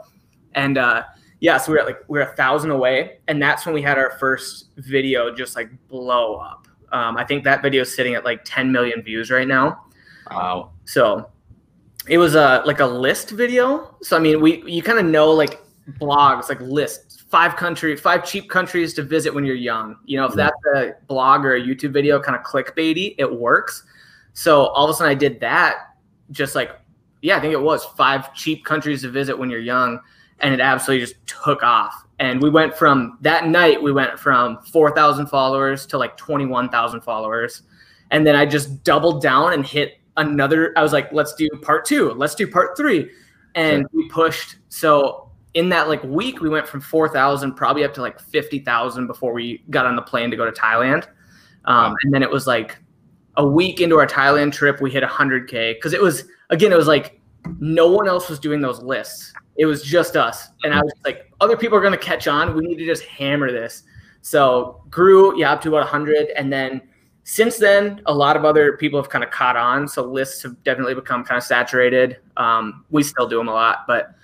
And 0.54 0.78
uh, 0.78 1.02
yeah, 1.40 1.58
so 1.58 1.72
we 1.72 1.76
we're 1.76 1.82
at 1.82 1.86
like 1.86 1.98
we 2.08 2.18
we're 2.20 2.30
a 2.30 2.36
thousand 2.36 2.70
away, 2.70 3.18
and 3.28 3.42
that's 3.42 3.66
when 3.66 3.74
we 3.74 3.82
had 3.82 3.98
our 3.98 4.12
first 4.12 4.70
video 4.78 5.34
just 5.34 5.56
like 5.56 5.68
blow 5.88 6.36
up. 6.36 6.68
Um, 6.90 7.18
I 7.18 7.24
think 7.24 7.44
that 7.44 7.60
video 7.60 7.82
is 7.82 7.94
sitting 7.94 8.14
at 8.14 8.24
like 8.24 8.40
10 8.44 8.72
million 8.72 9.02
views 9.02 9.30
right 9.30 9.46
now. 9.46 9.84
Wow. 10.30 10.70
So 10.86 11.28
it 12.08 12.18
was 12.18 12.34
a 12.34 12.62
like 12.66 12.80
a 12.80 12.86
list 12.86 13.30
video. 13.30 13.96
So 14.02 14.16
I 14.16 14.20
mean, 14.20 14.40
we 14.40 14.62
you 14.70 14.82
kind 14.82 14.98
of 14.98 15.04
know 15.06 15.30
like 15.30 15.60
blogs, 16.00 16.48
like 16.48 16.60
lists, 16.60 17.22
five 17.28 17.56
country, 17.56 17.96
five 17.96 18.26
cheap 18.26 18.48
countries 18.48 18.94
to 18.94 19.02
visit 19.02 19.34
when 19.34 19.44
you're 19.44 19.54
young. 19.56 19.96
You 20.04 20.18
know, 20.18 20.26
if 20.26 20.32
Yeah. 20.36 20.50
that's 20.50 20.76
a 20.76 21.06
blog 21.06 21.44
or 21.44 21.54
a 21.54 21.60
YouTube 21.60 21.92
video, 21.92 22.20
kind 22.20 22.36
of 22.36 22.42
clickbaity, 22.44 23.14
it 23.18 23.30
works. 23.30 23.84
So 24.32 24.66
all 24.66 24.84
of 24.84 24.90
a 24.90 24.94
sudden, 24.94 25.10
I 25.10 25.14
did 25.14 25.40
that. 25.40 25.94
Just 26.30 26.54
like, 26.54 26.72
yeah, 27.22 27.36
I 27.36 27.40
think 27.40 27.52
it 27.52 27.60
was 27.60 27.84
five 27.84 28.34
cheap 28.34 28.64
countries 28.64 29.02
to 29.02 29.10
visit 29.10 29.38
when 29.38 29.50
you're 29.50 29.60
young, 29.60 30.00
and 30.40 30.54
it 30.54 30.60
absolutely 30.60 31.06
just 31.06 31.16
took 31.26 31.62
off. 31.62 32.04
And 32.18 32.40
we 32.40 32.48
went 32.48 32.76
from 32.76 33.18
that 33.22 33.48
night, 33.48 33.82
we 33.82 33.92
went 33.92 34.18
from 34.18 34.58
four 34.62 34.94
thousand 34.94 35.26
followers 35.26 35.86
to 35.86 35.98
like 35.98 36.16
twenty 36.16 36.46
one 36.46 36.68
thousand 36.68 37.02
followers, 37.02 37.62
and 38.10 38.26
then 38.26 38.36
I 38.36 38.46
just 38.46 38.84
doubled 38.84 39.20
down 39.22 39.52
and 39.52 39.66
hit 39.66 39.98
another. 40.16 40.72
I 40.76 40.82
was 40.82 40.92
like, 40.92 41.12
let's 41.12 41.34
do 41.34 41.48
part 41.62 41.84
two, 41.84 42.12
let's 42.12 42.34
do 42.34 42.46
part 42.46 42.76
three, 42.76 43.10
and 43.54 43.86
we 43.92 44.08
pushed. 44.08 44.56
So 44.68 45.30
in 45.54 45.68
that 45.70 45.88
like 45.88 46.02
week, 46.04 46.40
we 46.40 46.48
went 46.48 46.66
from 46.66 46.80
four 46.80 47.08
thousand 47.08 47.54
probably 47.54 47.84
up 47.84 47.94
to 47.94 48.02
like 48.02 48.20
fifty 48.20 48.58
thousand 48.58 49.06
before 49.06 49.32
we 49.32 49.64
got 49.70 49.86
on 49.86 49.96
the 49.96 50.02
plane 50.02 50.30
to 50.30 50.36
go 50.36 50.44
to 50.44 50.52
Thailand. 50.52 51.06
Um, 51.66 51.92
Wow. 51.92 51.94
And 52.02 52.12
then 52.12 52.22
it 52.22 52.30
was 52.30 52.46
like 52.46 52.78
a 53.36 53.46
week 53.46 53.80
into 53.80 53.98
our 53.98 54.06
Thailand 54.06 54.52
trip, 54.52 54.80
we 54.80 54.90
hit 54.90 55.02
100K 55.02 55.74
because 55.74 55.92
it 55.92 56.00
was, 56.00 56.24
again, 56.50 56.72
it 56.72 56.76
was 56.76 56.86
like 56.86 57.20
no 57.58 57.90
one 57.90 58.08
else 58.08 58.28
was 58.28 58.38
doing 58.38 58.60
those 58.60 58.82
lists. 58.82 59.32
It 59.56 59.66
was 59.66 59.82
just 59.82 60.16
us. 60.16 60.48
And 60.62 60.74
I 60.74 60.80
was 60.80 60.92
like, 61.04 61.32
other 61.40 61.56
people 61.56 61.78
are 61.78 61.80
going 61.80 61.92
to 61.92 61.98
catch 61.98 62.26
on. 62.26 62.54
We 62.54 62.66
need 62.66 62.76
to 62.76 62.86
just 62.86 63.04
hammer 63.04 63.50
this. 63.50 63.84
So 64.22 64.82
grew, 64.90 65.38
yeah, 65.38 65.52
up 65.52 65.60
to 65.62 65.68
about 65.68 65.80
100. 65.80 66.28
And 66.36 66.52
then 66.52 66.80
since 67.24 67.56
then, 67.56 68.02
a 68.06 68.14
lot 68.14 68.36
of 68.36 68.44
other 68.44 68.76
people 68.76 69.00
have 69.00 69.10
kind 69.10 69.24
of 69.24 69.30
caught 69.30 69.56
on. 69.56 69.88
So 69.88 70.04
lists 70.04 70.42
have 70.42 70.62
definitely 70.62 70.94
become 70.94 71.24
kind 71.24 71.38
of 71.38 71.42
saturated. 71.42 72.18
Um, 72.36 72.84
we 72.90 73.02
still 73.02 73.26
do 73.26 73.38
them 73.38 73.48
a 73.48 73.52
lot. 73.52 73.86
But 73.86 74.14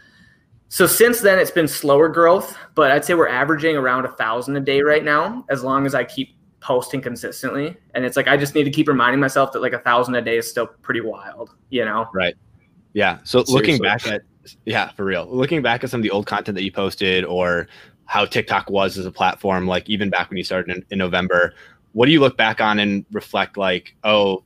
so 0.68 0.86
since 0.86 1.20
then, 1.20 1.38
it's 1.38 1.50
been 1.50 1.66
slower 1.66 2.08
growth. 2.08 2.56
But 2.74 2.90
I'd 2.90 3.04
say 3.04 3.14
we're 3.14 3.28
averaging 3.28 3.74
around 3.74 4.04
a 4.04 4.12
thousand 4.12 4.56
a 4.56 4.60
day 4.60 4.82
right 4.82 5.02
now, 5.02 5.46
as 5.48 5.64
long 5.64 5.86
as 5.86 5.94
I 5.94 6.04
keep 6.04 6.36
posting 6.60 7.00
consistently. 7.00 7.74
And 7.94 8.04
it's 8.04 8.18
like 8.18 8.28
I 8.28 8.36
just 8.36 8.54
need 8.54 8.64
to 8.64 8.70
keep 8.70 8.86
reminding 8.86 9.18
myself 9.18 9.52
that 9.52 9.62
like 9.62 9.72
a 9.72 9.78
thousand 9.78 10.14
a 10.14 10.22
day 10.22 10.36
is 10.36 10.48
still 10.48 10.66
pretty 10.66 11.00
wild, 11.00 11.56
you 11.70 11.86
know? 11.86 12.06
Right. 12.12 12.34
Yeah. 12.92 13.18
So 13.24 13.42
looking 13.48 13.78
back 13.78 14.06
at 14.06 14.22
yeah, 14.66 14.90
for 14.92 15.04
real. 15.04 15.26
Looking 15.30 15.62
back 15.62 15.84
at 15.84 15.90
some 15.90 16.00
of 16.00 16.02
the 16.02 16.10
old 16.10 16.26
content 16.26 16.54
that 16.56 16.64
you 16.64 16.72
posted 16.72 17.24
or 17.24 17.66
how 18.04 18.24
TikTok 18.24 18.68
was 18.68 18.98
as 18.98 19.06
a 19.06 19.10
platform, 19.10 19.66
like 19.66 19.88
even 19.88 20.10
back 20.10 20.28
when 20.28 20.36
you 20.36 20.44
started 20.44 20.76
in, 20.76 20.84
in 20.90 20.98
November, 20.98 21.54
what 21.92 22.06
do 22.06 22.12
you 22.12 22.20
look 22.20 22.36
back 22.36 22.60
on 22.60 22.78
and 22.78 23.04
reflect 23.12 23.56
like, 23.56 23.94
oh, 24.04 24.44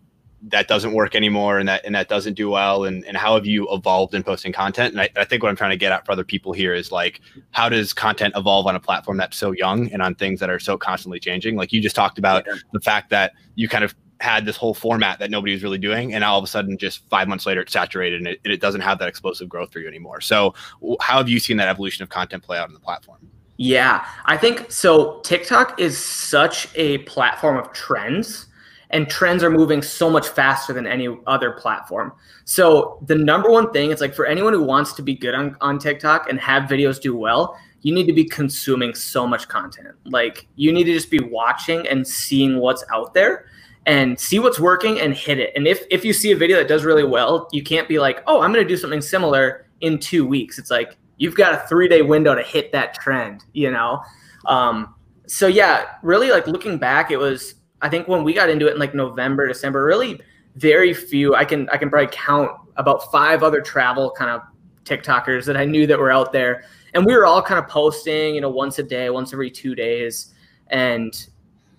that 0.49 0.69
doesn't 0.69 0.93
work 0.93 1.15
anymore 1.15 1.59
and 1.59 1.67
that 1.69 1.83
and 1.87 1.95
that 1.95 2.09
doesn't 2.09 2.35
do 2.35 2.51
well? 2.51 2.85
And, 2.85 3.05
and 3.07 3.17
how 3.17 3.35
have 3.35 3.47
you 3.47 3.67
evolved 3.71 4.15
in 4.15 4.23
posting 4.23 4.53
content? 4.53 4.93
And 4.93 5.01
I, 5.01 5.09
I 5.17 5.25
think 5.25 5.43
what 5.43 5.49
i'm 5.49 5.57
trying 5.57 5.71
to 5.71 5.77
get 5.77 5.93
at 5.93 6.05
for 6.05 6.13
other 6.13 6.25
people 6.25 6.53
here 6.53 6.75
is 6.75 6.93
like 6.93 7.21
how 7.53 7.69
does 7.69 7.93
content 7.93 8.35
evolve 8.37 8.67
on 8.67 8.77
a 8.77 8.81
platform 8.81 9.17
that's 9.17 9.37
so 9.37 9.53
young 9.53 9.91
and 9.93 10.03
on 10.03 10.15
things 10.15 10.41
that 10.41 10.51
are 10.51 10.59
so 10.59 10.77
constantly 10.77 11.21
changing? 11.21 11.57
Like 11.57 11.73
you 11.73 11.81
just 11.81 11.97
talked 11.97 12.19
about 12.19 12.45
yeah. 12.47 12.55
the 12.73 12.81
fact 12.81 13.11
that 13.11 13.33
you 13.55 13.69
kind 13.69 13.85
of 13.85 13.95
had 14.21 14.47
this 14.47 14.57
whole 14.57 14.75
format 14.75 15.19
that 15.19 15.31
nobody 15.31 15.53
was 15.53 15.63
really 15.63 15.79
doing 15.79 16.15
and 16.15 16.25
all 16.25 16.39
of 16.39 16.45
a 16.45 16.47
sudden 16.47 16.79
just 16.79 17.07
five 17.11 17.29
months 17.29 17.45
later 17.47 17.61
it's 17.61 17.73
saturated 17.73 18.19
and 18.21 18.29
it, 18.29 18.41
it 18.45 18.61
doesn't 18.61 18.81
have 18.81 18.99
that 18.99 19.09
explosive 19.09 19.49
growth 19.49 19.73
for 19.73 19.81
you 19.81 19.89
anymore. 19.89 20.21
So 20.21 20.55
how 21.01 21.19
have 21.19 21.29
you 21.29 21.39
seen 21.39 21.57
that 21.59 21.69
evolution 21.69 22.03
of 22.03 22.09
content 22.09 22.43
play 22.43 22.57
out 22.57 22.69
on 22.69 22.75
the 22.75 22.81
platform 22.81 23.19
yeah 23.57 24.07
i 24.25 24.37
think 24.37 24.71
so 24.71 25.21
tiktok 25.21 25.79
is 25.79 25.97
such 25.97 26.69
a 26.75 26.99
platform 26.99 27.57
of 27.57 27.73
trends 27.73 28.47
and 28.95 29.09
trends 29.09 29.43
are 29.43 29.51
moving 29.51 29.83
so 29.83 30.09
much 30.09 30.29
faster 30.29 30.73
than 30.73 30.87
any 30.87 31.09
other 31.27 31.51
platform. 31.51 32.13
So 32.45 33.01
the 33.07 33.17
number 33.17 33.51
one 33.51 33.73
thing, 33.73 33.91
it's 33.91 34.01
like 34.01 34.15
for 34.15 34.25
anyone 34.25 34.53
who 34.53 34.63
wants 34.63 34.93
to 34.93 35.03
be 35.03 35.15
good 35.15 35.35
on, 35.35 35.57
on 35.61 35.81
TikTok 35.81 36.31
and 36.31 36.39
have 36.39 36.71
videos 36.71 37.01
do 37.01 37.17
well, 37.17 37.59
you 37.83 37.93
need 37.93 38.07
to 38.07 38.13
be 38.13 38.25
consuming 38.25 38.95
so 38.95 39.27
much 39.27 39.49
content. 39.49 39.97
Like 40.05 40.47
you 40.55 40.73
need 40.73 40.85
to 40.85 40.93
just 40.93 41.11
be 41.11 41.19
watching 41.19 41.87
and 41.89 42.07
seeing 42.07 42.59
what's 42.59 42.85
out 42.93 43.15
there 43.15 43.47
and 43.85 44.19
see 44.19 44.39
what's 44.39 44.61
working 44.61 45.01
and 45.01 45.13
hit 45.13 45.41
it. 45.41 45.53
And 45.57 45.67
if 45.67 45.85
if 45.91 46.05
you 46.05 46.13
see 46.13 46.31
a 46.31 46.37
video 46.37 46.57
that 46.59 46.69
does 46.69 46.85
really 46.85 47.05
well, 47.05 47.49
you 47.53 47.63
can't 47.63 47.89
be 47.89 47.99
like, 47.99 48.23
"Oh, 48.27 48.41
I'm 48.41 48.53
going 48.53 48.65
to 48.65 48.69
do 48.69 48.79
something 48.79 49.03
similar 49.03 49.67
in 49.83 49.99
2 49.99 50.25
weeks." 50.27 50.59
It's 50.59 50.71
like 50.71 50.97
you've 51.17 51.35
got 51.35 51.55
a 51.55 51.75
3-day 51.75 52.03
window 52.03 52.35
to 52.35 52.43
hit 52.43 52.73
that 52.73 52.95
trend, 52.95 53.45
you 53.53 53.71
know. 53.71 54.01
Um 54.47 54.95
so 55.27 55.47
yeah, 55.47 55.87
really 56.03 56.31
like 56.31 56.47
looking 56.47 56.79
back, 56.79 57.11
it 57.11 57.17
was 57.17 57.55
I 57.81 57.89
think 57.89 58.09
when 58.09 58.25
we 58.25 58.33
got 58.33 58.49
into 58.49 58.67
it 58.67 58.73
in 58.73 58.79
like 58.79 58.95
November, 58.95 59.47
December, 59.47 59.85
really 59.85 60.21
very 60.57 60.95
few. 60.95 61.35
I 61.35 61.45
can 61.45 61.69
I 61.71 61.77
can 61.77 61.91
probably 61.91 62.09
count 62.13 62.51
about 62.77 63.11
five 63.11 63.43
other 63.43 63.61
travel 63.61 64.11
kind 64.11 64.31
of 64.31 64.43
TikTokers 64.85 65.45
that 65.47 65.57
I 65.57 65.65
knew 65.65 65.87
that 65.87 65.99
were 65.99 66.11
out 66.11 66.33
there, 66.33 66.65
and 66.95 67.05
we 67.05 67.15
were 67.15 67.27
all 67.27 67.43
kind 67.43 67.59
of 67.59 67.69
posting, 67.69 68.35
you 68.35 68.41
know, 68.41 68.51
once 68.51 68.79
a 68.79 68.83
day, 68.83 69.11
once 69.11 69.33
every 69.33 69.51
two 69.51 69.75
days, 69.75 70.35
and 70.69 71.29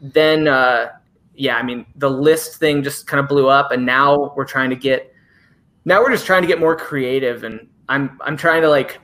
then 0.02 0.48
uh, 0.48 0.90
yeah, 1.36 1.58
I 1.58 1.64
mean 1.64 1.86
the 1.96 2.10
list 2.10 2.60
thing 2.60 2.84
just 2.84 3.08
kind 3.08 3.20
of 3.20 3.28
blew 3.28 3.48
up, 3.48 3.72
and 3.72 3.86
now 3.86 4.34
we're 4.36 4.46
trying 4.46 4.70
to 4.70 4.76
get 4.76 5.14
now 5.86 6.02
we're 6.02 6.12
just 6.12 6.26
trying 6.26 6.42
to 6.42 6.48
get 6.48 6.60
more 6.60 6.76
creative, 6.76 7.44
and 7.44 7.68
I'm 7.90 8.20
I'm 8.24 8.38
trying 8.38 8.62
to 8.62 8.70
like 8.70 9.00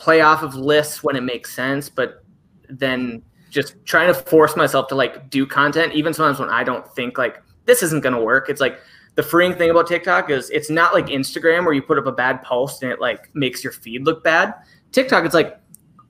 play 0.00 0.22
off 0.22 0.42
of 0.42 0.54
lists 0.56 1.04
when 1.04 1.14
it 1.14 1.20
makes 1.20 1.54
sense, 1.54 1.90
but 1.90 2.24
then 2.70 3.22
just 3.50 3.74
trying 3.84 4.08
to 4.08 4.14
force 4.14 4.56
myself 4.56 4.88
to 4.88 4.94
like 4.94 5.28
do 5.28 5.46
content, 5.46 5.92
even 5.92 6.14
sometimes 6.14 6.40
when 6.40 6.48
I 6.48 6.64
don't 6.64 6.88
think 6.94 7.18
like 7.18 7.42
this 7.66 7.82
isn't 7.82 8.02
going 8.02 8.14
to 8.14 8.20
work. 8.20 8.48
It's 8.48 8.62
like 8.62 8.80
the 9.16 9.22
freeing 9.22 9.54
thing 9.54 9.68
about 9.68 9.86
TikTok 9.86 10.30
is 10.30 10.48
it's 10.50 10.70
not 10.70 10.94
like 10.94 11.06
Instagram 11.06 11.64
where 11.64 11.74
you 11.74 11.82
put 11.82 11.98
up 11.98 12.06
a 12.06 12.12
bad 12.12 12.42
post 12.42 12.82
and 12.82 12.90
it 12.90 12.98
like 12.98 13.32
makes 13.34 13.62
your 13.62 13.74
feed 13.74 14.04
look 14.04 14.24
bad. 14.24 14.54
TikTok, 14.92 15.26
it's 15.26 15.34
like 15.34 15.60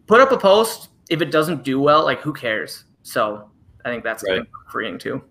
put 0.07 0.21
up 0.21 0.31
a 0.31 0.39
post. 0.39 0.91
If 1.09 1.21
it 1.21 1.33
doesn't 1.33 1.65
do 1.65 1.81
well, 1.81 2.05
like 2.05 2.21
who 2.21 2.33
cares? 2.33 2.85
So 3.03 3.51
I 3.85 3.89
think 3.89 4.05
that's 4.05 4.23
right. 4.23 4.43
freeing 4.71 4.99
too. 4.99 5.25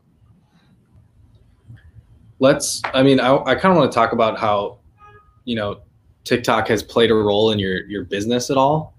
Let's, 2.39 2.81
I 2.93 3.03
mean, 3.03 3.21
I, 3.21 3.37
I 3.37 3.55
kind 3.55 3.71
of 3.71 3.77
want 3.77 3.89
to 3.89 3.95
talk 3.95 4.11
about 4.11 4.37
how, 4.37 4.79
you 5.45 5.55
know, 5.55 5.81
TikTok 6.29 6.67
has 6.67 6.83
played 6.83 7.09
a 7.09 7.15
role 7.15 7.49
in 7.49 7.57
your, 7.57 7.85
your 7.87 8.03
business 8.03 8.51
at 8.51 8.57
all. 8.57 8.93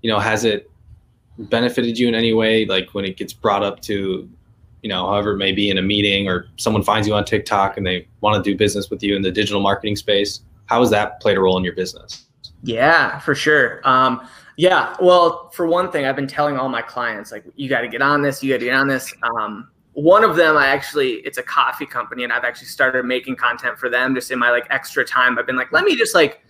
You 0.00 0.10
know, 0.10 0.18
has 0.18 0.46
it 0.46 0.70
benefited 1.38 1.98
you 1.98 2.08
in 2.08 2.14
any 2.14 2.32
way 2.32 2.64
like 2.64 2.94
when 2.94 3.04
it 3.04 3.18
gets 3.18 3.34
brought 3.34 3.62
up 3.62 3.82
to 3.82 4.30
you 4.82 4.88
know 4.88 5.04
however 5.06 5.32
it 5.32 5.36
may 5.36 5.50
be 5.50 5.68
in 5.68 5.78
a 5.78 5.82
meeting 5.82 6.28
or 6.28 6.46
someone 6.56 6.80
finds 6.80 7.08
you 7.08 7.14
on 7.14 7.24
tiktok 7.24 7.76
and 7.76 7.84
they 7.84 8.06
want 8.20 8.42
to 8.42 8.50
do 8.50 8.56
business 8.56 8.88
with 8.88 9.02
you 9.02 9.16
in 9.16 9.22
the 9.22 9.32
digital 9.32 9.60
marketing 9.60 9.96
space? 9.96 10.40
How 10.66 10.80
has 10.80 10.90
that 10.90 11.20
played 11.20 11.36
a 11.36 11.40
role 11.40 11.58
in 11.58 11.64
your 11.64 11.74
business? 11.74 12.26
Yeah 12.62 13.18
for 13.18 13.34
sure. 13.34 13.80
Um, 13.84 14.26
yeah 14.56 14.94
well 15.00 15.50
for 15.50 15.66
one 15.66 15.90
thing 15.90 16.06
i've 16.06 16.14
been 16.14 16.28
telling 16.28 16.56
all 16.56 16.68
my 16.68 16.80
clients 16.80 17.32
like 17.32 17.44
you 17.56 17.68
got 17.68 17.80
to 17.80 17.88
get 17.88 18.00
on 18.00 18.22
this 18.22 18.42
you 18.42 18.52
got 18.54 18.60
to 18.60 18.64
get 18.64 18.74
on 18.74 18.86
this. 18.86 19.12
Um, 19.22 19.68
one 19.94 20.22
of 20.24 20.36
them 20.36 20.56
i 20.56 20.68
actually 20.68 21.14
it's 21.26 21.38
a 21.38 21.42
coffee 21.42 21.86
company 21.86 22.22
and 22.22 22.32
i've 22.32 22.44
actually 22.44 22.68
started 22.68 23.04
making 23.04 23.34
content 23.34 23.76
for 23.76 23.88
them 23.88 24.14
just 24.14 24.30
in 24.30 24.38
my 24.38 24.50
like 24.50 24.66
extra 24.70 25.04
time. 25.04 25.36
I've 25.38 25.46
been 25.46 25.56
like 25.56 25.72
let 25.72 25.84
me 25.84 25.96
just 25.96 26.14
like 26.14 26.43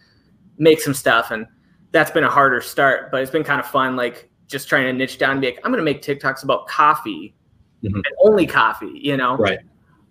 make 0.59 0.81
some 0.81 0.95
stuff 0.95 1.31
and 1.31 1.47
that's 1.93 2.11
been 2.11 2.25
a 2.25 2.31
harder 2.31 2.61
start 2.61 3.11
but 3.11 3.21
it's 3.21 3.31
been 3.31 3.45
kind 3.45 3.61
of 3.61 3.67
fun 3.67 3.97
like 3.97 4.31
just 4.47 4.69
trying 4.69 4.85
to 4.85 4.93
niche 4.93 5.19
down 5.19 5.33
and 5.33 5.41
be 5.41 5.49
like, 5.49 5.61
I'm 5.65 5.73
going 5.73 5.79
to 5.79 5.85
make 5.85 6.03
TikToks 6.03 6.45
about 6.45 6.67
coffee 6.67 7.35
mm-hmm. 7.83 7.95
and 7.95 8.07
only 8.23 8.47
coffee, 8.47 8.93
you 8.95 9.17
know? 9.17 9.37
Right. 9.37 9.59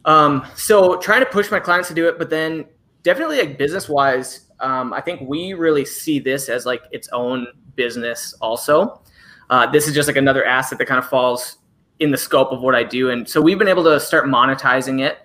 Um, 0.06 0.46
so 0.56 0.98
trying 0.98 1.22
to 1.22 1.26
push 1.26 1.50
my 1.52 1.60
clients 1.60 1.88
to 1.90 1.96
do 1.96 2.08
it, 2.08 2.18
but 2.18 2.30
then 2.30 2.66
definitely 3.04 3.38
like 3.38 3.58
business 3.58 3.88
wise, 3.88 4.52
um, 4.60 4.94
I 4.94 5.02
think 5.02 5.22
we 5.28 5.54
really 5.54 5.86
see 5.86 6.20
this 6.20 6.50
as 6.50 6.66
like 6.66 6.84
its 6.92 7.08
own 7.10 7.48
business 7.76 8.34
also. 8.42 9.02
Uh, 9.50 9.70
this 9.70 9.88
is 9.88 9.94
just 9.94 10.08
like 10.08 10.18
another 10.18 10.44
asset 10.46 10.78
that 10.78 10.86
kind 10.86 11.00
of 11.00 11.08
falls 11.08 11.58
in 12.00 12.12
the 12.12 12.18
scope 12.18 12.52
of 12.52 12.62
what 12.62 12.76
I 12.76 12.84
do. 12.84 13.12
And 13.12 13.28
so 13.28 13.42
we've 13.42 13.60
been 13.60 13.68
able 13.68 13.84
to 13.86 14.00
start 14.00 14.26
monetizing 14.26 15.02
it 15.02 15.20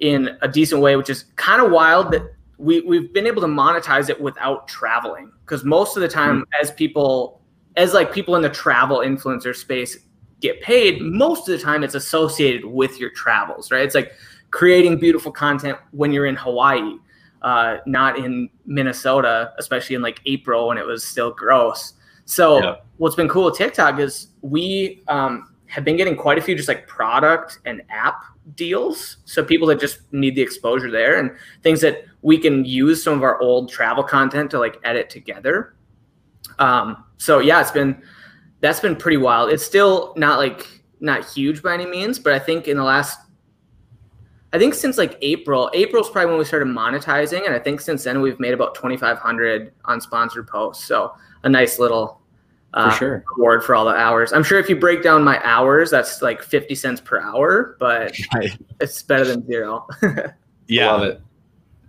in 0.00 0.38
a 0.42 0.48
decent 0.48 0.80
way, 0.80 0.96
which 0.96 1.10
is 1.10 1.24
kind 1.36 1.60
of 1.60 1.70
wild 1.70 2.12
that 2.12 2.22
we, 2.58 2.80
we've 2.80 3.12
been 3.12 3.26
able 3.26 3.40
to 3.40 3.48
monetize 3.48 4.10
it 4.10 4.20
without 4.20 4.68
traveling. 4.68 5.32
Because 5.44 5.64
most 5.64 5.96
of 5.96 6.02
the 6.02 6.08
time, 6.08 6.40
mm-hmm. 6.40 6.62
as 6.62 6.70
people 6.72 7.40
as 7.76 7.94
like 7.94 8.12
people 8.12 8.34
in 8.34 8.42
the 8.42 8.50
travel 8.50 8.98
influencer 8.98 9.54
space 9.54 9.98
get 10.40 10.60
paid, 10.60 11.00
most 11.00 11.48
of 11.48 11.56
the 11.56 11.64
time 11.64 11.84
it's 11.84 11.94
associated 11.94 12.64
with 12.64 12.98
your 12.98 13.10
travels, 13.10 13.70
right? 13.70 13.84
It's 13.84 13.94
like 13.94 14.12
creating 14.50 14.98
beautiful 14.98 15.30
content 15.30 15.78
when 15.92 16.12
you're 16.12 16.26
in 16.26 16.34
Hawaii, 16.34 16.96
uh, 17.42 17.76
not 17.86 18.18
in 18.18 18.50
Minnesota, 18.66 19.52
especially 19.58 19.94
in 19.94 20.02
like 20.02 20.20
April 20.26 20.68
when 20.68 20.78
it 20.78 20.84
was 20.84 21.04
still 21.04 21.30
gross. 21.30 21.94
So 22.24 22.62
yeah. 22.62 22.76
what's 22.96 23.14
been 23.14 23.28
cool 23.28 23.44
with 23.44 23.56
TikTok 23.56 24.00
is 24.00 24.28
we 24.42 25.02
um, 25.06 25.54
have 25.66 25.84
been 25.84 25.96
getting 25.96 26.16
quite 26.16 26.36
a 26.36 26.42
few 26.42 26.56
just 26.56 26.68
like 26.68 26.86
product 26.88 27.60
and 27.64 27.82
app 27.90 28.24
deals. 28.54 29.18
So 29.24 29.44
people 29.44 29.68
that 29.68 29.78
just 29.80 30.00
need 30.12 30.34
the 30.34 30.42
exposure 30.42 30.90
there 30.90 31.18
and 31.18 31.30
things 31.62 31.80
that 31.82 32.04
we 32.22 32.38
can 32.38 32.64
use 32.64 33.02
some 33.02 33.14
of 33.14 33.22
our 33.22 33.40
old 33.40 33.70
travel 33.70 34.02
content 34.02 34.50
to 34.50 34.58
like 34.58 34.78
edit 34.84 35.10
together. 35.10 35.74
Um, 36.58 37.04
so 37.16 37.38
yeah, 37.38 37.60
it's 37.60 37.70
been 37.70 38.02
that's 38.60 38.80
been 38.80 38.96
pretty 38.96 39.16
wild. 39.16 39.50
It's 39.50 39.64
still 39.64 40.12
not 40.16 40.38
like 40.38 40.66
not 41.00 41.24
huge 41.28 41.62
by 41.62 41.74
any 41.74 41.86
means, 41.86 42.18
but 42.18 42.32
I 42.32 42.38
think 42.38 42.66
in 42.66 42.76
the 42.76 42.84
last 42.84 43.20
I 44.52 44.58
think 44.58 44.74
since 44.74 44.98
like 44.98 45.18
April, 45.20 45.70
April's 45.74 46.10
probably 46.10 46.30
when 46.30 46.38
we 46.38 46.44
started 46.44 46.68
monetizing, 46.68 47.44
and 47.44 47.54
I 47.54 47.58
think 47.58 47.80
since 47.80 48.04
then 48.04 48.20
we've 48.20 48.40
made 48.40 48.54
about 48.54 48.74
twenty 48.74 48.96
five 48.96 49.18
hundred 49.18 49.72
on 49.84 50.00
sponsored 50.00 50.48
posts. 50.48 50.84
So 50.84 51.14
a 51.44 51.48
nice 51.48 51.78
little 51.78 52.20
uh, 52.74 52.90
for 52.90 52.96
sure 52.96 53.24
reward 53.36 53.62
for 53.62 53.74
all 53.74 53.84
the 53.84 53.94
hours. 53.94 54.32
I'm 54.32 54.42
sure 54.42 54.58
if 54.58 54.68
you 54.68 54.76
break 54.76 55.02
down 55.02 55.22
my 55.22 55.40
hours, 55.44 55.90
that's 55.90 56.22
like 56.22 56.42
fifty 56.42 56.74
cents 56.74 57.00
per 57.00 57.20
hour, 57.20 57.76
but 57.78 58.16
right. 58.34 58.50
it's 58.80 59.02
better 59.02 59.24
than 59.24 59.46
zero. 59.46 59.86
yeah, 60.66 60.90
love 60.90 61.02
it 61.04 61.20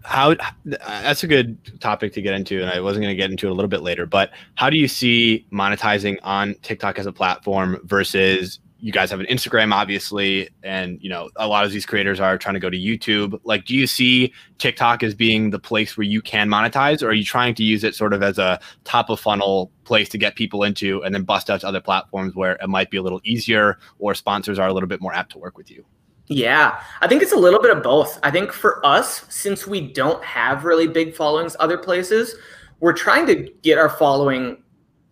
how 0.04 0.36
that's 0.66 1.24
a 1.24 1.28
good 1.28 1.58
topic 1.82 2.14
to 2.14 2.22
get 2.22 2.34
into 2.34 2.62
and 2.62 2.70
i 2.72 2.80
wasn't 2.80 3.02
going 3.04 3.12
to 3.12 3.22
get 3.22 3.32
into 3.32 3.48
it 3.48 3.52
a 3.52 3.54
little 3.54 3.70
bit 3.70 3.82
later 3.82 4.06
but 4.06 4.32
how 4.56 4.70
do 4.70 4.78
you 4.78 4.88
see 4.88 5.46
monetizing 5.52 6.18
on 6.24 6.56
tiktok 6.62 6.98
as 7.00 7.06
a 7.06 7.12
platform 7.12 7.78
versus 7.84 8.60
you 8.82 8.94
guys 8.94 9.12
have 9.12 9.20
an 9.20 9.26
instagram 9.26 9.74
obviously 9.74 10.50
and 10.64 11.02
you 11.02 11.10
know 11.10 11.30
a 11.36 11.48
lot 11.48 11.66
of 11.66 11.72
these 11.72 11.86
creators 11.86 12.20
are 12.20 12.38
trying 12.38 12.54
to 12.54 12.62
go 12.62 12.70
to 12.70 12.78
youtube. 12.78 13.38
Like 13.44 13.66
do 13.66 13.76
you 13.76 13.88
see 13.88 14.34
tiktok 14.58 15.04
as 15.04 15.14
being 15.14 15.50
the 15.50 15.60
place 15.60 15.98
where 15.98 16.06
you 16.06 16.22
can 16.22 16.48
monetize 16.48 17.04
or 17.04 17.08
are 17.08 17.14
you 17.14 17.26
trying 17.26 17.54
to 17.56 17.64
use 17.64 17.84
it 17.84 17.94
sort 17.94 18.14
of 18.14 18.24
as 18.24 18.38
a 18.38 18.60
top 18.86 19.10
of 19.10 19.20
funnel 19.20 19.70
place 19.84 20.08
to 20.10 20.18
get 20.18 20.36
people 20.36 20.64
into 20.64 21.04
and 21.04 21.14
then 21.14 21.24
bust 21.24 21.50
out 21.50 21.60
to 21.62 21.68
other 21.68 21.82
platforms 21.82 22.36
where 22.36 22.54
it 22.62 22.70
might 22.70 22.90
be 22.90 22.98
a 22.98 23.02
little 23.02 23.20
easier 23.26 23.78
or 23.98 24.14
sponsors 24.14 24.58
are 24.58 24.70
a 24.70 24.74
little 24.74 24.88
bit 24.88 25.02
more 25.02 25.14
apt 25.14 25.34
to 25.34 25.40
work 25.40 25.58
with 25.58 25.70
you 25.70 25.84
yeah, 26.30 26.82
I 27.02 27.08
think 27.08 27.24
it's 27.24 27.32
a 27.32 27.38
little 27.38 27.60
bit 27.60 27.76
of 27.76 27.82
both. 27.82 28.20
I 28.22 28.30
think 28.30 28.54
for 28.54 28.86
us, 28.86 29.26
since 29.30 29.66
we 29.66 29.82
don't 29.82 30.24
have 30.24 30.64
really 30.64 30.88
big 30.88 31.16
followings 31.16 31.56
other 31.60 31.78
places, 31.78 32.36
we're 32.80 32.94
trying 32.94 33.26
to 33.28 33.50
get 33.64 33.80
our 33.80 33.90
following 33.90 34.64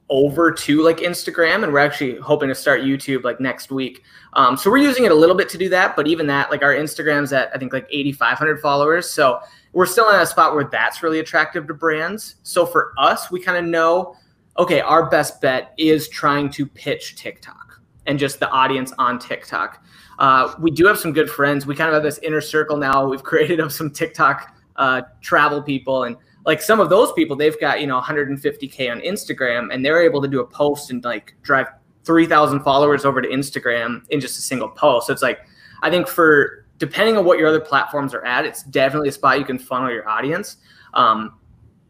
over 0.09 0.51
to 0.51 0.83
like 0.83 0.97
Instagram, 0.97 1.63
and 1.63 1.73
we're 1.73 1.79
actually 1.79 2.17
hoping 2.17 2.49
to 2.49 2.55
start 2.55 2.81
YouTube 2.81 3.23
like 3.23 3.39
next 3.39 3.71
week. 3.71 4.03
Um, 4.33 4.55
so 4.55 4.69
we're 4.69 4.77
using 4.77 5.05
it 5.05 5.11
a 5.11 5.15
little 5.15 5.35
bit 5.35 5.49
to 5.49 5.57
do 5.57 5.67
that, 5.69 5.95
but 5.95 6.07
even 6.07 6.27
that, 6.27 6.51
like 6.51 6.61
our 6.61 6.73
Instagram's 6.73 7.33
at 7.33 7.49
I 7.53 7.57
think 7.57 7.73
like 7.73 7.87
8,500 7.89 8.59
followers, 8.61 9.09
so 9.09 9.39
we're 9.73 9.87
still 9.87 10.09
in 10.11 10.19
a 10.19 10.25
spot 10.25 10.53
where 10.53 10.65
that's 10.65 11.01
really 11.01 11.19
attractive 11.19 11.65
to 11.67 11.73
brands. 11.73 12.35
So 12.43 12.65
for 12.65 12.93
us, 12.97 13.31
we 13.31 13.41
kind 13.41 13.57
of 13.57 13.65
know, 13.65 14.15
okay, 14.59 14.81
our 14.81 15.09
best 15.09 15.41
bet 15.41 15.73
is 15.77 16.07
trying 16.09 16.51
to 16.51 16.67
pitch 16.67 17.15
TikTok 17.15 17.81
and 18.05 18.17
just 18.17 18.39
the 18.39 18.49
audience 18.49 18.93
on 18.97 19.19
TikTok. 19.19 19.83
Uh, 20.19 20.53
we 20.59 20.71
do 20.71 20.85
have 20.85 20.97
some 20.97 21.13
good 21.13 21.29
friends. 21.29 21.65
We 21.65 21.75
kind 21.75 21.89
of 21.89 21.93
have 21.93 22.03
this 22.03 22.17
inner 22.19 22.41
circle 22.41 22.77
now. 22.77 23.07
We've 23.07 23.23
created 23.31 23.71
some 23.71 23.91
TikTok 23.91 24.55
uh, 24.75 25.01
travel 25.21 25.61
people, 25.61 26.03
and 26.03 26.17
like 26.45 26.61
some 26.61 26.79
of 26.79 26.89
those 26.89 27.11
people, 27.13 27.35
they've 27.35 27.59
got 27.59 27.81
you 27.81 27.87
know 27.87 27.99
150k 27.99 28.91
on 28.91 29.01
Instagram, 29.01 29.73
and 29.73 29.83
they're 29.85 30.01
able 30.01 30.21
to 30.21 30.27
do 30.27 30.39
a 30.39 30.45
post 30.45 30.91
and 30.91 31.03
like 31.03 31.35
drive 31.41 31.67
3,000 32.07 32.61
followers 32.61 33.03
over 33.03 33.21
to 33.21 33.27
Instagram 33.27 34.01
in 34.09 34.21
just 34.21 34.39
a 34.39 34.41
single 34.41 34.69
post. 34.69 35.07
So 35.07 35.13
it's 35.13 35.21
like, 35.21 35.41
I 35.83 35.89
think 35.89 36.07
for 36.07 36.65
depending 36.77 37.17
on 37.17 37.25
what 37.25 37.37
your 37.37 37.49
other 37.49 37.59
platforms 37.59 38.13
are 38.13 38.23
at, 38.25 38.45
it's 38.45 38.63
definitely 38.63 39.09
a 39.09 39.11
spot 39.11 39.37
you 39.39 39.45
can 39.45 39.59
funnel 39.59 39.91
your 39.91 40.07
audience. 40.07 40.57
Um, 40.93 41.37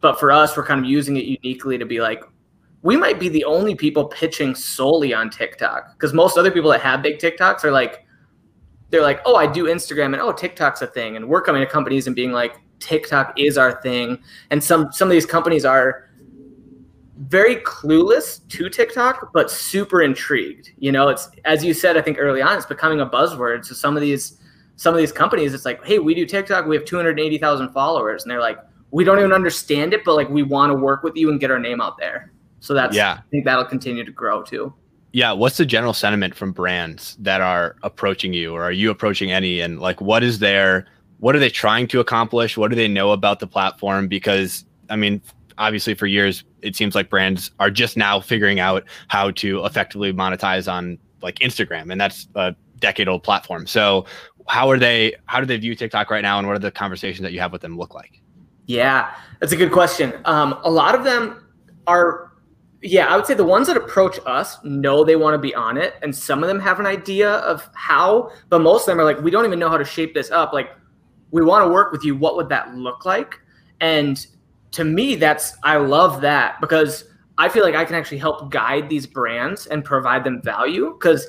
but 0.01 0.19
for 0.19 0.31
us, 0.31 0.57
we're 0.57 0.65
kind 0.65 0.83
of 0.83 0.89
using 0.89 1.17
it 1.17 1.25
uniquely 1.25 1.77
to 1.77 1.85
be 1.85 2.01
like, 2.01 2.23
we 2.81 2.97
might 2.97 3.19
be 3.19 3.29
the 3.29 3.43
only 3.43 3.75
people 3.75 4.05
pitching 4.05 4.55
solely 4.55 5.13
on 5.13 5.29
TikTok 5.29 5.93
because 5.93 6.13
most 6.13 6.37
other 6.37 6.51
people 6.51 6.71
that 6.71 6.81
have 6.81 7.03
big 7.03 7.19
TikToks 7.19 7.63
are 7.63 7.71
like, 7.71 8.06
they're 8.89 9.01
like, 9.01 9.21
oh, 9.25 9.35
I 9.35 9.47
do 9.47 9.65
Instagram 9.65 10.13
and 10.13 10.21
oh, 10.21 10.31
TikTok's 10.31 10.81
a 10.81 10.87
thing. 10.87 11.15
And 11.15 11.27
we're 11.27 11.41
coming 11.41 11.61
to 11.61 11.67
companies 11.67 12.07
and 12.07 12.15
being 12.15 12.31
like, 12.31 12.59
TikTok 12.79 13.33
is 13.37 13.57
our 13.57 13.81
thing. 13.81 14.19
And 14.51 14.63
some 14.63 14.91
some 14.91 15.07
of 15.07 15.11
these 15.11 15.25
companies 15.25 15.65
are 15.65 16.09
very 17.17 17.57
clueless 17.57 18.47
to 18.49 18.69
TikTok, 18.69 19.31
but 19.33 19.49
super 19.49 20.01
intrigued. 20.01 20.71
You 20.77 20.91
know, 20.91 21.09
it's 21.09 21.29
as 21.45 21.63
you 21.63 21.73
said, 21.73 21.97
I 21.97 22.01
think 22.01 22.17
early 22.19 22.41
on, 22.41 22.55
it's 22.57 22.65
becoming 22.65 23.01
a 23.01 23.05
buzzword. 23.05 23.65
So 23.65 23.73
some 23.73 23.95
of 23.95 24.01
these 24.01 24.39
some 24.75 24.93
of 24.93 24.99
these 24.99 25.11
companies, 25.11 25.53
it's 25.53 25.65
like, 25.65 25.83
hey, 25.83 25.97
we 25.97 26.13
do 26.13 26.25
TikTok, 26.25 26.67
we 26.67 26.75
have 26.75 26.85
280,000 26.85 27.69
followers, 27.69 28.23
and 28.23 28.29
they're 28.29 28.39
like, 28.39 28.59
we 28.91 29.03
don't 29.03 29.17
even 29.17 29.33
understand 29.33 29.91
it, 29.93 30.03
but 30.05 30.15
like 30.15 30.29
we 30.29 30.43
want 30.43 30.71
to 30.71 30.75
work 30.75 31.01
with 31.01 31.15
you 31.15 31.31
and 31.31 31.39
get 31.39 31.49
our 31.49 31.59
name 31.59 31.81
out 31.81 31.97
there. 31.97 32.31
So 32.59 32.73
that's 32.73 32.95
yeah, 32.95 33.13
I 33.13 33.21
think 33.31 33.45
that'll 33.45 33.65
continue 33.65 34.03
to 34.03 34.11
grow 34.11 34.43
too. 34.43 34.73
Yeah, 35.13 35.31
what's 35.31 35.57
the 35.57 35.65
general 35.65 35.93
sentiment 35.93 36.35
from 36.35 36.51
brands 36.51 37.15
that 37.19 37.41
are 37.41 37.75
approaching 37.83 38.33
you, 38.33 38.53
or 38.53 38.63
are 38.63 38.71
you 38.71 38.89
approaching 38.89 39.31
any? 39.31 39.61
And 39.61 39.79
like, 39.79 40.01
what 40.01 40.23
is 40.23 40.39
their 40.39 40.85
what 41.19 41.35
are 41.35 41.39
they 41.39 41.49
trying 41.49 41.87
to 41.87 41.99
accomplish? 41.99 42.57
What 42.57 42.69
do 42.69 42.75
they 42.75 42.87
know 42.87 43.11
about 43.11 43.39
the 43.39 43.47
platform? 43.47 44.07
Because 44.07 44.65
I 44.89 44.95
mean, 44.95 45.21
obviously, 45.57 45.93
for 45.93 46.07
years 46.07 46.43
it 46.61 46.75
seems 46.75 46.95
like 46.95 47.09
brands 47.09 47.51
are 47.59 47.69
just 47.69 47.97
now 47.97 48.19
figuring 48.19 48.59
out 48.59 48.83
how 49.07 49.31
to 49.31 49.63
effectively 49.65 50.13
monetize 50.13 50.71
on 50.71 50.97
like 51.21 51.39
Instagram, 51.39 51.91
and 51.91 51.99
that's 51.99 52.27
a 52.35 52.55
decade 52.79 53.07
old 53.07 53.23
platform. 53.23 53.67
So, 53.67 54.05
how 54.47 54.69
are 54.69 54.77
they? 54.77 55.15
How 55.25 55.39
do 55.39 55.45
they 55.45 55.57
view 55.57 55.75
TikTok 55.75 56.11
right 56.11 56.21
now, 56.21 56.37
and 56.37 56.47
what 56.47 56.55
are 56.55 56.59
the 56.59 56.71
conversations 56.71 57.21
that 57.23 57.33
you 57.33 57.39
have 57.39 57.51
with 57.51 57.61
them 57.61 57.77
look 57.77 57.93
like? 57.93 58.21
Yeah, 58.65 59.13
that's 59.39 59.53
a 59.53 59.55
good 59.55 59.71
question. 59.71 60.13
Um, 60.25 60.59
a 60.63 60.69
lot 60.69 60.93
of 60.93 61.03
them 61.03 61.43
are 61.87 62.26
yeah, 62.87 63.07
I 63.07 63.17
would 63.17 63.25
say 63.25 63.33
the 63.33 63.43
ones 63.43 63.67
that 63.67 63.75
approach 63.75 64.17
us 64.25 64.63
know 64.63 65.03
they 65.03 65.17
want 65.17 65.33
to 65.33 65.37
be 65.37 65.53
on 65.53 65.77
it, 65.77 65.95
and 66.01 66.15
some 66.15 66.41
of 66.41 66.47
them 66.47 66.59
have 66.59 66.79
an 66.79 66.85
idea 66.85 67.31
of 67.31 67.69
how, 67.75 68.31
but 68.49 68.61
most 68.61 68.83
of 68.83 68.85
them 68.87 68.99
are 68.99 69.03
like, 69.03 69.19
we 69.21 69.29
don't 69.29 69.45
even 69.45 69.59
know 69.59 69.69
how 69.69 69.77
to 69.77 69.85
shape 69.85 70.13
this 70.13 70.31
up. 70.31 70.53
Like, 70.53 70.69
we 71.31 71.43
want 71.43 71.65
to 71.65 71.69
work 71.69 71.91
with 71.91 72.05
you. 72.05 72.15
What 72.15 72.37
would 72.37 72.47
that 72.49 72.73
look 72.75 73.05
like? 73.05 73.39
And 73.81 74.25
to 74.71 74.85
me, 74.85 75.15
that's 75.15 75.57
I 75.63 75.77
love 75.77 76.21
that 76.21 76.61
because 76.61 77.03
I 77.37 77.49
feel 77.49 77.63
like 77.63 77.75
I 77.75 77.83
can 77.83 77.95
actually 77.95 78.19
help 78.19 78.51
guide 78.51 78.89
these 78.89 79.05
brands 79.05 79.67
and 79.67 79.83
provide 79.83 80.23
them 80.23 80.41
value 80.41 80.93
because 80.93 81.27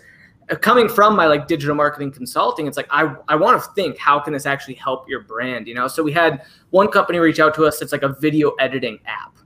uh, 0.50 0.54
coming 0.54 0.88
from 0.88 1.16
my 1.16 1.26
like 1.26 1.46
digital 1.46 1.74
marketing 1.74 2.10
consulting 2.10 2.66
it's 2.66 2.78
like 2.78 2.86
i 2.90 3.14
i 3.28 3.36
want 3.36 3.62
to 3.62 3.70
think 3.72 3.98
how 3.98 4.18
can 4.18 4.32
this 4.32 4.46
actually 4.46 4.72
help 4.72 5.06
your 5.06 5.20
brand 5.20 5.66
you 5.66 5.74
know 5.74 5.86
so 5.86 6.02
we 6.02 6.10
had 6.10 6.42
one 6.70 6.88
company 6.88 7.18
reach 7.18 7.38
out 7.38 7.54
to 7.54 7.66
us 7.66 7.82
it's 7.82 7.92
like 7.92 8.02
a 8.02 8.14
video 8.20 8.52
editing 8.52 8.98
app 9.04 9.38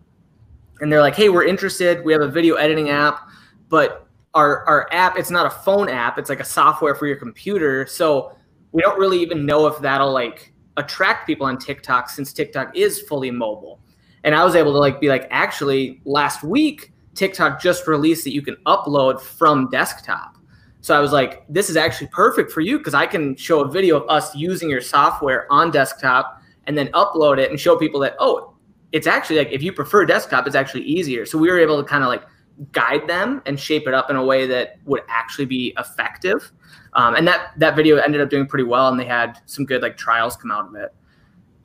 and 0.83 0.93
they're 0.93 1.01
like 1.01 1.17
hey 1.17 1.31
we're 1.31 1.45
interested 1.45 2.05
we 2.05 2.13
have 2.13 2.21
a 2.21 2.29
video 2.29 2.57
editing 2.57 2.91
app 2.91 3.31
but 3.71 4.07
our 4.35 4.65
our 4.67 4.89
app 4.93 5.17
it's 5.17 5.31
not 5.31 5.47
a 5.47 5.51
phone 5.51 5.89
app 5.89 6.19
it's 6.19 6.29
like 6.29 6.41
a 6.41 6.45
software 6.45 6.95
for 6.95 7.07
your 7.07 7.17
computer 7.17 7.87
so 7.87 8.37
we 8.73 8.83
don't 8.83 8.99
really 8.99 9.21
even 9.21 9.47
know 9.47 9.67
if 9.67 9.79
that'll 9.79 10.13
like 10.13 10.53
attract 10.77 11.27
people 11.27 11.47
on 11.47 11.59
TikTok 11.59 12.09
since 12.09 12.33
TikTok 12.33 12.77
is 12.77 13.01
fully 13.03 13.31
mobile. 13.31 13.81
And 14.25 14.35
I 14.35 14.45
was 14.45 14.55
able 14.55 14.73
to 14.73 14.79
like 14.79 15.01
be 15.01 15.09
like, 15.09 15.29
actually, 15.31 16.01
last 16.05 16.43
week 16.43 16.93
TikTok 17.15 17.61
just 17.61 17.87
released 17.87 18.25
that 18.25 18.33
you 18.33 18.43
can 18.43 18.57
upload 18.67 19.21
from 19.21 19.69
desktop. 19.71 20.39
So 20.81 20.97
I 20.97 21.01
was 21.01 21.13
like, 21.13 21.45
this 21.49 21.71
is 21.71 21.77
actually 21.77 22.09
perfect 22.09 22.51
for 22.51 22.61
you 22.61 22.79
because 22.79 22.95
I 22.95 23.07
can 23.07 23.37
show 23.37 23.61
a 23.61 23.71
video 23.71 24.01
of 24.01 24.09
us 24.09 24.35
using 24.35 24.69
your 24.69 24.81
software 24.81 25.47
on 25.51 25.71
desktop 25.71 26.43
and 26.67 26.77
then 26.77 26.89
upload 26.89 27.39
it 27.39 27.51
and 27.51 27.61
show 27.61 27.77
people 27.77 28.01
that, 28.01 28.17
oh, 28.19 28.52
it's 28.93 29.07
actually 29.07 29.39
like 29.39 29.51
if 29.51 29.63
you 29.63 29.73
prefer 29.73 30.05
desktop, 30.05 30.47
it's 30.47 30.57
actually 30.57 30.83
easier. 30.83 31.27
So 31.27 31.39
we 31.39 31.51
were 31.51 31.59
able 31.59 31.83
to 31.83 31.89
kind 31.89 32.05
of 32.05 32.09
like 32.09 32.23
guide 32.71 33.09
them 33.09 33.43
and 33.47 33.59
shape 33.59 33.89
it 33.89 33.95
up 33.95 34.11
in 34.11 34.17
a 34.17 34.25
way 34.25 34.47
that 34.47 34.77
would 34.85 35.03
actually 35.09 35.47
be 35.47 35.75
effective. 35.79 36.53
Um, 36.95 37.15
and 37.15 37.27
that 37.27 37.53
that 37.57 37.75
video 37.75 37.97
ended 37.97 38.21
up 38.21 38.29
doing 38.29 38.47
pretty 38.47 38.65
well, 38.65 38.89
and 38.89 39.01
they 39.01 39.07
had 39.07 39.41
some 39.47 39.65
good 39.65 39.81
like 39.81 39.97
trials 39.97 40.37
come 40.37 40.51
out 40.51 40.67
of 40.67 40.75
it. 40.75 40.95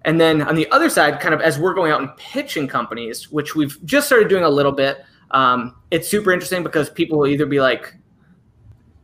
And 0.06 0.22
then 0.22 0.42
on 0.42 0.56
the 0.56 0.70
other 0.72 0.90
side, 0.90 1.20
kind 1.20 1.34
of 1.34 1.42
as 1.42 1.60
we're 1.60 1.74
going 1.74 1.92
out 1.92 2.00
and 2.00 2.16
pitching 2.16 2.68
companies, 2.68 3.30
which 3.30 3.56
we've 3.56 3.78
just 3.84 4.08
started 4.08 4.30
doing 4.30 4.46
a 4.46 4.50
little 4.50 4.72
bit, 4.72 5.04
um, 5.32 5.76
it's 5.92 6.08
super 6.08 6.32
interesting 6.32 6.64
because 6.64 6.90
people 6.90 7.20
will 7.20 7.28
either 7.28 7.46
be 7.46 7.60
like, 7.60 7.94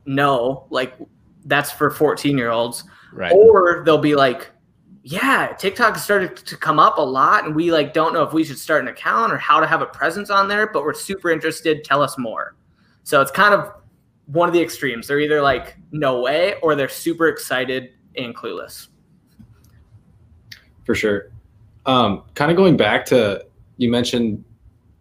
"No, 0.06 0.66
like 0.70 0.94
that's 1.44 1.72
for 1.72 1.90
14 1.90 2.38
year 2.38 2.52
olds," 2.52 2.86
right. 3.12 3.34
or 3.34 3.84
they'll 3.86 3.98
be 3.98 4.16
like, 4.16 4.53
yeah, 5.06 5.54
TikTok 5.60 5.98
started 5.98 6.38
to 6.38 6.56
come 6.56 6.80
up 6.80 6.98
a 6.98 7.02
lot, 7.02 7.46
and 7.46 7.54
we 7.54 7.74
like 7.74 7.94
don't 7.94 8.13
know 8.13 8.24
if 8.24 8.32
we 8.32 8.46
should 8.46 8.58
start 8.58 8.82
an 8.82 8.88
account 8.88 9.34
or 9.34 9.38
how 9.38 9.60
to 9.60 9.68
have 9.68 9.82
a 9.82 9.86
presence 9.86 10.30
on 10.30 10.48
there, 10.48 10.68
but 10.68 10.84
we're 10.84 10.94
super 10.94 11.30
interested. 11.30 11.84
Tell 11.84 12.02
us 12.02 12.18
more. 12.18 12.56
So 13.04 13.20
it's 13.20 13.32
kind 13.32 13.54
of 13.54 13.74
one 14.28 14.48
of 14.48 14.54
the 14.54 14.62
extremes. 14.62 15.08
They're 15.08 15.20
either 15.20 15.42
like 15.42 15.76
no 15.92 16.22
way, 16.22 16.56
or 16.62 16.76
they're 16.76 16.88
super 16.88 17.28
excited 17.28 17.92
and 18.16 18.34
clueless. 18.34 18.88
For 20.86 20.96
sure. 20.96 21.32
Um, 21.86 22.24
kind 22.34 22.50
of 22.50 22.56
going 22.56 22.78
back 22.78 23.06
to 23.08 23.46
you 23.76 23.92
mentioned, 23.92 24.42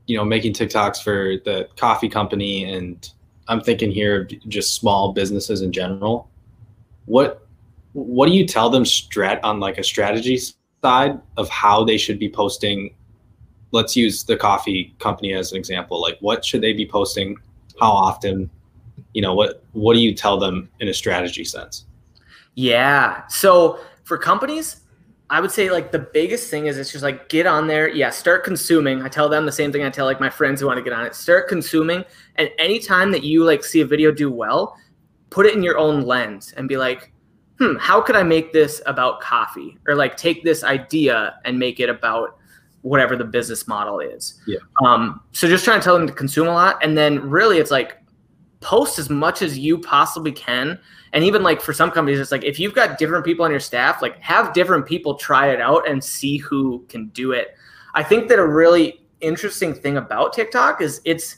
you 0.06 0.16
know, 0.16 0.24
making 0.24 0.54
TikToks 0.54 1.00
for 1.00 1.36
the 1.44 1.68
coffee 1.76 2.08
company, 2.08 2.64
and 2.64 3.08
I'm 3.46 3.60
thinking 3.60 3.92
here 3.92 4.22
of 4.22 4.48
just 4.48 4.74
small 4.74 5.12
businesses 5.12 5.62
in 5.62 5.70
general. 5.70 6.28
What 7.06 7.46
what 7.92 8.26
do 8.26 8.32
you 8.32 8.46
tell 8.46 8.70
them 8.70 8.84
strat 8.84 9.40
on 9.42 9.60
like 9.60 9.78
a 9.78 9.84
strategy 9.84 10.38
side 10.82 11.20
of 11.36 11.48
how 11.48 11.84
they 11.84 11.98
should 11.98 12.18
be 12.18 12.28
posting? 12.28 12.94
Let's 13.70 13.96
use 13.96 14.24
the 14.24 14.36
coffee 14.36 14.94
company 14.98 15.32
as 15.34 15.52
an 15.52 15.58
example. 15.58 16.00
Like 16.00 16.18
what 16.20 16.44
should 16.44 16.60
they 16.62 16.72
be 16.72 16.86
posting? 16.86 17.36
How 17.80 17.90
often? 17.90 18.50
You 19.14 19.22
know 19.22 19.34
what 19.34 19.62
what 19.72 19.94
do 19.94 20.00
you 20.00 20.14
tell 20.14 20.38
them 20.38 20.68
in 20.80 20.88
a 20.88 20.94
strategy 20.94 21.44
sense? 21.44 21.86
Yeah. 22.54 23.26
So 23.28 23.80
for 24.04 24.18
companies 24.18 24.78
i 25.30 25.40
would 25.40 25.50
say 25.50 25.70
like 25.70 25.92
the 25.92 25.98
biggest 25.98 26.50
thing 26.50 26.66
is 26.66 26.76
it's 26.76 26.92
just 26.92 27.02
like 27.02 27.28
get 27.28 27.46
on 27.46 27.66
there. 27.66 27.88
Yeah 27.88 28.10
start 28.10 28.44
consuming. 28.44 29.02
I 29.02 29.08
tell 29.08 29.28
them 29.28 29.46
the 29.46 29.52
same 29.52 29.72
thing 29.72 29.82
i 29.82 29.90
tell 29.90 30.06
like 30.06 30.20
my 30.20 30.28
friends 30.30 30.60
who 30.60 30.66
want 30.66 30.78
to 30.78 30.82
get 30.82 30.92
on 30.92 31.06
it. 31.06 31.14
Start 31.14 31.48
consuming 31.48 32.04
and 32.36 32.50
anytime 32.58 33.10
that 33.12 33.22
you 33.22 33.44
like 33.44 33.64
see 33.64 33.80
a 33.80 33.86
video 33.86 34.12
do 34.12 34.30
well 34.30 34.76
put 35.30 35.46
it 35.46 35.54
in 35.54 35.62
your 35.62 35.78
own 35.78 36.02
lens 36.02 36.52
and 36.56 36.68
be 36.68 36.76
like 36.76 37.12
hmm, 37.62 37.76
how 37.76 38.00
could 38.00 38.16
I 38.16 38.22
make 38.22 38.52
this 38.52 38.82
about 38.86 39.20
coffee? 39.20 39.78
Or 39.86 39.94
like 39.94 40.16
take 40.16 40.42
this 40.42 40.64
idea 40.64 41.36
and 41.44 41.58
make 41.58 41.78
it 41.80 41.88
about 41.88 42.38
whatever 42.82 43.14
the 43.16 43.24
business 43.24 43.68
model 43.68 44.00
is. 44.00 44.40
Yeah. 44.46 44.58
Um, 44.84 45.20
so 45.30 45.46
just 45.48 45.64
trying 45.64 45.78
to 45.78 45.84
tell 45.84 45.96
them 45.96 46.06
to 46.06 46.12
consume 46.12 46.48
a 46.48 46.52
lot. 46.52 46.82
And 46.82 46.98
then 46.98 47.20
really 47.30 47.58
it's 47.58 47.70
like 47.70 47.98
post 48.60 48.98
as 48.98 49.08
much 49.08 49.42
as 49.42 49.56
you 49.56 49.78
possibly 49.78 50.32
can. 50.32 50.78
And 51.12 51.22
even 51.22 51.42
like 51.42 51.60
for 51.60 51.72
some 51.72 51.90
companies, 51.90 52.18
it's 52.18 52.32
like 52.32 52.44
if 52.44 52.58
you've 52.58 52.74
got 52.74 52.98
different 52.98 53.24
people 53.24 53.44
on 53.44 53.50
your 53.52 53.60
staff, 53.60 54.02
like 54.02 54.18
have 54.20 54.52
different 54.52 54.86
people 54.86 55.14
try 55.14 55.50
it 55.50 55.60
out 55.60 55.88
and 55.88 56.02
see 56.02 56.38
who 56.38 56.84
can 56.88 57.08
do 57.08 57.32
it. 57.32 57.54
I 57.94 58.02
think 58.02 58.28
that 58.28 58.38
a 58.40 58.46
really 58.46 59.06
interesting 59.20 59.74
thing 59.74 59.96
about 59.96 60.32
TikTok 60.32 60.80
is 60.80 61.00
it's 61.04 61.36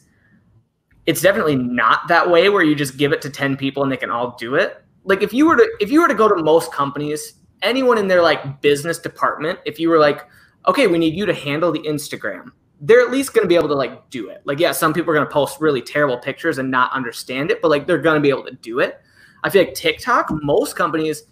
it's 1.05 1.21
definitely 1.21 1.57
not 1.57 2.09
that 2.09 2.31
way 2.31 2.49
where 2.49 2.63
you 2.63 2.75
just 2.75 2.97
give 2.97 3.13
it 3.13 3.21
to 3.21 3.29
10 3.29 3.59
people 3.59 3.83
and 3.83 3.93
they 3.93 3.97
can 3.99 4.11
all 4.11 4.37
do 4.39 4.55
it 4.55 4.84
like 5.05 5.23
if 5.23 5.33
you 5.33 5.47
were 5.47 5.57
to 5.57 5.77
if 5.81 5.91
you 5.91 6.01
were 6.01 6.09
to 6.09 6.15
go 6.15 6.29
to 6.29 6.43
most 6.43 6.73
companies, 6.73 7.35
anyone 7.63 7.99
in 7.99 8.09
their 8.09 8.23
like 8.23 8.61
business 8.61 8.99
department, 8.99 9.59
if 9.65 9.79
you 9.79 9.89
were 9.89 9.99
like, 9.99 10.27
okay, 10.67 10.87
we 10.87 10.99
need 10.99 11.15
you 11.15 11.27
to 11.27 11.35
handle 11.35 11.71
the 11.71 11.81
Instagram, 11.81 12.51
they're 12.81 13.01
at 13.01 13.11
least 13.11 13.33
going 13.35 13.45
to 13.45 13.49
be 13.49 13.55
able 13.55 13.69
to 13.69 13.75
like 13.75 14.09
do 14.11 14.29
it. 14.29 14.43
Like, 14.45 14.59
yeah, 14.59 14.73
some 14.73 14.93
people 14.93 15.11
are 15.11 15.15
going 15.15 15.27
to 15.27 15.33
post 15.33 15.61
really 15.61 15.83
terrible 15.83 16.19
pictures 16.19 16.59
and 16.59 16.71
not 16.71 16.93
understand 16.93 17.51
it, 17.51 17.63
but 17.63 17.71
like 17.71 17.87
they're 17.87 17.99
going 17.99 18.17
to 18.17 18.21
be 18.21 18.31
able 18.31 18.45
to 18.45 18.55
do 18.55 18.81
it. 18.81 19.01
I 19.43 19.51
feel 19.51 19.63
like 19.63 19.75
TikTok, 19.75 20.31
most 20.43 20.75
companies, 20.75 21.25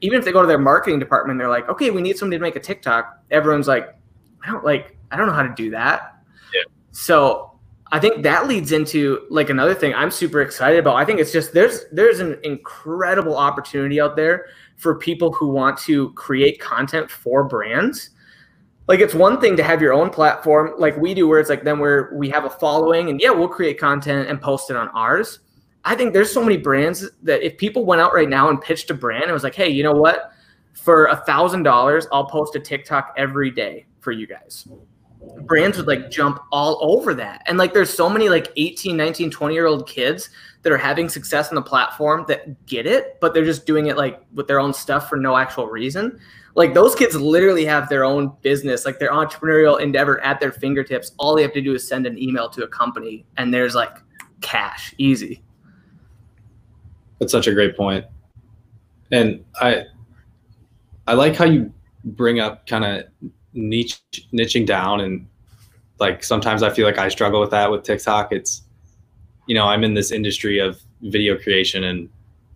even 0.00 0.18
if 0.18 0.24
they 0.24 0.32
go 0.32 0.42
to 0.42 0.48
their 0.48 0.58
marketing 0.58 0.98
department, 0.98 1.38
they're 1.38 1.48
like, 1.48 1.68
okay, 1.68 1.90
we 1.90 2.02
need 2.02 2.18
somebody 2.18 2.38
to 2.38 2.42
make 2.42 2.56
a 2.56 2.60
TikTok. 2.60 3.20
Everyone's 3.30 3.68
like, 3.68 3.94
I 4.44 4.50
don't 4.50 4.64
like, 4.64 4.96
I 5.12 5.16
don't 5.16 5.28
know 5.28 5.32
how 5.32 5.44
to 5.44 5.54
do 5.54 5.70
that. 5.70 6.16
Yeah. 6.52 6.62
So 6.90 7.51
I 7.92 7.98
think 7.98 8.22
that 8.22 8.48
leads 8.48 8.72
into 8.72 9.26
like 9.28 9.50
another 9.50 9.74
thing 9.74 9.94
I'm 9.94 10.10
super 10.10 10.40
excited 10.40 10.78
about. 10.78 10.96
I 10.96 11.04
think 11.04 11.20
it's 11.20 11.30
just 11.30 11.52
there's 11.52 11.84
there's 11.92 12.20
an 12.20 12.38
incredible 12.42 13.36
opportunity 13.36 14.00
out 14.00 14.16
there 14.16 14.46
for 14.78 14.94
people 14.98 15.30
who 15.30 15.48
want 15.48 15.76
to 15.80 16.10
create 16.14 16.58
content 16.58 17.10
for 17.10 17.44
brands. 17.44 18.08
Like 18.88 19.00
it's 19.00 19.12
one 19.12 19.42
thing 19.42 19.58
to 19.58 19.62
have 19.62 19.82
your 19.82 19.92
own 19.92 20.08
platform 20.08 20.72
like 20.78 20.96
we 20.96 21.12
do 21.12 21.28
where 21.28 21.38
it's 21.38 21.50
like 21.50 21.64
then 21.64 21.78
where 21.78 22.10
we 22.14 22.30
have 22.30 22.46
a 22.46 22.50
following 22.50 23.10
and 23.10 23.20
yeah, 23.20 23.30
we'll 23.30 23.46
create 23.46 23.78
content 23.78 24.26
and 24.30 24.40
post 24.40 24.70
it 24.70 24.76
on 24.76 24.88
ours. 24.88 25.40
I 25.84 25.94
think 25.94 26.14
there's 26.14 26.32
so 26.32 26.42
many 26.42 26.56
brands 26.56 27.06
that 27.22 27.42
if 27.42 27.58
people 27.58 27.84
went 27.84 28.00
out 28.00 28.14
right 28.14 28.28
now 28.28 28.48
and 28.48 28.58
pitched 28.58 28.90
a 28.90 28.94
brand 28.94 29.24
and 29.24 29.32
was 29.32 29.44
like, 29.44 29.54
hey, 29.54 29.68
you 29.68 29.82
know 29.82 29.92
what? 29.92 30.32
For 30.72 31.06
a 31.06 31.16
thousand 31.16 31.64
dollars, 31.64 32.06
I'll 32.10 32.24
post 32.24 32.56
a 32.56 32.60
TikTok 32.60 33.12
every 33.18 33.50
day 33.50 33.84
for 34.00 34.12
you 34.12 34.26
guys 34.26 34.66
brands 35.42 35.76
would 35.76 35.86
like 35.86 36.10
jump 36.10 36.40
all 36.50 36.78
over 36.82 37.14
that. 37.14 37.42
And 37.46 37.58
like 37.58 37.74
there's 37.74 37.92
so 37.92 38.08
many 38.08 38.28
like 38.28 38.52
18, 38.56 38.96
19, 38.96 39.30
20 39.30 39.54
year 39.54 39.66
old 39.66 39.88
kids 39.88 40.30
that 40.62 40.72
are 40.72 40.78
having 40.78 41.08
success 41.08 41.48
on 41.48 41.54
the 41.54 41.62
platform 41.62 42.24
that 42.28 42.66
get 42.66 42.86
it, 42.86 43.18
but 43.20 43.34
they're 43.34 43.44
just 43.44 43.66
doing 43.66 43.86
it 43.86 43.96
like 43.96 44.22
with 44.34 44.46
their 44.46 44.60
own 44.60 44.72
stuff 44.72 45.08
for 45.08 45.16
no 45.16 45.36
actual 45.36 45.66
reason. 45.66 46.18
Like 46.54 46.74
those 46.74 46.94
kids 46.94 47.16
literally 47.16 47.64
have 47.64 47.88
their 47.88 48.04
own 48.04 48.32
business, 48.42 48.84
like 48.84 48.98
their 48.98 49.10
entrepreneurial 49.10 49.80
endeavor 49.80 50.20
at 50.20 50.38
their 50.38 50.52
fingertips. 50.52 51.12
All 51.18 51.34
they 51.34 51.42
have 51.42 51.54
to 51.54 51.62
do 51.62 51.74
is 51.74 51.86
send 51.86 52.06
an 52.06 52.18
email 52.18 52.48
to 52.50 52.64
a 52.64 52.68
company 52.68 53.24
and 53.36 53.52
there's 53.52 53.74
like 53.74 53.96
cash, 54.40 54.94
easy. 54.98 55.42
That's 57.18 57.32
such 57.32 57.46
a 57.46 57.54
great 57.54 57.76
point. 57.76 58.04
And 59.10 59.44
I 59.60 59.84
I 61.06 61.14
like 61.14 61.36
how 61.36 61.44
you 61.44 61.72
bring 62.04 62.40
up 62.40 62.66
kind 62.66 62.84
of 62.84 63.32
niche 63.54 64.00
niching 64.32 64.66
down 64.66 65.00
and 65.00 65.26
like 65.98 66.24
sometimes 66.24 66.62
I 66.62 66.70
feel 66.70 66.86
like 66.86 66.98
I 66.98 67.08
struggle 67.08 67.40
with 67.40 67.50
that 67.50 67.70
with 67.70 67.82
TikTok. 67.82 68.32
It's 68.32 68.62
you 69.46 69.54
know, 69.54 69.64
I'm 69.64 69.84
in 69.84 69.94
this 69.94 70.10
industry 70.10 70.58
of 70.58 70.80
video 71.02 71.36
creation 71.36 71.84
and 71.84 72.08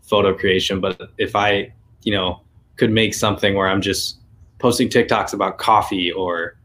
photo 0.03 0.35
creation, 0.35 0.81
but 0.81 1.11
if 1.19 1.35
I, 1.35 1.73
you 2.03 2.13
know, 2.13 2.41
could 2.77 2.91
make 2.91 3.15
something 3.15 3.55
where 3.55 3.69
I'm 3.69 3.81
just 3.81 4.19
posting 4.59 4.89
TikToks 4.89 5.33
about 5.35 5.59
coffee 5.59 6.13
or 6.13 6.57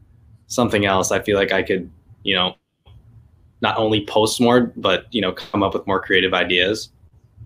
something 0.46 0.86
else, 0.86 1.10
I 1.10 1.20
feel 1.20 1.36
like 1.36 1.52
I 1.52 1.62
could, 1.62 1.90
you 2.22 2.34
know, 2.34 2.54
not 3.60 3.76
only 3.76 4.06
post 4.06 4.40
more, 4.40 4.72
but 4.76 5.06
you 5.12 5.20
know, 5.20 5.32
come 5.32 5.62
up 5.62 5.74
with 5.74 5.86
more 5.86 6.00
creative 6.00 6.34
ideas. 6.34 6.90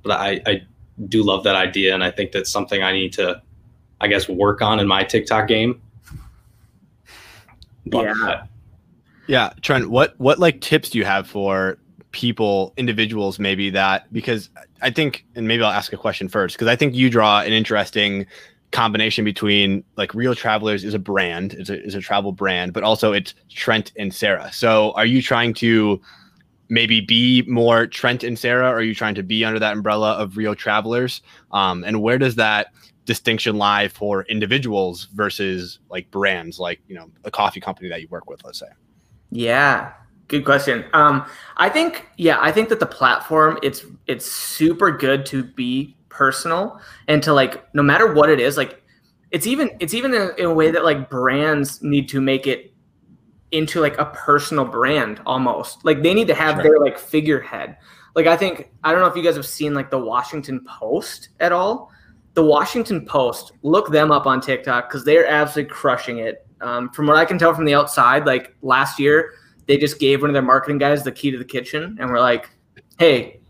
But 0.03 0.21
I, 0.21 0.41
I 0.47 0.63
do 1.09 1.23
love 1.23 1.45
that 1.45 1.57
idea, 1.57 1.95
and 1.95 2.05
I 2.05 2.11
think 2.11 2.33
that's 2.33 2.51
something 2.51 2.83
I 2.83 2.93
need 2.93 3.13
to, 3.15 3.43
I 4.01 4.09
guess, 4.09 4.29
work 4.29 4.63
on 4.63 4.81
in 4.81 4.87
my 4.87 5.05
TikTok 5.05 5.49
game. 5.49 5.81
But, 7.87 8.05
yeah. 8.05 8.47
Yeah, 9.29 9.53
Trent, 9.61 9.91
what 9.91 10.15
what 10.19 10.39
like 10.39 10.61
tips 10.61 10.91
do 10.91 10.99
you 10.99 11.05
have 11.05 11.29
for 11.29 11.79
people, 12.13 12.73
individuals, 12.77 13.39
maybe 13.39 13.71
that 13.71 14.11
because 14.13 14.49
I 14.83 14.91
think, 14.91 15.27
and 15.35 15.49
maybe 15.49 15.63
I'll 15.63 15.73
ask 15.73 15.93
a 15.93 15.97
question 15.97 16.29
first 16.29 16.55
because 16.55 16.69
I 16.69 16.77
think 16.77 16.95
you 16.95 17.11
draw 17.11 17.41
an 17.41 17.53
interesting 17.53 18.27
combination 18.73 19.25
between 19.25 19.85
like 19.97 20.15
Real 20.15 20.35
Travelers 20.35 20.85
is 20.85 20.95
a 20.95 20.99
brand, 20.99 21.55
is 21.55 21.71
a, 21.71 21.83
is 21.83 21.95
a 21.95 22.01
travel 22.01 22.33
brand, 22.33 22.73
but 22.73 22.85
also 22.85 23.13
it's 23.13 23.35
Trent 23.51 23.93
and 23.99 24.15
Sarah. 24.15 24.53
So 24.53 24.93
are 24.93 25.07
you 25.07 25.21
trying 25.23 25.55
to 25.55 26.01
maybe 26.69 27.01
be 27.01 27.43
more 27.43 27.87
Trent 27.87 28.25
and 28.25 28.39
Sarah? 28.39 28.71
Or 28.71 28.77
are 28.77 28.83
you 28.83 28.95
trying 28.95 29.15
to 29.17 29.23
be 29.23 29.45
under 29.45 29.59
that 29.59 29.73
umbrella 29.73 30.13
of 30.13 30.37
Real 30.37 30.55
Travelers? 30.55 31.21
Um, 31.53 31.85
and 31.85 32.01
where 32.01 32.19
does 32.19 32.37
that 32.37 32.69
distinction 33.07 33.57
lie 33.57 33.89
for 33.89 34.25
individuals 34.25 35.09
versus 35.15 35.79
like 35.89 36.11
brands, 36.11 36.59
like, 36.59 36.81
you 36.89 36.95
know, 36.95 37.11
a 37.25 37.31
coffee 37.31 37.61
company 37.61 37.89
that 37.89 38.03
you 38.03 38.09
work 38.09 38.29
with, 38.29 38.45
let's 38.45 38.59
say? 38.59 38.67
Yeah, 39.31 39.93
good 40.29 40.45
question. 40.45 40.85
Um, 40.93 41.25
I 41.57 41.71
think, 41.71 42.07
yeah, 42.19 42.37
I 42.41 42.53
think 42.53 42.69
that 42.69 42.81
the 42.81 42.87
platform 42.87 43.59
it's 43.63 43.87
it's 44.07 44.31
super 44.31 44.91
good 44.91 45.25
to 45.27 45.43
be 45.43 45.97
personal 46.09 46.81
and 47.09 47.23
to 47.23 47.33
like 47.33 47.73
no 47.75 47.83
matter 47.83 48.13
what 48.13 48.29
it 48.29 48.41
is, 48.41 48.57
like 48.57 48.83
it's 49.31 49.47
even 49.47 49.71
it's 49.81 49.95
even 49.95 50.13
in, 50.13 50.31
in 50.39 50.45
a 50.47 50.55
way 50.55 50.71
that 50.71 50.85
like 50.85 51.09
brands 51.09 51.83
need 51.83 52.09
to 52.11 52.21
make 52.21 52.47
it 52.47 52.73
into 53.53 53.81
like 53.81 53.97
a 53.99 54.07
personal 54.07 54.65
brand 54.65 55.21
almost. 55.25 55.85
Like 55.85 56.03
they 56.03 56.13
need 56.13 56.27
to 56.29 56.35
have 56.35 56.57
sure. 56.57 56.63
their 56.65 56.81
like 56.81 56.99
figurehead. 56.99 57.77
Like 58.15 58.27
I 58.27 58.37
think 58.37 58.71
I 58.83 58.93
don't 58.93 59.01
know 59.01 59.07
if 59.07 59.17
you 59.17 59.23
guys 59.23 59.37
have 59.37 59.47
seen 59.47 59.75
like 59.75 59.91
the 59.91 59.99
Washington 59.99 60.65
Post 60.65 61.31
at 61.39 61.53
all. 61.53 61.93
The 62.37 62.45
Washington 62.45 63.05
Post, 63.05 63.53
look 63.63 63.91
them 63.91 64.13
up 64.13 64.27
on 64.27 64.41
TikTok 64.41 64.89
because 64.89 65.05
they're 65.05 65.27
absolutely 65.27 65.73
crushing 65.75 66.19
it. 66.19 66.47
Um, 66.61 66.91
from 66.91 67.07
what 67.07 67.17
I 67.17 67.25
can 67.25 67.39
tell 67.39 67.53
from 67.53 67.65
the 67.65 67.75
outside, 67.75 68.27
like 68.27 68.55
last 68.63 69.01
year, 69.01 69.33
they 69.67 69.77
just 69.77 69.99
gave 69.99 70.21
one 70.21 70.31
of 70.31 70.35
their 70.35 70.43
marketing 70.43 70.79
guys 70.79 71.03
the 71.03 71.13
key 71.13 71.31
to 71.31 71.39
the 71.39 71.45
kitchen 71.45 71.97
and 71.99 72.11
we're 72.11 72.21
like, 72.21 72.51
hey, 72.99 73.41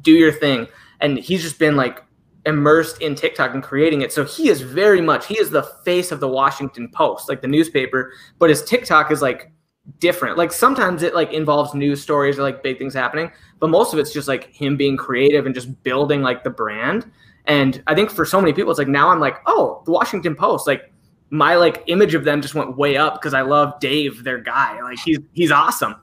do 0.00 0.12
your 0.12 0.32
thing. 0.32 0.66
And 1.00 1.18
he's 1.18 1.42
just 1.42 1.58
been 1.58 1.76
like 1.76 2.02
immersed 2.44 3.00
in 3.00 3.14
TikTok 3.14 3.54
and 3.54 3.62
creating 3.62 4.02
it. 4.02 4.12
So 4.12 4.24
he 4.24 4.48
is 4.48 4.60
very 4.60 5.00
much, 5.00 5.26
he 5.26 5.38
is 5.38 5.50
the 5.50 5.62
face 5.84 6.12
of 6.12 6.20
the 6.20 6.28
Washington 6.28 6.88
Post, 6.88 7.28
like 7.28 7.42
the 7.42 7.48
newspaper, 7.48 8.12
but 8.38 8.50
his 8.50 8.64
TikTok 8.64 9.10
is 9.10 9.22
like 9.22 9.52
different. 9.98 10.36
Like 10.36 10.52
sometimes 10.52 11.02
it 11.02 11.14
like 11.14 11.32
involves 11.32 11.74
news 11.74 12.02
stories 12.02 12.38
or 12.38 12.42
like 12.42 12.62
big 12.62 12.78
things 12.78 12.94
happening, 12.94 13.30
but 13.60 13.70
most 13.70 13.92
of 13.92 13.98
it's 13.98 14.12
just 14.12 14.28
like 14.28 14.52
him 14.52 14.76
being 14.76 14.96
creative 14.96 15.46
and 15.46 15.54
just 15.54 15.82
building 15.82 16.22
like 16.22 16.44
the 16.44 16.50
brand. 16.50 17.10
And 17.46 17.82
I 17.86 17.94
think 17.94 18.10
for 18.10 18.24
so 18.24 18.40
many 18.40 18.52
people, 18.52 18.70
it's 18.70 18.78
like 18.78 18.88
now 18.88 19.08
I'm 19.08 19.20
like, 19.20 19.36
oh, 19.46 19.82
the 19.84 19.90
Washington 19.90 20.34
Post, 20.34 20.66
like 20.66 20.92
my 21.30 21.56
like 21.56 21.82
image 21.86 22.14
of 22.14 22.24
them 22.24 22.42
just 22.42 22.54
went 22.54 22.76
way 22.76 22.96
up 22.96 23.14
because 23.14 23.34
I 23.34 23.40
love 23.42 23.80
Dave, 23.80 24.22
their 24.22 24.38
guy. 24.38 24.80
Like 24.82 24.98
he's 24.98 25.18
he's 25.32 25.50
awesome. 25.50 25.96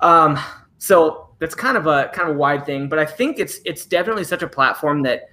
Um, 0.00 0.38
so 0.78 1.28
that's 1.38 1.54
kind 1.54 1.76
of 1.76 1.86
a 1.86 2.10
kind 2.14 2.30
of 2.30 2.36
a 2.36 2.38
wide 2.38 2.64
thing, 2.64 2.88
but 2.88 2.98
I 2.98 3.04
think 3.04 3.38
it's 3.38 3.58
it's 3.64 3.84
definitely 3.84 4.24
such 4.24 4.42
a 4.42 4.48
platform 4.48 5.02
that 5.02 5.24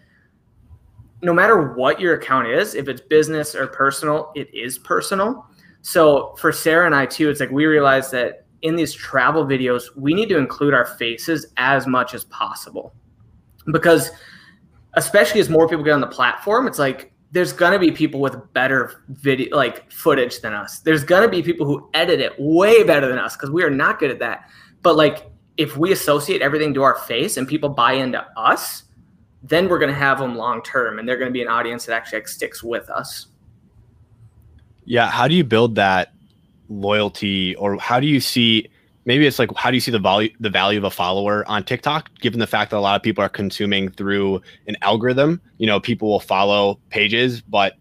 no 1.22 1.34
matter 1.34 1.74
what 1.74 2.00
your 2.00 2.16
account 2.16 2.48
is, 2.48 2.74
if 2.74 2.88
it's 2.88 3.00
business 3.02 3.54
or 3.54 3.68
personal, 3.68 4.32
it 4.36 4.54
is 4.54 4.80
personal. 4.80 5.46
So 5.82 6.36
for 6.38 6.52
Sarah 6.52 6.86
and 6.86 6.96
I 6.96 7.06
too, 7.06 7.30
it's 7.30 7.40
like 7.40 7.52
we 7.52 7.66
realized 7.66 8.12
that 8.12 8.46
in 8.62 8.76
these 8.76 8.94
travel 8.94 9.46
videos, 9.46 9.96
we 9.96 10.14
need 10.14 10.30
to 10.30 10.38
include 10.38 10.74
our 10.74 10.86
faces 10.86 11.48
as 11.58 11.88
much 11.88 12.14
as 12.14 12.24
possible. 12.26 12.94
Because 13.72 14.10
especially 14.96 15.40
as 15.40 15.50
more 15.50 15.68
people 15.68 15.84
get 15.84 15.94
on 15.94 16.02
the 16.02 16.08
platform, 16.08 16.68
it's 16.68 16.80
like 16.80 17.12
there's 17.32 17.54
gonna 17.54 17.80
be 17.80 17.92
people 17.92 18.20
with 18.20 18.36
better 18.54 19.04
video 19.10 19.56
like 19.56 19.90
footage 19.92 20.42
than 20.42 20.54
us. 20.54 20.80
There's 20.80 21.04
gonna 21.04 21.30
be 21.30 21.42
people 21.42 21.66
who 21.66 21.90
edit 21.94 22.20
it 22.20 22.34
way 22.38 22.84
better 22.84 23.08
than 23.08 23.18
us 23.18 23.36
because 23.36 23.50
we 23.50 23.64
are 23.64 23.70
not 23.70 24.00
good 24.00 24.12
at 24.12 24.20
that. 24.20 24.50
But 24.82 24.96
like 24.96 25.32
if 25.58 25.78
we 25.78 25.92
associate 25.92 26.42
everything 26.42 26.74
to 26.74 26.84
our 26.84 26.96
face 26.96 27.38
and 27.38 27.48
people 27.48 27.70
buy 27.70 27.94
into 27.94 28.26
us, 28.38 28.84
then 29.44 29.70
we're 29.70 29.80
gonna 29.80 29.94
have 29.94 30.20
them 30.20 30.36
long 30.36 30.62
term 30.62 31.00
and 31.00 31.08
they're 31.08 31.18
gonna 31.18 31.32
be 31.32 31.42
an 31.42 31.48
audience 31.48 31.86
that 31.86 31.96
actually 31.96 32.20
like, 32.20 32.28
sticks 32.28 32.62
with 32.62 32.90
us. 32.90 33.28
Yeah, 34.84 35.10
how 35.10 35.28
do 35.28 35.36
you 35.36 35.44
build 35.44 35.76
that 35.76 36.14
loyalty 36.68 37.56
or 37.56 37.78
how 37.78 38.00
do 38.00 38.08
you 38.08 38.20
see 38.20 38.70
maybe 39.06 39.26
it's 39.26 39.40
like 39.40 39.50
how 39.56 39.70
do 39.70 39.76
you 39.76 39.82
see 39.82 39.92
the 39.92 40.00
value 40.00 40.30
the 40.40 40.50
value 40.50 40.78
of 40.78 40.84
a 40.84 40.92
follower 40.92 41.48
on 41.48 41.64
TikTok 41.64 42.10
given 42.20 42.40
the 42.40 42.48
fact 42.48 42.72
that 42.72 42.78
a 42.78 42.80
lot 42.80 42.96
of 42.96 43.04
people 43.04 43.24
are 43.24 43.30
consuming 43.30 43.90
through 43.90 44.42
an 44.68 44.76
algorithm? 44.82 45.42
You 45.58 45.68
know 45.68 45.80
people 45.80 46.10
will 46.10 46.20
follow 46.20 46.80
pages 46.90 47.42
but 47.42 47.76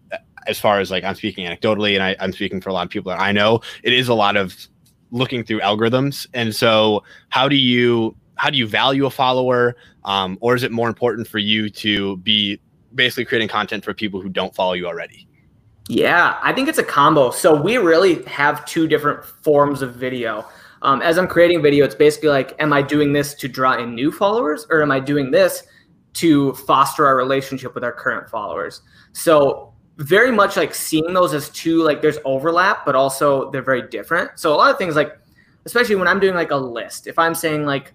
as 0.47 0.59
far 0.59 0.79
as 0.79 0.91
like 0.91 1.03
I'm 1.03 1.15
speaking 1.15 1.45
anecdotally 1.45 1.93
and 1.93 2.03
I, 2.03 2.15
I'm 2.19 2.33
speaking 2.33 2.61
for 2.61 2.69
a 2.69 2.73
lot 2.73 2.85
of 2.85 2.89
people 2.89 3.11
that 3.11 3.19
I 3.19 3.31
know 3.31 3.61
it 3.83 3.93
is 3.93 4.07
a 4.07 4.13
lot 4.13 4.37
of 4.37 4.55
looking 5.11 5.43
through 5.43 5.59
algorithms. 5.59 6.25
And 6.33 6.55
so 6.55 7.03
how 7.29 7.47
do 7.47 7.55
you 7.55 8.15
how 8.35 8.49
do 8.49 8.57
you 8.57 8.67
value 8.67 9.05
a 9.05 9.09
follower? 9.11 9.75
Um, 10.03 10.37
or 10.41 10.55
is 10.55 10.63
it 10.63 10.71
more 10.71 10.87
important 10.87 11.27
for 11.27 11.37
you 11.37 11.69
to 11.69 12.17
be 12.17 12.59
basically 12.95 13.25
creating 13.25 13.49
content 13.49 13.83
for 13.83 13.93
people 13.93 14.19
who 14.19 14.29
don't 14.29 14.55
follow 14.55 14.73
you 14.73 14.87
already? 14.87 15.27
Yeah 15.89 16.37
i 16.41 16.53
think 16.53 16.69
it's 16.69 16.77
a 16.77 16.83
combo. 16.83 17.31
So 17.31 17.59
we 17.59 17.77
really 17.77 18.23
have 18.23 18.65
two 18.65 18.87
different 18.87 19.23
forms 19.25 19.81
of 19.81 19.95
video 19.95 20.45
um, 20.81 21.01
as 21.01 21.17
I'm 21.17 21.27
creating 21.27 21.61
video, 21.61 21.85
it's 21.85 21.95
basically 21.95 22.29
like, 22.29 22.55
am 22.59 22.73
I 22.73 22.81
doing 22.81 23.13
this 23.13 23.33
to 23.35 23.47
draw 23.47 23.77
in 23.77 23.93
new 23.93 24.11
followers 24.11 24.65
or 24.69 24.81
am 24.81 24.91
I 24.91 24.99
doing 24.99 25.31
this 25.31 25.63
to 26.13 26.53
foster 26.53 27.05
our 27.05 27.15
relationship 27.15 27.75
with 27.75 27.83
our 27.83 27.91
current 27.91 28.29
followers? 28.29 28.81
So 29.13 29.73
very 29.97 30.31
much 30.31 30.57
like 30.57 30.73
seeing 30.73 31.13
those 31.13 31.33
as 31.33 31.49
two, 31.49 31.83
like 31.83 32.01
there's 32.01 32.17
overlap, 32.25 32.85
but 32.85 32.95
also 32.95 33.51
they're 33.51 33.61
very 33.61 33.87
different. 33.89 34.39
So 34.39 34.53
a 34.53 34.57
lot 34.57 34.71
of 34.71 34.77
things 34.77 34.95
like, 34.95 35.17
especially 35.65 35.95
when 35.95 36.07
I'm 36.07 36.19
doing 36.19 36.33
like 36.33 36.51
a 36.51 36.55
list, 36.55 37.05
if 37.05 37.19
I'm 37.19 37.35
saying 37.35 37.65
like, 37.65 37.93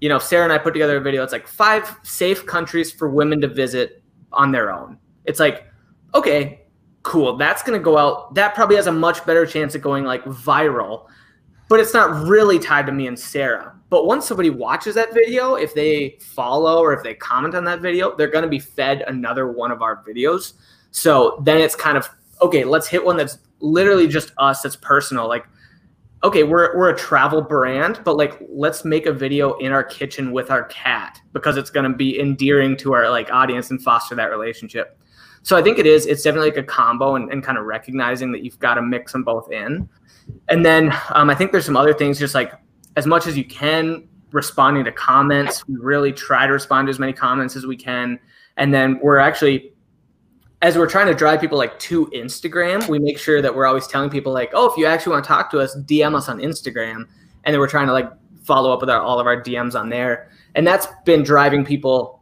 you 0.00 0.08
know, 0.08 0.18
Sarah 0.18 0.44
and 0.44 0.52
I 0.52 0.58
put 0.58 0.72
together 0.72 0.96
a 0.96 1.00
video, 1.00 1.22
it's 1.22 1.32
like 1.32 1.46
five 1.46 1.96
safe 2.02 2.46
countries 2.46 2.90
for 2.90 3.08
women 3.08 3.40
to 3.40 3.48
visit 3.48 4.02
on 4.32 4.50
their 4.50 4.72
own. 4.72 4.98
It's 5.24 5.38
like, 5.38 5.66
okay, 6.14 6.62
cool. 7.02 7.36
That's 7.36 7.62
going 7.62 7.78
to 7.78 7.82
go 7.82 7.96
out. 7.96 8.34
That 8.34 8.54
probably 8.54 8.76
has 8.76 8.86
a 8.86 8.92
much 8.92 9.24
better 9.24 9.46
chance 9.46 9.74
of 9.74 9.82
going 9.82 10.04
like 10.04 10.24
viral 10.24 11.06
but 11.68 11.80
it's 11.80 11.94
not 11.94 12.26
really 12.26 12.58
tied 12.58 12.86
to 12.86 12.92
me 12.92 13.06
and 13.06 13.18
Sarah. 13.18 13.74
But 13.90 14.06
once 14.06 14.26
somebody 14.26 14.50
watches 14.50 14.94
that 14.96 15.14
video, 15.14 15.54
if 15.54 15.74
they 15.74 16.18
follow 16.20 16.80
or 16.80 16.92
if 16.92 17.02
they 17.02 17.14
comment 17.14 17.54
on 17.54 17.64
that 17.64 17.80
video, 17.80 18.14
they're 18.16 18.30
going 18.30 18.42
to 18.42 18.48
be 18.48 18.58
fed 18.58 19.02
another 19.06 19.50
one 19.50 19.70
of 19.70 19.82
our 19.82 20.02
videos. 20.04 20.54
So 20.90 21.40
then 21.44 21.58
it's 21.58 21.74
kind 21.74 21.96
of 21.96 22.08
okay, 22.40 22.64
let's 22.64 22.86
hit 22.86 23.04
one 23.04 23.16
that's 23.16 23.38
literally 23.60 24.06
just 24.06 24.32
us, 24.38 24.62
that's 24.62 24.76
personal. 24.76 25.28
Like, 25.28 25.46
okay, 26.22 26.42
we're 26.42 26.76
we're 26.76 26.90
a 26.90 26.96
travel 26.96 27.42
brand, 27.42 28.00
but 28.04 28.16
like 28.16 28.38
let's 28.48 28.84
make 28.84 29.06
a 29.06 29.12
video 29.12 29.54
in 29.58 29.72
our 29.72 29.84
kitchen 29.84 30.32
with 30.32 30.50
our 30.50 30.64
cat 30.64 31.20
because 31.32 31.56
it's 31.56 31.70
going 31.70 31.90
to 31.90 31.96
be 31.96 32.18
endearing 32.20 32.76
to 32.78 32.92
our 32.92 33.10
like 33.10 33.30
audience 33.30 33.70
and 33.70 33.82
foster 33.82 34.14
that 34.14 34.30
relationship. 34.30 34.98
So 35.48 35.56
I 35.56 35.62
think 35.62 35.78
it 35.78 35.86
is. 35.86 36.04
It's 36.04 36.22
definitely 36.22 36.50
like 36.50 36.58
a 36.58 36.62
combo 36.62 37.14
and, 37.14 37.32
and 37.32 37.42
kind 37.42 37.56
of 37.56 37.64
recognizing 37.64 38.32
that 38.32 38.44
you've 38.44 38.58
got 38.58 38.74
to 38.74 38.82
mix 38.82 39.12
them 39.12 39.24
both 39.24 39.50
in. 39.50 39.88
And 40.50 40.62
then 40.62 40.94
um, 41.14 41.30
I 41.30 41.34
think 41.34 41.52
there's 41.52 41.64
some 41.64 41.74
other 41.74 41.94
things, 41.94 42.18
just 42.18 42.34
like 42.34 42.52
as 42.96 43.06
much 43.06 43.26
as 43.26 43.34
you 43.34 43.46
can, 43.46 44.06
responding 44.30 44.84
to 44.84 44.92
comments. 44.92 45.66
We 45.66 45.76
really 45.76 46.12
try 46.12 46.46
to 46.46 46.52
respond 46.52 46.88
to 46.88 46.90
as 46.90 46.98
many 46.98 47.14
comments 47.14 47.56
as 47.56 47.64
we 47.64 47.78
can. 47.78 48.18
And 48.58 48.74
then 48.74 49.00
we're 49.02 49.16
actually 49.16 49.72
as 50.60 50.76
we're 50.76 50.86
trying 50.86 51.06
to 51.06 51.14
drive 51.14 51.40
people 51.40 51.56
like 51.56 51.78
to 51.78 52.08
Instagram, 52.08 52.86
we 52.86 52.98
make 52.98 53.18
sure 53.18 53.40
that 53.40 53.54
we're 53.54 53.64
always 53.64 53.86
telling 53.86 54.10
people 54.10 54.34
like, 54.34 54.50
oh, 54.52 54.70
if 54.70 54.76
you 54.76 54.84
actually 54.84 55.12
want 55.12 55.24
to 55.24 55.28
talk 55.28 55.50
to 55.52 55.60
us, 55.60 55.74
DM 55.78 56.14
us 56.14 56.28
on 56.28 56.40
Instagram. 56.40 57.06
And 57.44 57.54
then 57.54 57.58
we're 57.58 57.70
trying 57.70 57.86
to 57.86 57.94
like 57.94 58.12
follow 58.42 58.70
up 58.70 58.82
with 58.82 58.90
our, 58.90 59.00
all 59.00 59.18
of 59.18 59.26
our 59.26 59.42
DMs 59.42 59.80
on 59.80 59.88
there. 59.88 60.30
And 60.56 60.66
that's 60.66 60.88
been 61.06 61.22
driving 61.22 61.64
people. 61.64 62.17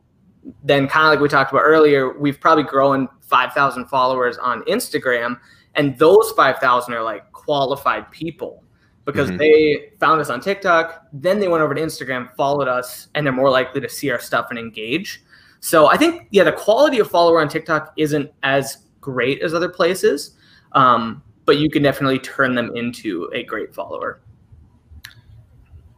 Then 0.64 0.88
kind 0.88 1.06
of 1.06 1.10
like 1.10 1.20
we 1.20 1.28
talked 1.28 1.52
about 1.52 1.62
earlier, 1.62 2.18
we've 2.18 2.40
probably 2.40 2.64
grown 2.64 3.08
5,000 3.22 3.86
followers 3.86 4.38
on 4.38 4.62
Instagram. 4.64 5.38
And 5.74 5.98
those 5.98 6.32
5,000 6.32 6.94
are 6.94 7.02
like 7.02 7.30
qualified 7.32 8.10
people 8.10 8.62
because 9.04 9.28
mm-hmm. 9.28 9.38
they 9.38 9.92
found 10.00 10.20
us 10.20 10.30
on 10.30 10.40
TikTok. 10.40 11.06
Then 11.12 11.38
they 11.38 11.48
went 11.48 11.62
over 11.62 11.74
to 11.74 11.80
Instagram, 11.80 12.34
followed 12.34 12.68
us, 12.68 13.08
and 13.14 13.24
they're 13.24 13.32
more 13.32 13.50
likely 13.50 13.80
to 13.80 13.88
see 13.88 14.10
our 14.10 14.18
stuff 14.18 14.48
and 14.50 14.58
engage. 14.58 15.22
So 15.60 15.86
I 15.86 15.96
think, 15.96 16.28
yeah, 16.30 16.44
the 16.44 16.52
quality 16.52 16.98
of 16.98 17.10
follower 17.10 17.40
on 17.40 17.48
TikTok 17.48 17.92
isn't 17.96 18.30
as 18.42 18.78
great 19.00 19.42
as 19.42 19.54
other 19.54 19.68
places, 19.68 20.36
um, 20.72 21.22
but 21.44 21.58
you 21.58 21.70
can 21.70 21.82
definitely 21.82 22.18
turn 22.18 22.54
them 22.54 22.74
into 22.74 23.30
a 23.32 23.44
great 23.44 23.74
follower. 23.74 24.20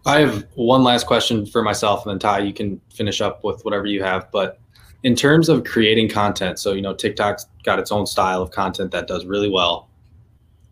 I 0.09 0.21
have 0.21 0.47
one 0.55 0.83
last 0.83 1.07
question 1.07 1.45
for 1.45 1.63
myself, 1.63 2.07
and 2.07 2.13
then 2.13 2.19
Ty, 2.19 2.39
you 2.39 2.55
can 2.55 2.81
finish 2.91 3.21
up 3.21 3.45
with 3.45 3.63
whatever 3.63 3.85
you 3.87 4.03
have. 4.03 4.31
But 4.33 4.59
in 5.03 5.15
terms 5.15 5.51
of 5.51 5.65
creating 5.65 6.09
content, 6.09 6.59
so 6.59 6.73
you 6.73 6.81
know, 6.81 6.95
TikTok's 6.95 7.45
got 7.63 7.79
its 7.79 7.93
own 7.93 8.07
style 8.07 8.41
of 8.41 8.51
content 8.51 8.91
that 8.93 9.07
does 9.07 9.27
really 9.27 9.51
well. 9.51 9.91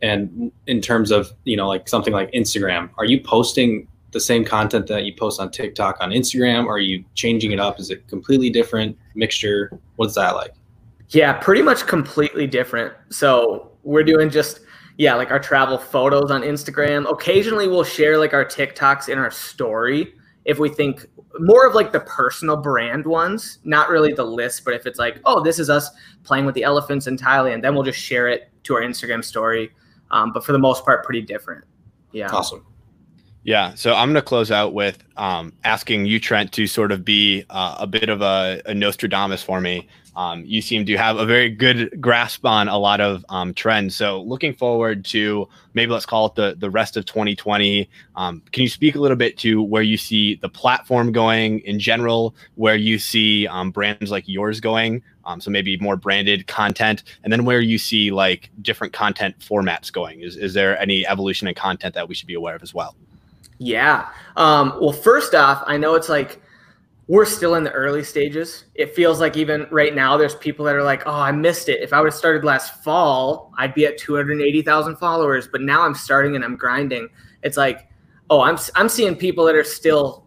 And 0.00 0.50
in 0.66 0.80
terms 0.80 1.10
of 1.10 1.32
you 1.44 1.54
know, 1.54 1.68
like 1.68 1.86
something 1.86 2.14
like 2.14 2.30
Instagram, 2.32 2.88
are 2.96 3.04
you 3.04 3.20
posting 3.20 3.86
the 4.12 4.20
same 4.20 4.42
content 4.42 4.86
that 4.86 5.04
you 5.04 5.14
post 5.14 5.38
on 5.38 5.50
TikTok 5.50 5.98
on 6.00 6.12
Instagram? 6.12 6.66
Are 6.66 6.78
you 6.78 7.04
changing 7.14 7.52
it 7.52 7.60
up? 7.60 7.78
Is 7.78 7.90
it 7.90 8.08
completely 8.08 8.48
different 8.48 8.96
mixture? 9.14 9.78
What's 9.96 10.14
that 10.14 10.34
like? 10.34 10.54
Yeah, 11.10 11.34
pretty 11.34 11.60
much 11.60 11.86
completely 11.86 12.46
different. 12.46 12.94
So 13.10 13.70
we're 13.82 14.02
doing 14.02 14.30
just 14.30 14.60
yeah, 14.96 15.14
like 15.14 15.30
our 15.30 15.38
travel 15.38 15.78
photos 15.78 16.30
on 16.30 16.42
Instagram. 16.42 17.10
Occasionally 17.10 17.68
we'll 17.68 17.84
share 17.84 18.18
like 18.18 18.32
our 18.32 18.44
TikToks 18.44 19.08
in 19.08 19.18
our 19.18 19.30
story 19.30 20.14
if 20.44 20.58
we 20.58 20.68
think 20.68 21.06
more 21.38 21.66
of 21.66 21.74
like 21.74 21.92
the 21.92 22.00
personal 22.00 22.56
brand 22.56 23.04
ones, 23.04 23.58
not 23.64 23.88
really 23.88 24.12
the 24.12 24.24
list, 24.24 24.64
but 24.64 24.74
if 24.74 24.86
it's 24.86 24.98
like, 24.98 25.20
oh, 25.24 25.42
this 25.42 25.58
is 25.58 25.68
us 25.68 25.90
playing 26.22 26.46
with 26.46 26.54
the 26.54 26.62
elephants 26.62 27.06
in 27.06 27.16
Thailand, 27.16 27.62
then 27.62 27.74
we'll 27.74 27.82
just 27.82 27.98
share 27.98 28.28
it 28.28 28.50
to 28.62 28.74
our 28.74 28.80
Instagram 28.80 29.24
story. 29.24 29.70
Um, 30.10 30.32
but 30.32 30.44
for 30.44 30.52
the 30.52 30.58
most 30.58 30.84
part, 30.84 31.04
pretty 31.04 31.22
different. 31.22 31.64
Yeah. 32.12 32.28
Awesome. 32.30 32.64
Yeah. 33.42 33.74
So 33.74 33.94
I'm 33.94 34.08
going 34.08 34.14
to 34.14 34.22
close 34.22 34.50
out 34.50 34.72
with 34.72 35.02
um, 35.16 35.52
asking 35.64 36.06
you, 36.06 36.18
Trent, 36.18 36.52
to 36.52 36.66
sort 36.66 36.92
of 36.92 37.04
be 37.04 37.44
uh, 37.50 37.76
a 37.78 37.86
bit 37.86 38.08
of 38.08 38.22
a, 38.22 38.62
a 38.66 38.74
Nostradamus 38.74 39.42
for 39.42 39.60
me. 39.60 39.88
Um, 40.16 40.44
you 40.46 40.62
seem 40.62 40.86
to 40.86 40.96
have 40.96 41.18
a 41.18 41.26
very 41.26 41.50
good 41.50 42.00
grasp 42.00 42.46
on 42.46 42.68
a 42.68 42.78
lot 42.78 43.02
of 43.02 43.24
um, 43.28 43.52
trends. 43.52 43.94
So 43.94 44.22
looking 44.22 44.54
forward 44.54 45.04
to 45.06 45.46
maybe 45.74 45.92
let's 45.92 46.06
call 46.06 46.26
it 46.26 46.34
the 46.34 46.56
the 46.58 46.70
rest 46.70 46.96
of 46.96 47.04
2020. 47.04 47.88
Um, 48.16 48.42
can 48.50 48.62
you 48.62 48.68
speak 48.68 48.94
a 48.94 48.98
little 48.98 49.16
bit 49.16 49.36
to 49.38 49.62
where 49.62 49.82
you 49.82 49.98
see 49.98 50.36
the 50.36 50.48
platform 50.48 51.12
going 51.12 51.60
in 51.60 51.78
general, 51.78 52.34
where 52.54 52.76
you 52.76 52.98
see 52.98 53.46
um, 53.46 53.70
brands 53.70 54.10
like 54.10 54.26
yours 54.26 54.58
going? 54.58 55.02
Um, 55.26 55.40
so 55.40 55.50
maybe 55.50 55.76
more 55.78 55.96
branded 55.96 56.46
content, 56.46 57.02
and 57.22 57.32
then 57.32 57.44
where 57.44 57.60
you 57.60 57.76
see 57.76 58.10
like 58.10 58.48
different 58.62 58.94
content 58.94 59.38
formats 59.40 59.92
going. 59.92 60.22
Is 60.22 60.36
is 60.36 60.54
there 60.54 60.80
any 60.80 61.06
evolution 61.06 61.46
in 61.46 61.54
content 61.54 61.94
that 61.94 62.08
we 62.08 62.14
should 62.14 62.28
be 62.28 62.34
aware 62.34 62.56
of 62.56 62.62
as 62.62 62.72
well? 62.72 62.96
Yeah. 63.58 64.08
Um, 64.36 64.76
well, 64.80 64.92
first 64.92 65.34
off, 65.34 65.62
I 65.66 65.76
know 65.76 65.94
it's 65.94 66.08
like 66.08 66.40
we're 67.08 67.24
still 67.24 67.54
in 67.54 67.62
the 67.62 67.70
early 67.70 68.02
stages. 68.02 68.64
It 68.74 68.94
feels 68.94 69.20
like 69.20 69.36
even 69.36 69.66
right 69.70 69.94
now, 69.94 70.16
there's 70.16 70.34
people 70.34 70.64
that 70.64 70.74
are 70.74 70.82
like, 70.82 71.04
"Oh, 71.06 71.20
I 71.20 71.30
missed 71.30 71.68
it. 71.68 71.80
If 71.80 71.92
I 71.92 72.00
would 72.00 72.08
have 72.08 72.14
started 72.14 72.44
last 72.44 72.82
fall, 72.82 73.52
I'd 73.58 73.74
be 73.74 73.86
at 73.86 73.96
280,000 73.96 74.96
followers." 74.96 75.46
But 75.46 75.60
now 75.62 75.82
I'm 75.82 75.94
starting 75.94 76.34
and 76.34 76.44
I'm 76.44 76.56
grinding. 76.56 77.08
It's 77.42 77.56
like, 77.56 77.88
oh, 78.28 78.40
I'm 78.40 78.58
I'm 78.74 78.88
seeing 78.88 79.14
people 79.14 79.44
that 79.44 79.54
are 79.54 79.64
still 79.64 80.24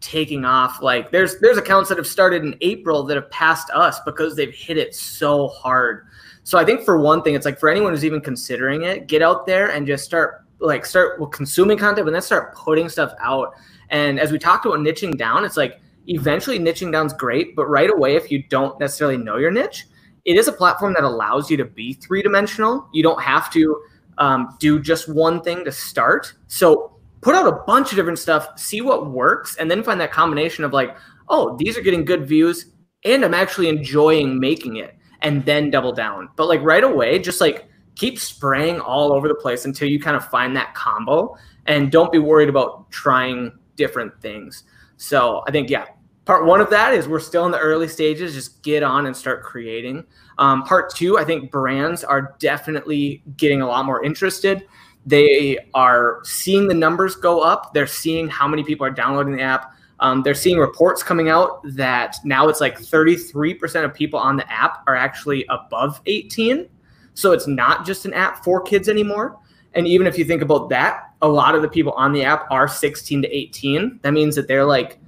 taking 0.00 0.44
off. 0.44 0.82
Like 0.82 1.10
there's 1.10 1.38
there's 1.40 1.58
accounts 1.58 1.88
that 1.90 1.98
have 1.98 2.06
started 2.06 2.42
in 2.42 2.56
April 2.62 3.02
that 3.04 3.16
have 3.16 3.30
passed 3.30 3.70
us 3.70 4.00
because 4.04 4.34
they've 4.34 4.54
hit 4.54 4.78
it 4.78 4.94
so 4.94 5.48
hard. 5.48 6.06
So 6.44 6.58
I 6.58 6.64
think 6.64 6.82
for 6.84 6.98
one 6.98 7.22
thing, 7.22 7.34
it's 7.34 7.44
like 7.44 7.58
for 7.60 7.68
anyone 7.68 7.92
who's 7.92 8.04
even 8.04 8.20
considering 8.20 8.82
it, 8.82 9.06
get 9.06 9.22
out 9.22 9.46
there 9.46 9.70
and 9.70 9.86
just 9.86 10.04
start 10.04 10.44
like 10.60 10.86
start 10.86 11.20
consuming 11.32 11.76
content, 11.76 12.06
and 12.06 12.14
then 12.14 12.22
start 12.22 12.54
putting 12.54 12.88
stuff 12.88 13.12
out. 13.20 13.54
And 13.90 14.18
as 14.18 14.32
we 14.32 14.38
talked 14.38 14.64
about 14.64 14.78
niching 14.78 15.18
down, 15.18 15.44
it's 15.44 15.56
like 15.56 15.80
eventually 16.06 16.58
niching 16.58 16.92
down 16.92 17.06
is 17.06 17.12
great, 17.12 17.54
but 17.56 17.66
right 17.66 17.90
away, 17.90 18.16
if 18.16 18.30
you 18.30 18.42
don't 18.48 18.78
necessarily 18.80 19.16
know 19.16 19.36
your 19.36 19.50
niche, 19.50 19.86
it 20.24 20.36
is 20.36 20.48
a 20.48 20.52
platform 20.52 20.94
that 20.94 21.04
allows 21.04 21.50
you 21.50 21.56
to 21.56 21.64
be 21.64 21.94
three 21.94 22.22
dimensional. 22.22 22.88
You 22.92 23.02
don't 23.02 23.22
have 23.22 23.52
to 23.52 23.82
um, 24.18 24.56
do 24.60 24.80
just 24.80 25.08
one 25.08 25.42
thing 25.42 25.64
to 25.64 25.72
start. 25.72 26.32
So 26.46 26.96
put 27.20 27.34
out 27.34 27.46
a 27.46 27.62
bunch 27.66 27.90
of 27.90 27.96
different 27.96 28.18
stuff, 28.18 28.58
see 28.58 28.80
what 28.80 29.10
works, 29.10 29.56
and 29.56 29.70
then 29.70 29.82
find 29.82 30.00
that 30.00 30.12
combination 30.12 30.64
of 30.64 30.72
like, 30.72 30.96
oh, 31.28 31.56
these 31.58 31.76
are 31.76 31.82
getting 31.82 32.04
good 32.04 32.28
views, 32.28 32.66
and 33.04 33.24
I'm 33.24 33.34
actually 33.34 33.68
enjoying 33.68 34.38
making 34.38 34.76
it, 34.76 34.94
and 35.22 35.44
then 35.44 35.70
double 35.70 35.92
down. 35.92 36.28
But 36.36 36.48
like 36.48 36.60
right 36.62 36.84
away, 36.84 37.18
just 37.18 37.40
like 37.40 37.66
keep 37.94 38.18
spraying 38.18 38.80
all 38.80 39.12
over 39.12 39.28
the 39.28 39.34
place 39.34 39.64
until 39.64 39.88
you 39.88 40.00
kind 40.00 40.16
of 40.16 40.24
find 40.28 40.56
that 40.56 40.74
combo 40.74 41.36
and 41.66 41.90
don't 41.92 42.12
be 42.12 42.18
worried 42.18 42.48
about 42.48 42.90
trying 42.90 43.52
different 43.76 44.12
things. 44.20 44.64
So 45.02 45.42
I 45.48 45.50
think, 45.50 45.68
yeah, 45.68 45.86
part 46.26 46.46
one 46.46 46.60
of 46.60 46.70
that 46.70 46.94
is 46.94 47.08
we're 47.08 47.18
still 47.18 47.44
in 47.44 47.50
the 47.50 47.58
early 47.58 47.88
stages. 47.88 48.34
Just 48.34 48.62
get 48.62 48.84
on 48.84 49.06
and 49.06 49.16
start 49.16 49.42
creating. 49.42 50.04
Um, 50.38 50.62
part 50.62 50.94
two, 50.94 51.18
I 51.18 51.24
think 51.24 51.50
brands 51.50 52.04
are 52.04 52.36
definitely 52.38 53.24
getting 53.36 53.62
a 53.62 53.66
lot 53.66 53.84
more 53.84 54.04
interested. 54.04 54.64
They 55.04 55.58
are 55.74 56.20
seeing 56.22 56.68
the 56.68 56.74
numbers 56.74 57.16
go 57.16 57.40
up. 57.40 57.74
They're 57.74 57.84
seeing 57.88 58.28
how 58.28 58.46
many 58.46 58.62
people 58.62 58.86
are 58.86 58.92
downloading 58.92 59.34
the 59.34 59.42
app. 59.42 59.74
Um, 59.98 60.22
they're 60.22 60.34
seeing 60.34 60.58
reports 60.58 61.02
coming 61.02 61.28
out 61.28 61.60
that 61.64 62.18
now 62.24 62.46
it's 62.46 62.60
like 62.60 62.78
33% 62.78 63.84
of 63.84 63.92
people 63.92 64.20
on 64.20 64.36
the 64.36 64.48
app 64.52 64.84
are 64.86 64.94
actually 64.94 65.44
above 65.48 66.00
18. 66.06 66.68
So 67.14 67.32
it's 67.32 67.48
not 67.48 67.84
just 67.84 68.04
an 68.04 68.14
app 68.14 68.44
for 68.44 68.62
kids 68.62 68.88
anymore. 68.88 69.40
And 69.74 69.88
even 69.88 70.06
if 70.06 70.16
you 70.16 70.24
think 70.24 70.42
about 70.42 70.68
that, 70.68 71.11
a 71.22 71.28
lot 71.28 71.54
of 71.54 71.62
the 71.62 71.68
people 71.68 71.92
on 71.92 72.12
the 72.12 72.24
app 72.24 72.46
are 72.50 72.68
16 72.68 73.22
to 73.22 73.28
18. 73.28 74.00
That 74.02 74.12
means 74.12 74.34
that 74.34 74.48
they're 74.48 74.64
like 74.64 74.98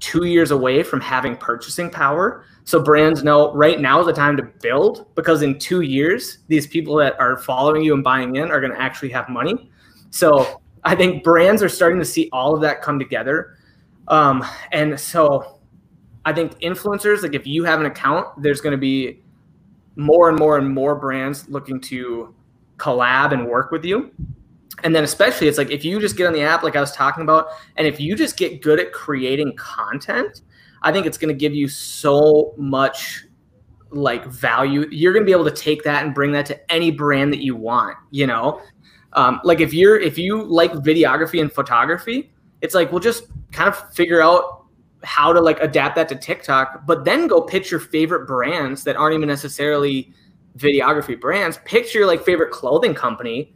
two 0.00 0.26
years 0.26 0.50
away 0.50 0.82
from 0.82 1.00
having 1.00 1.36
purchasing 1.36 1.88
power. 1.88 2.44
So 2.64 2.82
brands 2.82 3.22
know 3.22 3.52
right 3.54 3.80
now 3.80 4.00
is 4.00 4.06
the 4.06 4.12
time 4.12 4.36
to 4.36 4.42
build 4.42 5.06
because 5.14 5.42
in 5.42 5.58
two 5.58 5.82
years, 5.82 6.38
these 6.48 6.66
people 6.66 6.96
that 6.96 7.18
are 7.20 7.36
following 7.36 7.82
you 7.82 7.94
and 7.94 8.02
buying 8.02 8.36
in 8.36 8.50
are 8.50 8.60
going 8.60 8.72
to 8.72 8.80
actually 8.80 9.10
have 9.10 9.28
money. 9.28 9.70
So 10.10 10.60
I 10.84 10.96
think 10.96 11.22
brands 11.22 11.62
are 11.62 11.68
starting 11.68 11.98
to 12.00 12.04
see 12.04 12.28
all 12.32 12.54
of 12.54 12.60
that 12.62 12.82
come 12.82 12.98
together. 12.98 13.56
Um, 14.08 14.44
and 14.72 14.98
so 14.98 15.60
I 16.24 16.32
think 16.32 16.58
influencers, 16.60 17.22
like 17.22 17.34
if 17.34 17.46
you 17.46 17.64
have 17.64 17.80
an 17.80 17.86
account, 17.86 18.26
there's 18.42 18.60
going 18.60 18.72
to 18.72 18.78
be 18.78 19.22
more 19.96 20.28
and 20.28 20.38
more 20.38 20.58
and 20.58 20.68
more 20.72 20.94
brands 20.94 21.48
looking 21.48 21.80
to 21.82 22.34
collab 22.76 23.32
and 23.32 23.46
work 23.46 23.70
with 23.70 23.84
you. 23.84 24.10
And 24.82 24.94
then 24.94 25.04
especially 25.04 25.48
it's 25.48 25.58
like 25.58 25.70
if 25.70 25.84
you 25.84 26.00
just 26.00 26.16
get 26.16 26.26
on 26.26 26.32
the 26.32 26.42
app 26.42 26.62
like 26.62 26.76
I 26.76 26.80
was 26.80 26.92
talking 26.92 27.22
about 27.22 27.48
and 27.76 27.86
if 27.86 28.00
you 28.00 28.14
just 28.16 28.36
get 28.36 28.62
good 28.62 28.80
at 28.80 28.92
creating 28.92 29.56
content, 29.56 30.42
I 30.82 30.92
think 30.92 31.06
it's 31.06 31.18
going 31.18 31.34
to 31.34 31.38
give 31.38 31.54
you 31.54 31.68
so 31.68 32.54
much 32.56 33.26
like 33.90 34.24
value. 34.26 34.86
You're 34.90 35.12
going 35.12 35.24
to 35.24 35.26
be 35.26 35.32
able 35.32 35.44
to 35.44 35.50
take 35.50 35.82
that 35.84 36.04
and 36.04 36.14
bring 36.14 36.32
that 36.32 36.46
to 36.46 36.72
any 36.72 36.90
brand 36.90 37.32
that 37.32 37.42
you 37.42 37.56
want, 37.56 37.96
you 38.10 38.26
know? 38.26 38.62
Um, 39.14 39.40
like 39.42 39.60
if 39.60 39.74
you're 39.74 39.98
if 39.98 40.16
you 40.16 40.42
like 40.42 40.72
videography 40.72 41.40
and 41.40 41.52
photography, 41.52 42.32
it's 42.60 42.74
like 42.74 42.92
we'll 42.92 43.00
just 43.00 43.24
kind 43.50 43.68
of 43.68 43.92
figure 43.92 44.22
out 44.22 44.66
how 45.02 45.32
to 45.32 45.40
like 45.40 45.58
adapt 45.60 45.96
that 45.96 46.08
to 46.10 46.14
TikTok, 46.14 46.86
but 46.86 47.04
then 47.04 47.26
go 47.26 47.40
pitch 47.40 47.70
your 47.70 47.80
favorite 47.80 48.26
brands 48.26 48.84
that 48.84 48.96
aren't 48.96 49.14
even 49.14 49.28
necessarily 49.28 50.12
videography 50.58 51.18
brands. 51.20 51.58
Pitch 51.64 51.94
your 51.94 52.06
like 52.06 52.22
favorite 52.24 52.50
clothing 52.52 52.94
company, 52.94 53.52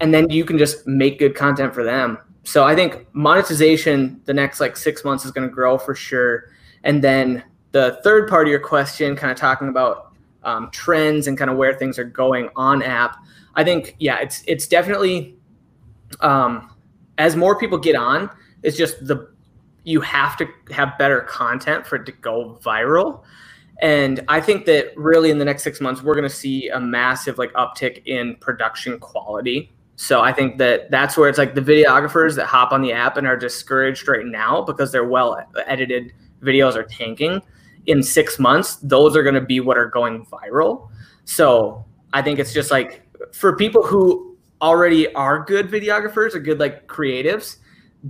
and 0.00 0.14
then 0.14 0.30
you 0.30 0.44
can 0.44 0.58
just 0.58 0.86
make 0.86 1.18
good 1.18 1.34
content 1.34 1.74
for 1.74 1.84
them. 1.84 2.18
So 2.44 2.64
I 2.64 2.74
think 2.74 3.06
monetization 3.12 4.20
the 4.24 4.34
next 4.34 4.60
like 4.60 4.76
six 4.76 5.04
months 5.04 5.24
is 5.24 5.30
going 5.30 5.48
to 5.48 5.54
grow 5.54 5.76
for 5.76 5.94
sure. 5.94 6.50
And 6.84 7.02
then 7.02 7.42
the 7.72 8.00
third 8.02 8.28
part 8.28 8.46
of 8.46 8.50
your 8.50 8.60
question, 8.60 9.16
kind 9.16 9.30
of 9.30 9.36
talking 9.36 9.68
about 9.68 10.12
um, 10.44 10.70
trends 10.70 11.26
and 11.26 11.36
kind 11.36 11.50
of 11.50 11.56
where 11.56 11.74
things 11.74 11.98
are 11.98 12.04
going 12.04 12.48
on 12.56 12.82
app. 12.82 13.16
I 13.54 13.64
think 13.64 13.96
yeah, 13.98 14.18
it's 14.20 14.42
it's 14.46 14.66
definitely 14.66 15.36
um, 16.20 16.74
as 17.18 17.36
more 17.36 17.58
people 17.58 17.78
get 17.78 17.96
on, 17.96 18.30
it's 18.62 18.76
just 18.76 19.06
the 19.06 19.28
you 19.84 20.00
have 20.00 20.36
to 20.36 20.46
have 20.70 20.96
better 20.98 21.20
content 21.22 21.86
for 21.86 21.96
it 21.96 22.06
to 22.06 22.12
go 22.12 22.58
viral. 22.62 23.22
And 23.80 24.24
I 24.28 24.40
think 24.40 24.66
that 24.66 24.92
really 24.96 25.30
in 25.30 25.38
the 25.38 25.44
next 25.44 25.62
six 25.62 25.80
months, 25.80 26.02
we're 26.02 26.14
going 26.14 26.28
to 26.28 26.34
see 26.34 26.68
a 26.68 26.80
massive 26.80 27.38
like 27.38 27.52
uptick 27.52 28.02
in 28.06 28.36
production 28.36 28.98
quality. 28.98 29.72
So 30.00 30.20
I 30.20 30.32
think 30.32 30.58
that 30.58 30.92
that's 30.92 31.16
where 31.16 31.28
it's 31.28 31.38
like 31.38 31.56
the 31.56 31.60
videographers 31.60 32.36
that 32.36 32.46
hop 32.46 32.70
on 32.70 32.82
the 32.82 32.92
app 32.92 33.16
and 33.16 33.26
are 33.26 33.36
discouraged 33.36 34.06
right 34.06 34.24
now 34.24 34.62
because 34.62 34.92
their 34.92 35.04
well 35.04 35.44
edited 35.66 36.12
videos 36.40 36.76
are 36.76 36.84
tanking. 36.84 37.42
In 37.86 38.04
six 38.04 38.38
months, 38.38 38.76
those 38.76 39.16
are 39.16 39.24
going 39.24 39.34
to 39.34 39.40
be 39.40 39.58
what 39.58 39.76
are 39.76 39.88
going 39.88 40.24
viral. 40.26 40.88
So 41.24 41.84
I 42.12 42.22
think 42.22 42.38
it's 42.38 42.52
just 42.52 42.70
like 42.70 43.02
for 43.32 43.56
people 43.56 43.84
who 43.84 44.36
already 44.62 45.12
are 45.14 45.44
good 45.44 45.68
videographers 45.68 46.32
or 46.32 46.38
good 46.38 46.60
like 46.60 46.86
creatives, 46.86 47.56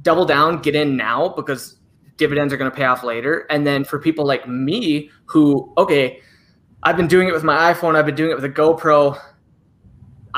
double 0.02 0.26
down, 0.26 0.60
get 0.60 0.74
in 0.74 0.94
now 0.94 1.30
because 1.30 1.78
dividends 2.18 2.52
are 2.52 2.58
going 2.58 2.70
to 2.70 2.76
pay 2.76 2.84
off 2.84 3.02
later. 3.02 3.46
And 3.48 3.66
then 3.66 3.82
for 3.82 3.98
people 3.98 4.26
like 4.26 4.46
me 4.46 5.10
who, 5.24 5.72
okay, 5.78 6.20
I've 6.82 6.98
been 6.98 7.08
doing 7.08 7.28
it 7.28 7.32
with 7.32 7.44
my 7.44 7.72
iPhone, 7.72 7.96
I've 7.96 8.04
been 8.04 8.14
doing 8.14 8.30
it 8.30 8.34
with 8.34 8.44
a 8.44 8.50
GoPro. 8.50 9.18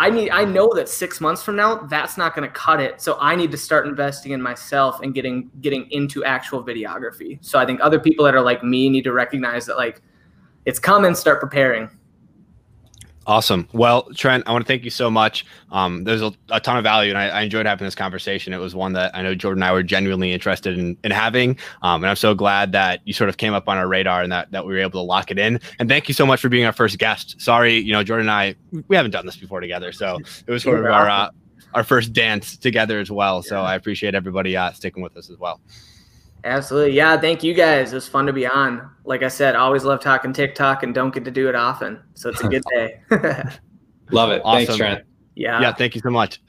I 0.01 0.09
need 0.09 0.31
I 0.31 0.47
know 0.47 0.73
that 0.77 0.89
6 0.89 1.21
months 1.21 1.43
from 1.43 1.57
now 1.57 1.75
that's 1.75 2.17
not 2.17 2.35
going 2.35 2.49
to 2.49 2.55
cut 2.55 2.81
it. 2.81 3.03
So 3.03 3.19
I 3.21 3.37
need 3.37 3.51
to 3.51 3.59
start 3.59 3.87
investing 3.87 4.33
in 4.33 4.41
myself 4.41 5.01
and 5.03 5.13
getting 5.13 5.51
getting 5.61 5.91
into 5.91 6.25
actual 6.25 6.65
videography. 6.65 7.39
So 7.43 7.59
I 7.59 7.67
think 7.67 7.81
other 7.83 8.01
people 8.01 8.25
that 8.25 8.35
are 8.35 8.41
like 8.41 8.65
me 8.65 8.89
need 8.89 9.05
to 9.05 9.13
recognize 9.13 9.67
that 9.67 9.77
like 9.77 10.01
it's 10.65 10.79
coming, 10.79 11.15
start 11.15 11.39
preparing. 11.39 11.91
Awesome. 13.31 13.69
Well, 13.73 14.09
Trent, 14.17 14.43
I 14.49 14.51
want 14.51 14.67
to 14.67 14.67
thank 14.67 14.83
you 14.83 14.91
so 14.91 15.09
much. 15.09 15.47
Um, 15.71 16.03
there's 16.03 16.21
a, 16.21 16.33
a, 16.51 16.59
ton 16.59 16.77
of 16.77 16.83
value, 16.83 17.11
and 17.11 17.19
I, 17.19 17.29
I, 17.29 17.43
enjoyed 17.43 17.65
having 17.65 17.85
this 17.85 17.95
conversation. 17.95 18.53
It 18.53 18.59
was 18.59 18.75
one 18.75 18.95
that 18.95 19.15
I 19.15 19.23
know 19.23 19.37
Jordan 19.37 19.63
and 19.63 19.71
I 19.71 19.73
were 19.73 19.85
genuinely 19.85 20.33
interested 20.33 20.77
in, 20.77 20.97
in 21.05 21.13
having. 21.13 21.57
Um, 21.83 22.03
and 22.03 22.11
I'm 22.11 22.17
so 22.17 22.35
glad 22.35 22.73
that 22.73 23.03
you 23.05 23.13
sort 23.13 23.29
of 23.29 23.37
came 23.37 23.55
up 23.55 23.69
on 23.69 23.79
our 23.79 23.87
radar 23.87 24.23
and 24.23 24.33
that, 24.33 24.51
that 24.51 24.67
we 24.67 24.73
were 24.73 24.81
able 24.81 25.01
to 25.01 25.07
lock 25.07 25.31
it 25.31 25.39
in. 25.39 25.61
And 25.79 25.89
thank 25.89 26.09
you 26.09 26.15
so 26.15 26.27
much 26.27 26.41
for 26.41 26.49
being 26.49 26.65
our 26.65 26.73
first 26.73 26.99
guest. 26.99 27.41
Sorry, 27.41 27.79
you 27.79 27.93
know, 27.93 28.03
Jordan 28.03 28.27
and 28.27 28.33
I, 28.33 28.57
we 28.89 28.97
haven't 28.97 29.13
done 29.13 29.27
this 29.27 29.37
before 29.37 29.61
together. 29.61 29.93
So 29.93 30.19
it 30.49 30.51
was 30.51 30.65
sort 30.65 30.81
of 30.81 30.87
our, 30.87 31.09
uh, 31.09 31.31
our 31.75 31.85
first 31.85 32.13
dance 32.13 32.57
together 32.57 32.99
as 32.99 33.13
well. 33.13 33.45
So 33.45 33.61
I 33.61 33.77
appreciate 33.77 34.17
everybody 34.17 34.57
uh, 34.57 34.73
sticking 34.73 35.05
with 35.05 35.17
us 35.17 35.31
as 35.31 35.39
well. 35.39 35.61
Absolutely. 36.45 36.93
Yeah. 36.93 37.21
Thank 37.21 37.43
you 37.43 37.55
guys. 37.55 37.93
It 37.93 37.97
was 37.97 38.09
fun 38.09 38.27
to 38.27 38.33
be 38.33 38.47
on. 38.47 38.91
Like 39.05 39.23
I 39.23 39.29
said, 39.29 39.57
always 39.57 39.85
love 39.85 40.01
talking 40.01 40.33
TikTok 40.33 40.83
and 40.83 40.95
don't 40.95 41.13
get 41.13 41.25
to 41.25 41.31
do 41.31 41.49
it 41.49 41.55
often. 41.55 42.01
So 42.15 42.31
it's 42.31 42.41
a 42.43 42.49
good 42.49 42.63
day. 42.75 43.01
love 44.11 44.31
it. 44.31 44.43
Awesome. 44.45 44.67
Thanks, 44.67 44.77
Trent. 44.77 45.05
Yeah. 45.35 45.61
Yeah. 45.61 45.73
Thank 45.73 45.95
you 45.95 46.01
so 46.01 46.11
much. 46.11 46.41